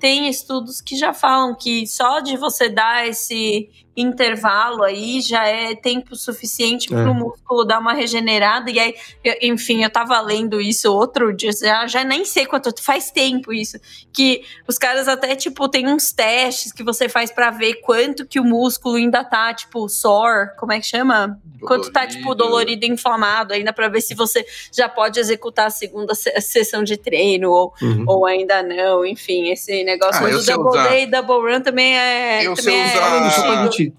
tem 0.00 0.28
estudos 0.28 0.80
que 0.80 0.96
já 0.96 1.12
falam 1.12 1.54
que 1.54 1.86
só 1.86 2.20
de 2.20 2.36
você 2.36 2.68
dar 2.68 3.06
esse 3.06 3.68
intervalo 3.96 4.82
aí 4.82 5.20
já 5.20 5.46
é 5.46 5.74
tempo 5.74 6.16
suficiente 6.16 6.86
É. 6.92 6.96
para 6.96 7.10
o 7.10 7.14
músculo 7.14 7.64
dar 7.64 7.78
uma 7.80 7.92
regenerada. 7.92 8.70
E 8.70 8.78
aí, 8.78 8.94
eu- 9.22 9.36
enfim, 9.42 9.82
eu 9.84 9.90
tava 9.90 10.18
lendo 10.20 10.60
isso 10.60 10.90
outro 10.92 11.32
dia, 11.36 11.50
já, 11.52 11.86
já 11.86 12.02
nem 12.02 12.24
sei 12.24 12.46
quanto 12.46 12.72
faz 12.82 13.10
tempo 13.10 13.52
isso. 13.52 13.78
Que 14.12 14.42
os 14.66 14.78
caras 14.78 15.06
até, 15.06 15.36
tipo, 15.36 15.68
tem 15.68 15.86
uns 15.86 16.12
testes 16.12 16.72
que 16.72 16.82
você 16.82 17.08
faz 17.08 17.30
para 17.30 17.50
ver 17.50 17.74
quanto 17.82 18.26
que 18.26 18.40
o 18.40 18.44
músculo 18.44 18.94
ainda 18.96 19.22
tá, 19.22 19.52
tipo, 19.52 19.86
sore, 19.88 20.50
como 20.58 20.72
é 20.72 20.80
que 20.80 20.86
chama? 20.86 21.38
Quanto 21.60 21.92
tá, 21.92 22.06
tipo, 22.06 22.34
dolorido 22.34 22.86
e 22.86 22.88
inflamado, 22.88 23.52
ainda 23.52 23.70
para 23.72 23.88
ver 23.88 24.00
se 24.00 24.14
você 24.14 24.46
já 24.74 24.88
pode 24.88 25.20
executar 25.20 25.66
a 25.66 25.70
segunda 25.70 26.14
se- 26.14 26.40
sessão 26.40 26.82
de 26.82 26.96
treino 26.96 27.50
ou, 27.50 27.74
Uhum. 27.82 28.04
ou 28.08 28.24
ainda 28.26 28.62
não. 28.62 29.04
Enfim, 29.04 29.50
esse 29.50 29.84
negócio 29.92 30.24
Ah, 30.26 30.28
do 30.30 30.40
sei 30.40 30.54
double 30.54 30.70
usar. 30.70 30.88
day 30.88 31.02
e 31.02 31.06
double 31.06 31.52
run 31.52 31.60
também 31.60 31.96
é. 31.98 32.46
Eu 32.46 32.54
também 32.54 32.74
sei 32.74 32.80
é 32.80 32.86
usar- 32.96 33.30
só 33.30 33.42
pra 33.42 33.60
antigo. 33.62 33.72
gente. 33.84 33.94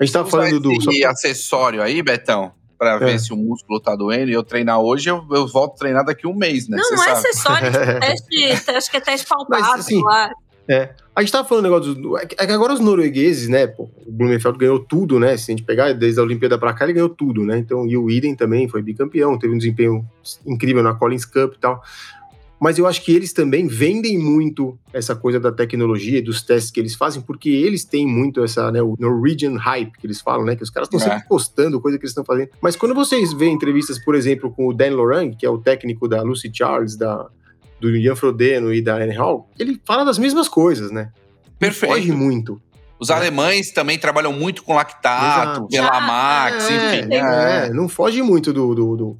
A 0.00 0.04
gente 0.04 0.12
tava 0.12 0.28
Usar 0.28 0.36
falando 0.38 0.60
do. 0.60 0.80
só 0.82 0.90
acessório 1.10 1.82
aí, 1.82 2.00
Betão, 2.02 2.52
pra 2.78 2.98
ver 2.98 3.14
É. 3.14 3.18
se 3.18 3.32
o 3.32 3.36
músculo 3.36 3.80
tá 3.80 3.96
doendo 3.96 4.30
e 4.30 4.34
eu 4.34 4.42
treinar 4.44 4.78
hoje, 4.80 5.10
eu, 5.10 5.24
eu 5.32 5.46
volto 5.48 5.74
a 5.74 5.78
treinar 5.78 6.04
daqui 6.04 6.26
um 6.26 6.34
mês, 6.34 6.68
né? 6.68 6.76
Não, 6.76 6.84
Você 6.84 6.94
não 6.94 7.02
é 7.02 7.06
sabe. 7.06 7.18
acessório, 7.18 7.72
tipo, 7.72 8.00
teste, 8.00 8.70
acho 8.70 8.90
que 8.90 8.96
é 8.96 9.00
teste 9.00 9.26
palpável 9.26 9.72
assim, 9.74 10.02
lá. 10.02 10.30
A 11.16 11.20
gente 11.22 11.32
tava 11.32 11.48
falando 11.48 11.64
um 11.64 11.68
negócio 11.70 11.94
do. 11.94 12.16
É 12.18 12.26
que 12.26 12.36
é 12.38 12.46
que 12.46 12.52
agora 12.52 12.74
os 12.74 12.78
noruegueses, 12.78 13.48
né? 13.48 13.66
pô, 13.66 13.88
o 14.06 14.12
Blumenfeld 14.12 14.56
ganhou 14.58 14.78
tudo, 14.78 15.18
né? 15.18 15.36
Se 15.36 15.50
a 15.50 15.56
gente 15.56 15.64
pegar 15.64 15.92
desde 15.94 16.20
a 16.20 16.22
Olimpíada 16.22 16.56
pra 16.58 16.72
cá, 16.74 16.84
ele 16.84 16.92
ganhou 16.92 17.08
tudo, 17.08 17.42
né? 17.42 17.58
Então, 17.58 17.86
e 17.86 17.96
o 17.96 18.08
Iden 18.10 18.36
também 18.36 18.68
foi 18.68 18.82
bicampeão, 18.82 19.36
teve 19.38 19.52
um 19.54 19.58
desempenho 19.58 20.06
incrível 20.46 20.82
na 20.82 20.94
Collins 20.94 21.24
Cup 21.24 21.54
e 21.54 21.58
tal. 21.58 21.82
Mas 22.60 22.76
eu 22.76 22.86
acho 22.88 23.02
que 23.04 23.12
eles 23.14 23.32
também 23.32 23.68
vendem 23.68 24.18
muito 24.18 24.76
essa 24.92 25.14
coisa 25.14 25.38
da 25.38 25.52
tecnologia 25.52 26.18
e 26.18 26.22
dos 26.22 26.42
testes 26.42 26.72
que 26.72 26.80
eles 26.80 26.94
fazem, 26.96 27.22
porque 27.22 27.48
eles 27.48 27.84
têm 27.84 28.04
muito 28.04 28.42
essa, 28.42 28.72
né, 28.72 28.82
o 28.82 28.96
Norwegian 28.98 29.56
hype 29.56 29.92
que 29.96 30.06
eles 30.06 30.20
falam, 30.20 30.44
né? 30.44 30.56
Que 30.56 30.64
os 30.64 30.70
caras 30.70 30.88
estão 30.88 30.98
É. 31.00 31.04
sempre 31.14 31.28
postando 31.28 31.80
coisa 31.80 31.96
que 31.96 32.02
eles 32.04 32.10
estão 32.10 32.24
fazendo. 32.24 32.50
Mas 32.60 32.74
quando 32.74 32.94
vocês 32.96 33.32
veem 33.32 33.54
entrevistas, 33.54 33.98
por 34.04 34.14
exemplo, 34.16 34.50
com 34.50 34.66
o 34.66 34.72
Dan 34.74 34.90
Loran, 34.96 35.30
que 35.30 35.46
é 35.46 35.50
o 35.50 35.58
técnico 35.58 36.08
da 36.08 36.20
Lucy 36.22 36.50
Charles, 36.52 36.96
da, 36.96 37.26
do 37.80 37.94
Ian 37.96 38.16
Frodeno 38.16 38.74
e 38.74 38.82
da 38.82 38.96
Anne 38.96 39.14
Hall, 39.14 39.48
ele 39.56 39.80
fala 39.84 40.04
das 40.04 40.18
mesmas 40.18 40.48
coisas, 40.48 40.90
né? 40.90 41.10
Perfeito. 41.60 41.94
Foge 41.94 42.10
muito. 42.10 42.60
Os 42.98 43.10
alemães 43.10 43.70
também 43.70 43.96
trabalham 43.96 44.32
muito 44.32 44.64
com 44.64 44.74
lactato, 44.74 45.60
Exato. 45.60 45.68
Velamax, 45.70 46.68
é, 46.70 46.74
enfim. 47.00 47.14
é, 47.14 47.66
é. 47.68 47.70
não 47.72 47.88
foge 47.88 48.20
muito 48.20 48.52
do, 48.52 48.74
do- 48.74 48.96
do- 48.96 49.16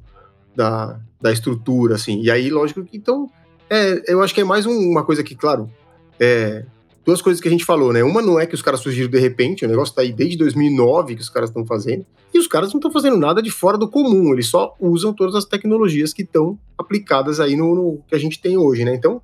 da, 0.59 0.99
da 1.21 1.31
estrutura, 1.31 1.95
assim. 1.95 2.21
E 2.21 2.29
aí, 2.29 2.49
lógico 2.49 2.83
que, 2.83 2.97
então, 2.97 3.31
é, 3.69 4.03
eu 4.11 4.21
acho 4.21 4.33
que 4.35 4.41
é 4.41 4.43
mais 4.43 4.65
um- 4.65 4.89
uma 4.91 5.05
coisa 5.05 5.23
que, 5.23 5.33
claro, 5.33 5.71
é, 6.19 6.65
duas 7.05 7.21
coisas 7.21 7.41
que 7.41 7.47
a 7.47 7.51
gente 7.51 7.63
falou, 7.63 7.93
né? 7.93 8.03
Uma 8.03 8.21
não 8.21 8.37
é 8.37 8.45
que 8.45 8.55
os 8.55 8.61
caras 8.61 8.81
surgiram 8.81 9.09
de 9.09 9.17
repente, 9.19 9.63
o 9.63 9.69
negócio 9.69 9.95
tá 9.95 10.01
aí 10.01 10.11
desde 10.11 10.37
2009 10.37 11.15
que 11.15 11.21
os 11.21 11.29
caras 11.29 11.49
estão 11.49 11.65
fazendo, 11.65 12.05
e 12.33 12.37
os 12.37 12.45
caras 12.45 12.73
não 12.73 12.77
estão 12.77 12.91
fazendo 12.91 13.15
nada 13.15 13.41
de 13.41 13.49
fora 13.49 13.77
do 13.77 13.87
comum, 13.87 14.33
eles 14.33 14.47
só 14.47 14.75
usam 14.81 15.13
todas 15.13 15.33
as 15.33 15.45
tecnologias 15.45 16.11
que 16.11 16.23
estão 16.23 16.59
aplicadas 16.77 17.39
aí 17.39 17.55
no, 17.55 17.73
no 17.73 18.03
que 18.05 18.13
a 18.13 18.19
gente 18.19 18.41
tem 18.41 18.57
hoje, 18.57 18.83
né? 18.83 18.93
Então, 18.93 19.21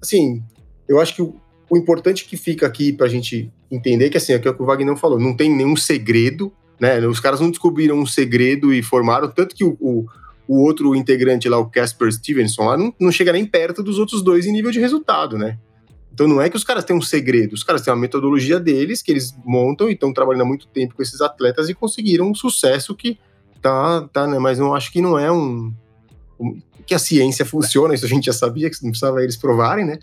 assim, 0.00 0.42
eu 0.88 1.00
acho 1.00 1.14
que 1.14 1.22
o, 1.22 1.36
o 1.70 1.76
importante 1.76 2.24
que 2.24 2.36
fica 2.36 2.66
aqui 2.66 2.92
pra 2.92 3.06
gente 3.06 3.52
entender 3.70 4.10
que, 4.10 4.16
assim, 4.16 4.32
é 4.32 4.36
o 4.36 4.40
que 4.40 4.48
o 4.48 4.66
Wagner 4.66 4.96
falou, 4.96 5.20
não 5.20 5.36
tem 5.36 5.48
nenhum 5.48 5.76
segredo, 5.76 6.52
né? 6.80 6.98
Os 7.06 7.20
caras 7.20 7.40
não 7.40 7.50
descobriram 7.50 7.96
um 7.96 8.04
segredo 8.04 8.74
e 8.74 8.82
formaram, 8.82 9.30
tanto 9.30 9.54
que 9.54 9.62
o, 9.64 9.76
o, 9.80 10.04
o 10.48 10.58
outro 10.62 10.94
integrante 10.94 11.48
lá, 11.48 11.58
o 11.58 11.66
Casper 11.70 12.12
Stevenson, 12.12 12.64
lá, 12.64 12.76
não, 12.76 12.92
não 12.98 13.12
chega 13.12 13.32
nem 13.32 13.44
perto 13.46 13.82
dos 13.82 13.98
outros 13.98 14.22
dois 14.22 14.44
em 14.46 14.52
nível 14.52 14.70
de 14.70 14.80
resultado, 14.80 15.38
né? 15.38 15.58
Então 16.12 16.28
não 16.28 16.42
é 16.42 16.50
que 16.50 16.56
os 16.56 16.64
caras 16.64 16.84
têm 16.84 16.94
um 16.94 17.00
segredo, 17.00 17.54
os 17.54 17.64
caras 17.64 17.80
têm 17.82 17.92
uma 17.92 17.98
metodologia 18.00 18.60
deles 18.60 19.00
que 19.00 19.10
eles 19.10 19.34
montam 19.44 19.88
e 19.88 19.92
estão 19.94 20.12
trabalhando 20.12 20.42
há 20.42 20.46
muito 20.46 20.66
tempo 20.66 20.94
com 20.94 21.02
esses 21.02 21.20
atletas 21.22 21.68
e 21.68 21.74
conseguiram 21.74 22.28
um 22.30 22.34
sucesso 22.34 22.94
que 22.94 23.18
tá, 23.62 24.02
tá, 24.12 24.26
né? 24.26 24.38
Mas 24.38 24.58
eu 24.58 24.74
acho 24.74 24.92
que 24.92 25.00
não 25.00 25.18
é 25.18 25.32
um, 25.32 25.72
um- 26.38 26.60
que 26.84 26.94
a 26.94 26.98
ciência 26.98 27.46
funciona, 27.46 27.94
isso 27.94 28.04
a 28.04 28.08
gente 28.08 28.26
já 28.26 28.32
sabia, 28.32 28.68
que 28.68 28.76
não 28.82 28.90
precisava 28.90 29.22
eles 29.22 29.36
provarem, 29.36 29.86
né? 29.86 29.98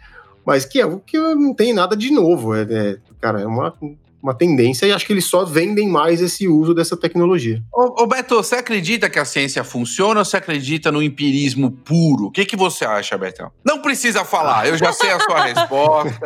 Mas 0.45 0.65
que 0.65 0.79
é 0.79 0.85
o 0.85 0.99
que 0.99 1.17
não 1.17 1.53
tem 1.53 1.73
nada 1.73 1.95
de 1.95 2.09
novo, 2.09 2.55
é, 2.55 2.61
é, 2.63 2.97
cara, 3.21 3.41
é 3.41 3.45
uma, 3.45 3.75
uma 4.21 4.33
tendência 4.33 4.85
e 4.85 4.91
acho 4.91 5.05
que 5.05 5.13
eles 5.13 5.25
só 5.25 5.45
vendem 5.45 5.87
mais 5.87 6.21
esse 6.21 6.47
uso 6.47 6.73
dessa 6.73 6.97
tecnologia. 6.97 7.61
Ô, 7.73 8.03
ô, 8.03 8.07
Beto, 8.07 8.35
você 8.35 8.55
acredita 8.55 9.09
que 9.09 9.17
a 9.17 9.25
ciência 9.25 9.63
funciona 9.63 10.19
ou 10.19 10.25
você 10.25 10.37
acredita 10.37 10.91
no 10.91 11.01
empirismo 11.01 11.71
puro? 11.71 12.25
O 12.25 12.31
que, 12.31 12.45
que 12.45 12.55
você 12.55 12.85
acha, 12.85 13.17
Betão? 13.17 13.51
Não 13.65 13.81
precisa 13.81 14.25
falar, 14.25 14.67
eu 14.67 14.77
já 14.77 14.91
sei 14.91 15.11
a 15.11 15.19
sua 15.19 15.43
resposta. 15.45 16.25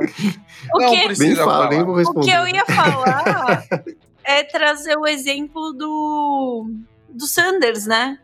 O 0.73 0.79
não 0.79 0.91
que, 0.91 1.05
precisa 1.05 1.27
Nem 1.27 1.35
falar. 1.35 1.69
nem 1.69 1.83
vou 1.83 1.93
o 1.93 1.97
responder. 1.97 2.25
que 2.25 2.31
eu 2.31 2.47
ia 2.47 2.65
falar 2.65 3.65
é 4.23 4.43
trazer 4.43 4.97
o 4.97 5.05
exemplo 5.05 5.73
do, 5.73 6.69
do 7.09 7.27
Sanders, 7.27 7.85
né? 7.85 8.17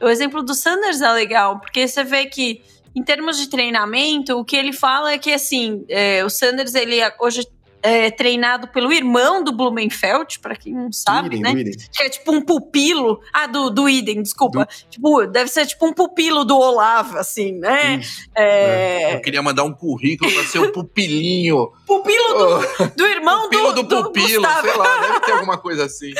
O 0.00 0.08
exemplo 0.08 0.42
do 0.42 0.54
Sanders 0.54 1.00
é 1.00 1.10
legal, 1.12 1.60
porque 1.60 1.88
você 1.88 2.04
vê 2.04 2.26
que, 2.26 2.62
em 2.94 3.02
termos 3.02 3.36
de 3.38 3.48
treinamento, 3.48 4.38
o 4.38 4.44
que 4.44 4.56
ele 4.56 4.72
fala 4.72 5.12
é 5.12 5.18
que, 5.18 5.32
assim, 5.32 5.84
é, 5.88 6.24
o 6.24 6.30
Sanders, 6.30 6.74
ele 6.74 6.98
hoje 7.20 7.44
é 7.82 8.10
treinado 8.10 8.68
pelo 8.68 8.92
irmão 8.92 9.42
do 9.42 9.52
Blumenfeld, 9.52 10.40
para 10.40 10.56
quem 10.56 10.74
não 10.74 10.92
sabe, 10.92 11.36
Idem, 11.36 11.40
né? 11.40 11.64
do. 11.64 11.70
Que 11.92 12.02
é 12.02 12.08
tipo 12.08 12.32
um 12.32 12.40
pupilo. 12.40 13.20
Ah, 13.32 13.46
do, 13.46 13.70
do 13.70 13.88
Idem, 13.88 14.22
desculpa. 14.22 14.68
Tipo, 14.90 15.26
deve 15.26 15.48
ser 15.50 15.66
tipo 15.66 15.86
um 15.86 15.92
pupilo 15.92 16.44
do 16.44 16.56
Olavo, 16.58 17.18
assim, 17.18 17.52
né? 17.52 17.96
Isso. 17.96 18.28
É, 18.34 19.14
Eu 19.14 19.20
queria 19.20 19.42
mandar 19.42 19.64
um 19.64 19.72
currículo 19.72 20.30
pra 20.32 20.44
ser 20.44 20.58
o 20.58 20.72
pupilinho. 20.72 21.72
Pupilo 21.86 22.34
do, 22.34 22.88
do 22.96 23.06
irmão 23.06 23.42
pupilo 23.44 23.72
do, 23.72 23.82
do 23.82 24.02
pupilo, 24.04 24.42
Gustavo. 24.42 24.68
sei 24.68 24.76
lá, 24.76 25.00
deve 25.00 25.20
ter 25.20 25.32
alguma 25.32 25.58
coisa 25.58 25.84
assim. 25.84 26.12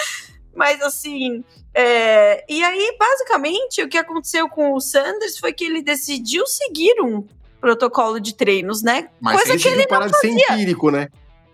Mas 0.55 0.81
assim, 0.83 1.45
é, 1.75 2.45
e 2.49 2.65
aí, 2.65 2.97
basicamente, 2.99 3.83
o 3.83 3.89
que 3.89 3.99
aconteceu 3.99 4.49
com 4.49 4.75
o 4.75 4.81
Sanders 4.81 5.39
foi 5.39 5.53
que 5.53 5.65
ele 5.65 5.83
decidiu 5.83 6.47
seguir 6.47 7.01
um 7.03 7.25
protocolo 7.61 8.19
de 8.19 8.35
treinos, 8.35 8.83
né? 8.83 9.09
Mas 9.21 9.43
Coisa 9.43 9.59
que 9.59 9.69
ele 9.69 9.87
não 9.89 10.09
fazia. 10.09 10.31
empírico, 10.53 10.91
né? 10.91 11.09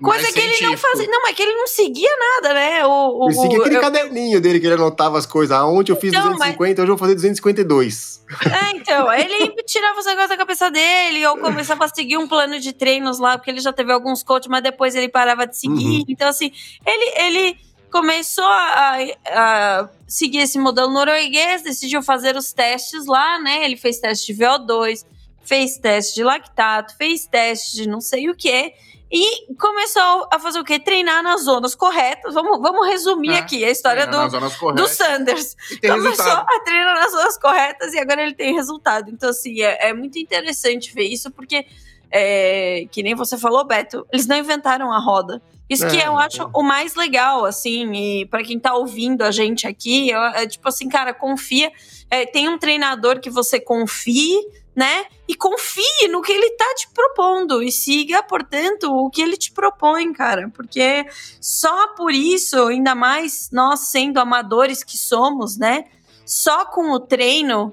Coisa 0.04 0.32
que 0.32 0.38
ele 0.38 0.60
não 0.60 0.76
fazia. 0.76 1.06
Não, 1.08 1.22
mas 1.22 1.34
que 1.34 1.42
ele 1.42 1.54
não 1.54 1.66
seguia 1.66 2.10
nada, 2.16 2.54
né? 2.54 2.86
O, 2.86 3.24
o, 3.24 3.28
ele 3.28 3.34
seguia 3.34 3.58
aquele 3.58 3.76
eu... 3.76 3.80
caderninho 3.80 4.40
dele 4.40 4.60
que 4.60 4.66
ele 4.66 4.74
anotava 4.74 5.18
as 5.18 5.26
coisas. 5.26 5.56
Ontem 5.58 5.92
eu 5.92 5.96
fiz 5.96 6.12
então, 6.12 6.32
250, 6.32 6.58
mas... 6.58 6.78
hoje 6.78 6.82
eu 6.82 6.86
vou 6.86 6.98
fazer 6.98 7.14
252. 7.14 8.24
É, 8.44 8.76
então. 8.76 9.12
ele 9.12 9.50
tirava 9.64 9.98
os 9.98 10.06
negócios 10.06 10.30
da 10.30 10.36
cabeça 10.36 10.70
dele, 10.70 11.26
ou 11.26 11.38
começava 11.38 11.84
a 11.84 11.88
seguir 11.88 12.18
um 12.18 12.28
plano 12.28 12.60
de 12.60 12.72
treinos 12.72 13.18
lá, 13.18 13.38
porque 13.38 13.50
ele 13.50 13.60
já 13.60 13.72
teve 13.72 13.92
alguns 13.92 14.22
coaches, 14.22 14.48
mas 14.48 14.62
depois 14.62 14.94
ele 14.94 15.08
parava 15.08 15.46
de 15.46 15.56
seguir. 15.56 16.00
Uhum. 16.00 16.04
Então, 16.08 16.28
assim, 16.28 16.52
ele. 16.86 17.12
ele 17.16 17.74
começou 17.90 18.44
a, 18.44 18.98
a, 19.28 19.88
seguir 20.08 20.38
esse 20.38 20.58
modelo 20.58 20.90
norueguês, 20.90 21.62
decidiu 21.62 22.02
fazer 22.02 22.34
os 22.34 22.52
testes 22.52 23.06
lá, 23.06 23.38
né? 23.38 23.64
Ele 23.64 23.76
fez 23.76 24.00
teste 24.00 24.34
de 24.34 24.42
VO2, 24.42 25.04
fez 25.44 25.78
teste 25.78 26.16
de 26.16 26.24
lactato, 26.24 26.96
fez 26.96 27.24
teste 27.24 27.76
de 27.76 27.88
não 27.88 28.00
sei 28.00 28.28
o 28.28 28.34
que. 28.34 28.72
E 29.16 29.54
começou 29.54 30.26
a 30.28 30.40
fazer 30.40 30.58
o 30.58 30.64
quê? 30.64 30.76
Treinar 30.80 31.22
nas 31.22 31.44
zonas 31.44 31.76
corretas. 31.76 32.34
Vamos, 32.34 32.60
vamos 32.60 32.84
resumir 32.88 33.30
é, 33.30 33.38
aqui 33.38 33.64
a 33.64 33.70
história 33.70 34.08
do, 34.08 34.28
do 34.74 34.88
Sanders. 34.88 35.54
Começou 35.80 36.10
resultado. 36.10 36.46
a 36.48 36.60
treinar 36.64 36.94
nas 36.96 37.12
zonas 37.12 37.38
corretas 37.38 37.94
e 37.94 37.98
agora 38.00 38.24
ele 38.24 38.34
tem 38.34 38.52
resultado. 38.54 39.08
Então, 39.08 39.30
assim, 39.30 39.62
é, 39.62 39.90
é 39.90 39.94
muito 39.94 40.18
interessante 40.18 40.92
ver 40.92 41.04
isso, 41.04 41.30
porque, 41.30 41.64
é, 42.10 42.86
que 42.90 43.04
nem 43.04 43.14
você 43.14 43.38
falou, 43.38 43.64
Beto, 43.64 44.04
eles 44.12 44.26
não 44.26 44.36
inventaram 44.36 44.92
a 44.92 44.98
roda. 44.98 45.40
Isso 45.70 45.86
é, 45.86 45.90
que 45.90 45.96
eu 45.96 46.18
acho 46.18 46.50
o 46.52 46.62
mais 46.64 46.96
legal, 46.96 47.44
assim, 47.44 47.92
e 47.92 48.26
para 48.26 48.42
quem 48.42 48.58
tá 48.58 48.74
ouvindo 48.74 49.22
a 49.22 49.30
gente 49.30 49.64
aqui, 49.64 50.12
é 50.12 50.44
tipo 50.44 50.68
assim, 50.68 50.88
cara, 50.88 51.14
confia. 51.14 51.70
É, 52.10 52.26
tem 52.26 52.48
um 52.48 52.58
treinador 52.58 53.20
que 53.20 53.30
você 53.30 53.60
confie, 53.60 54.40
né? 54.74 55.06
E 55.28 55.34
confie 55.34 56.08
no 56.10 56.20
que 56.20 56.32
ele 56.32 56.50
tá 56.50 56.74
te 56.76 56.88
propondo 56.92 57.62
e 57.62 57.70
siga, 57.70 58.22
portanto, 58.22 58.90
o 58.90 59.08
que 59.08 59.22
ele 59.22 59.36
te 59.36 59.52
propõe, 59.52 60.12
cara, 60.12 60.50
porque 60.52 61.06
só 61.40 61.88
por 61.94 62.12
isso, 62.12 62.56
ainda 62.64 62.94
mais 62.94 63.50
nós 63.52 63.80
sendo 63.88 64.18
amadores 64.18 64.82
que 64.82 64.98
somos, 64.98 65.56
né? 65.56 65.84
Só 66.26 66.64
com 66.64 66.90
o 66.90 67.00
treino, 67.00 67.72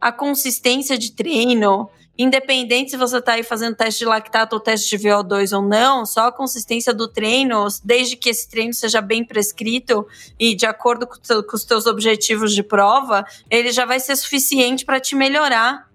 a 0.00 0.12
consistência 0.12 0.96
de 0.96 1.12
treino, 1.12 1.90
independente 2.22 2.90
se 2.90 2.96
você 2.98 3.16
está 3.16 3.32
aí 3.32 3.42
fazendo 3.42 3.74
teste 3.74 4.00
de 4.00 4.04
lactato 4.04 4.54
ou 4.54 4.60
teste 4.60 4.96
de 4.96 5.08
VO2 5.08 5.56
ou 5.56 5.62
não, 5.62 6.04
só 6.04 6.26
a 6.26 6.32
consistência 6.32 6.92
do 6.92 7.08
treino, 7.08 7.66
desde 7.82 8.14
que 8.14 8.28
esse 8.28 8.48
treino 8.48 8.74
seja 8.74 9.00
bem 9.00 9.24
prescrito 9.24 10.06
e 10.38 10.54
de 10.54 10.66
acordo 10.66 11.06
com, 11.06 11.16
com 11.16 11.56
os 11.56 11.64
teus 11.64 11.86
objetivos 11.86 12.54
de 12.54 12.62
prova, 12.62 13.24
ele 13.48 13.72
já 13.72 13.86
vai 13.86 13.98
ser 13.98 14.16
suficiente 14.16 14.84
para 14.84 15.00
te 15.00 15.14
melhorar. 15.14 15.89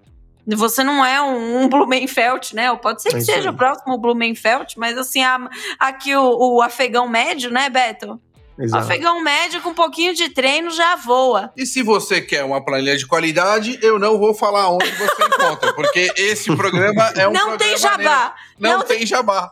Você 0.47 0.83
não 0.83 1.03
é 1.03 1.21
um, 1.21 1.63
um 1.63 1.69
Blumenfeld, 1.69 2.55
né? 2.55 2.71
Ou 2.71 2.77
pode 2.77 3.01
ser 3.01 3.09
que 3.09 3.17
é 3.17 3.21
seja 3.21 3.49
o 3.49 3.53
próximo 3.55 3.97
Blumenfeld, 3.97 4.75
mas 4.77 4.97
assim, 4.97 5.23
a, 5.23 5.49
aqui 5.79 6.15
o, 6.15 6.55
o 6.55 6.61
afegão 6.61 7.07
médio, 7.07 7.49
né, 7.49 7.69
Beto? 7.69 8.19
Exato. 8.57 8.85
Afegão 8.85 9.21
médio 9.21 9.61
com 9.61 9.69
um 9.69 9.73
pouquinho 9.73 10.13
de 10.13 10.29
treino 10.29 10.69
já 10.71 10.95
voa. 10.95 11.51
E 11.57 11.65
se 11.65 11.81
você 11.81 12.21
quer 12.21 12.43
uma 12.45 12.63
planilha 12.63 12.95
de 12.95 13.05
qualidade, 13.05 13.77
eu 13.81 13.99
não 13.99 14.17
vou 14.17 14.33
falar 14.33 14.69
onde 14.69 14.89
você 14.91 15.23
encontra, 15.27 15.73
porque 15.73 16.11
esse 16.15 16.55
programa 16.55 17.11
é 17.15 17.27
um 17.27 17.33
Não 17.33 17.57
tem 17.57 17.77
jabá. 17.77 18.33
Não, 18.57 18.77
não 18.77 18.85
tem, 18.85 18.97
tem 18.99 19.05
jabá. 19.05 19.49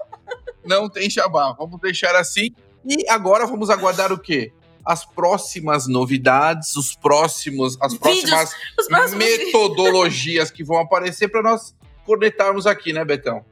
Não 0.66 0.90
tem 0.90 1.10
jabá. 1.10 1.54
Vamos 1.58 1.82
deixar 1.82 2.16
assim. 2.16 2.52
E 2.86 3.10
agora 3.10 3.46
vamos 3.46 3.70
aguardar 3.70 4.12
o 4.14 4.18
quê? 4.18 4.54
As 4.86 5.06
próximas 5.06 5.88
novidades, 5.88 6.76
os 6.76 6.96
próximos, 6.96 7.78
as 7.82 7.96
próximas 7.96 8.52
Vídeos, 8.52 8.88
próximos 8.88 9.14
metodologias 9.14 10.52
que 10.52 10.64
vão 10.64 10.78
aparecer 10.78 11.30
para 11.30 11.42
nós 11.42 11.76
conectarmos 12.06 12.68
aqui, 12.68 12.92
né, 12.92 13.04
Betão? 13.06 13.44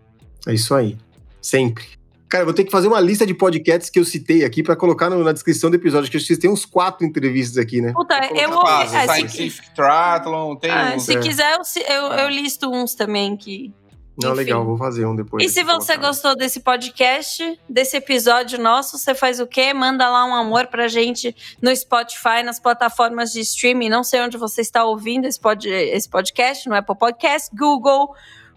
É 0.48 0.54
isso 0.54 0.74
aí. 0.74 0.98
Sempre. 1.42 2.02
Cara, 2.32 2.44
eu 2.44 2.46
vou 2.46 2.54
ter 2.54 2.64
que 2.64 2.72
fazer 2.72 2.88
uma 2.88 3.02
lista 3.02 3.26
de 3.26 3.34
podcasts 3.34 3.90
que 3.90 4.00
eu 4.00 4.06
citei 4.06 4.46
aqui 4.46 4.64
para 4.64 4.74
colocar 4.74 5.10
no, 5.10 5.22
na 5.22 5.34
descrição 5.34 5.70
do 5.70 5.76
episódio, 5.76 6.10
que 6.10 6.16
eu 6.16 6.22
vocês 6.22 6.40
tem 6.40 6.50
uns 6.50 6.66
quatro 6.66 7.06
entrevistas 7.06 7.58
aqui, 7.58 7.82
né? 7.82 7.92
Puta, 7.92 8.18
eu 8.34 8.52
ouvi. 8.54 8.96
É, 8.96 9.06
Scientific 9.06 9.68
que... 9.68 9.76
Triathlon, 9.76 10.56
tem 10.56 10.72
ah, 10.72 10.98
Se 10.98 11.14
é. 11.14 11.20
quiser, 11.20 11.54
eu, 11.54 11.94
eu, 11.94 12.14
eu, 12.20 12.30
listo 12.30 12.72
uns 12.72 12.96
também 12.96 13.36
que. 13.36 13.74
Não, 14.22 14.32
Enfim. 14.32 14.38
legal, 14.38 14.66
vou 14.66 14.78
fazer 14.78 15.06
um 15.06 15.16
depois. 15.16 15.44
E 15.44 15.50
se 15.50 15.64
você 15.64 15.94
colocar. 15.94 16.08
gostou 16.08 16.36
desse 16.36 16.60
podcast, 16.60 17.60
desse 17.68 17.98
episódio 17.98 18.60
nosso, 18.60 18.98
você 18.98 19.16
faz 19.16 19.40
o 19.40 19.48
quê? 19.48 19.74
Manda 19.74 20.10
lá 20.10 20.26
um 20.26 20.36
amor 20.36 20.68
pra 20.68 20.88
gente 20.88 21.36
no 21.62 21.76
Spotify, 21.76 22.44
nas 22.44 22.60
plataformas 22.60 23.32
de 23.32 23.40
streaming. 23.40 23.90
Não 23.90 24.04
sei 24.04 24.22
onde 24.22 24.38
você 24.38 24.62
está 24.62 24.84
ouvindo 24.84 25.26
esse, 25.26 25.40
pod, 25.40 25.68
esse 25.68 26.10
podcast, 26.10 26.68
no 26.68 26.76
Apple 26.76 26.98
Podcast, 26.98 27.50
Google, 27.56 28.14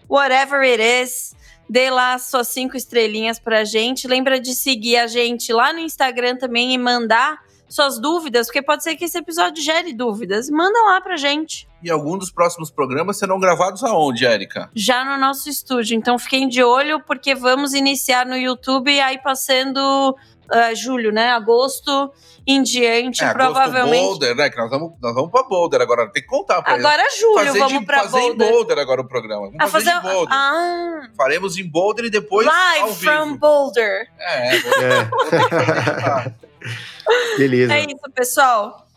whatever 0.09 0.61
it 0.61 0.81
is 0.81 1.35
dê 1.69 1.89
lá 1.89 2.17
suas 2.17 2.47
cinco 2.49 2.77
estrelinhas 2.77 3.39
pra 3.39 3.63
gente. 3.63 4.07
Lembra 4.07 4.39
de 4.39 4.53
seguir 4.53 4.97
a 4.97 5.07
gente 5.07 5.51
lá 5.51 5.73
no 5.73 5.79
Instagram 5.79 6.37
também 6.37 6.73
e 6.73 6.77
mandar 6.77 7.39
suas 7.67 7.99
dúvidas, 7.99 8.47
porque 8.47 8.61
pode 8.61 8.83
ser 8.83 8.95
que 8.95 9.05
esse 9.05 9.17
episódio 9.17 9.63
gere 9.63 9.93
dúvidas. 9.93 10.49
Manda 10.49 10.79
lá 10.85 11.01
pra 11.01 11.17
gente. 11.17 11.67
E 11.83 11.89
algum 11.89 12.17
dos 12.17 12.31
próximos 12.31 12.71
programas 12.71 13.17
serão 13.17 13.39
gravados 13.39 13.83
aonde, 13.83 14.25
Érica? 14.25 14.69
Já 14.73 15.03
no 15.05 15.17
nosso 15.17 15.49
estúdio. 15.49 15.95
Então 15.95 16.17
fiquem 16.17 16.47
de 16.47 16.63
olho, 16.63 17.01
porque 17.05 17.35
vamos 17.35 17.73
iniciar 17.73 18.25
no 18.25 18.35
YouTube 18.35 18.91
e 18.91 18.99
aí 18.99 19.17
passando 19.17 20.15
uh, 20.51 20.75
julho, 20.75 21.11
né? 21.11 21.29
Agosto 21.29 22.11
em 22.47 22.61
diante, 22.61 23.23
é, 23.23 23.33
provavelmente. 23.33 24.03
Boulder, 24.03 24.35
né? 24.35 24.49
Que 24.49 24.57
nós 24.57 24.69
vamos, 24.69 24.93
nós 25.01 25.15
vamos 25.15 25.31
pra 25.31 25.43
Boulder 25.43 25.81
agora. 25.81 26.07
Tem 26.11 26.21
que 26.21 26.29
contar 26.29 26.61
pra 26.61 26.75
Agora 26.75 27.01
eles. 27.01 27.19
julho, 27.19 27.45
fazer 27.45 27.59
vamos 27.59 27.79
de, 27.79 27.85
pra 27.85 27.97
fazer 28.03 28.11
Boulder. 28.11 28.37
Fazer 28.37 28.49
em 28.49 28.51
Boulder 28.51 28.79
agora 28.79 29.01
o 29.01 29.07
programa. 29.07 29.45
Vamos 29.47 29.57
ah, 29.59 29.67
fazer, 29.67 29.91
fazer 29.91 30.07
em 30.07 30.11
Boulder. 30.11 30.35
Ah. 30.35 31.09
Faremos 31.17 31.57
em 31.57 31.67
Boulder 31.67 32.05
e 32.05 32.09
depois 32.09 32.45
Live 32.45 32.95
from 32.95 33.37
Boulder. 33.37 34.07
É, 34.19 34.55
é. 34.55 36.33
Beleza. 37.37 37.73
É 37.73 37.81
isso, 37.81 38.11
pessoal. 38.13 38.87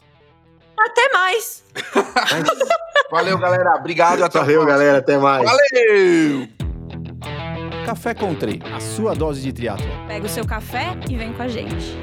Até 0.79 1.13
mais. 1.13 1.65
Valeu, 3.11 3.39
galera. 3.39 3.75
Obrigado. 3.75 4.23
Até 4.23 4.39
Valeu, 4.39 4.65
galera. 4.65 4.99
Até 4.99 5.19
mais. 5.19 5.45
Valeu. 5.45 6.49
Café 7.85 8.15
Country, 8.15 8.61
a 8.75 8.81
sua 8.81 9.15
dose 9.15 9.41
de 9.41 9.53
triatlo. 9.53 9.89
Pega 10.07 10.27
o 10.27 10.29
seu 10.29 10.47
café 10.47 10.95
e 11.09 11.17
vem 11.17 11.33
com 11.33 11.43
a 11.43 11.49
gente. 11.49 11.97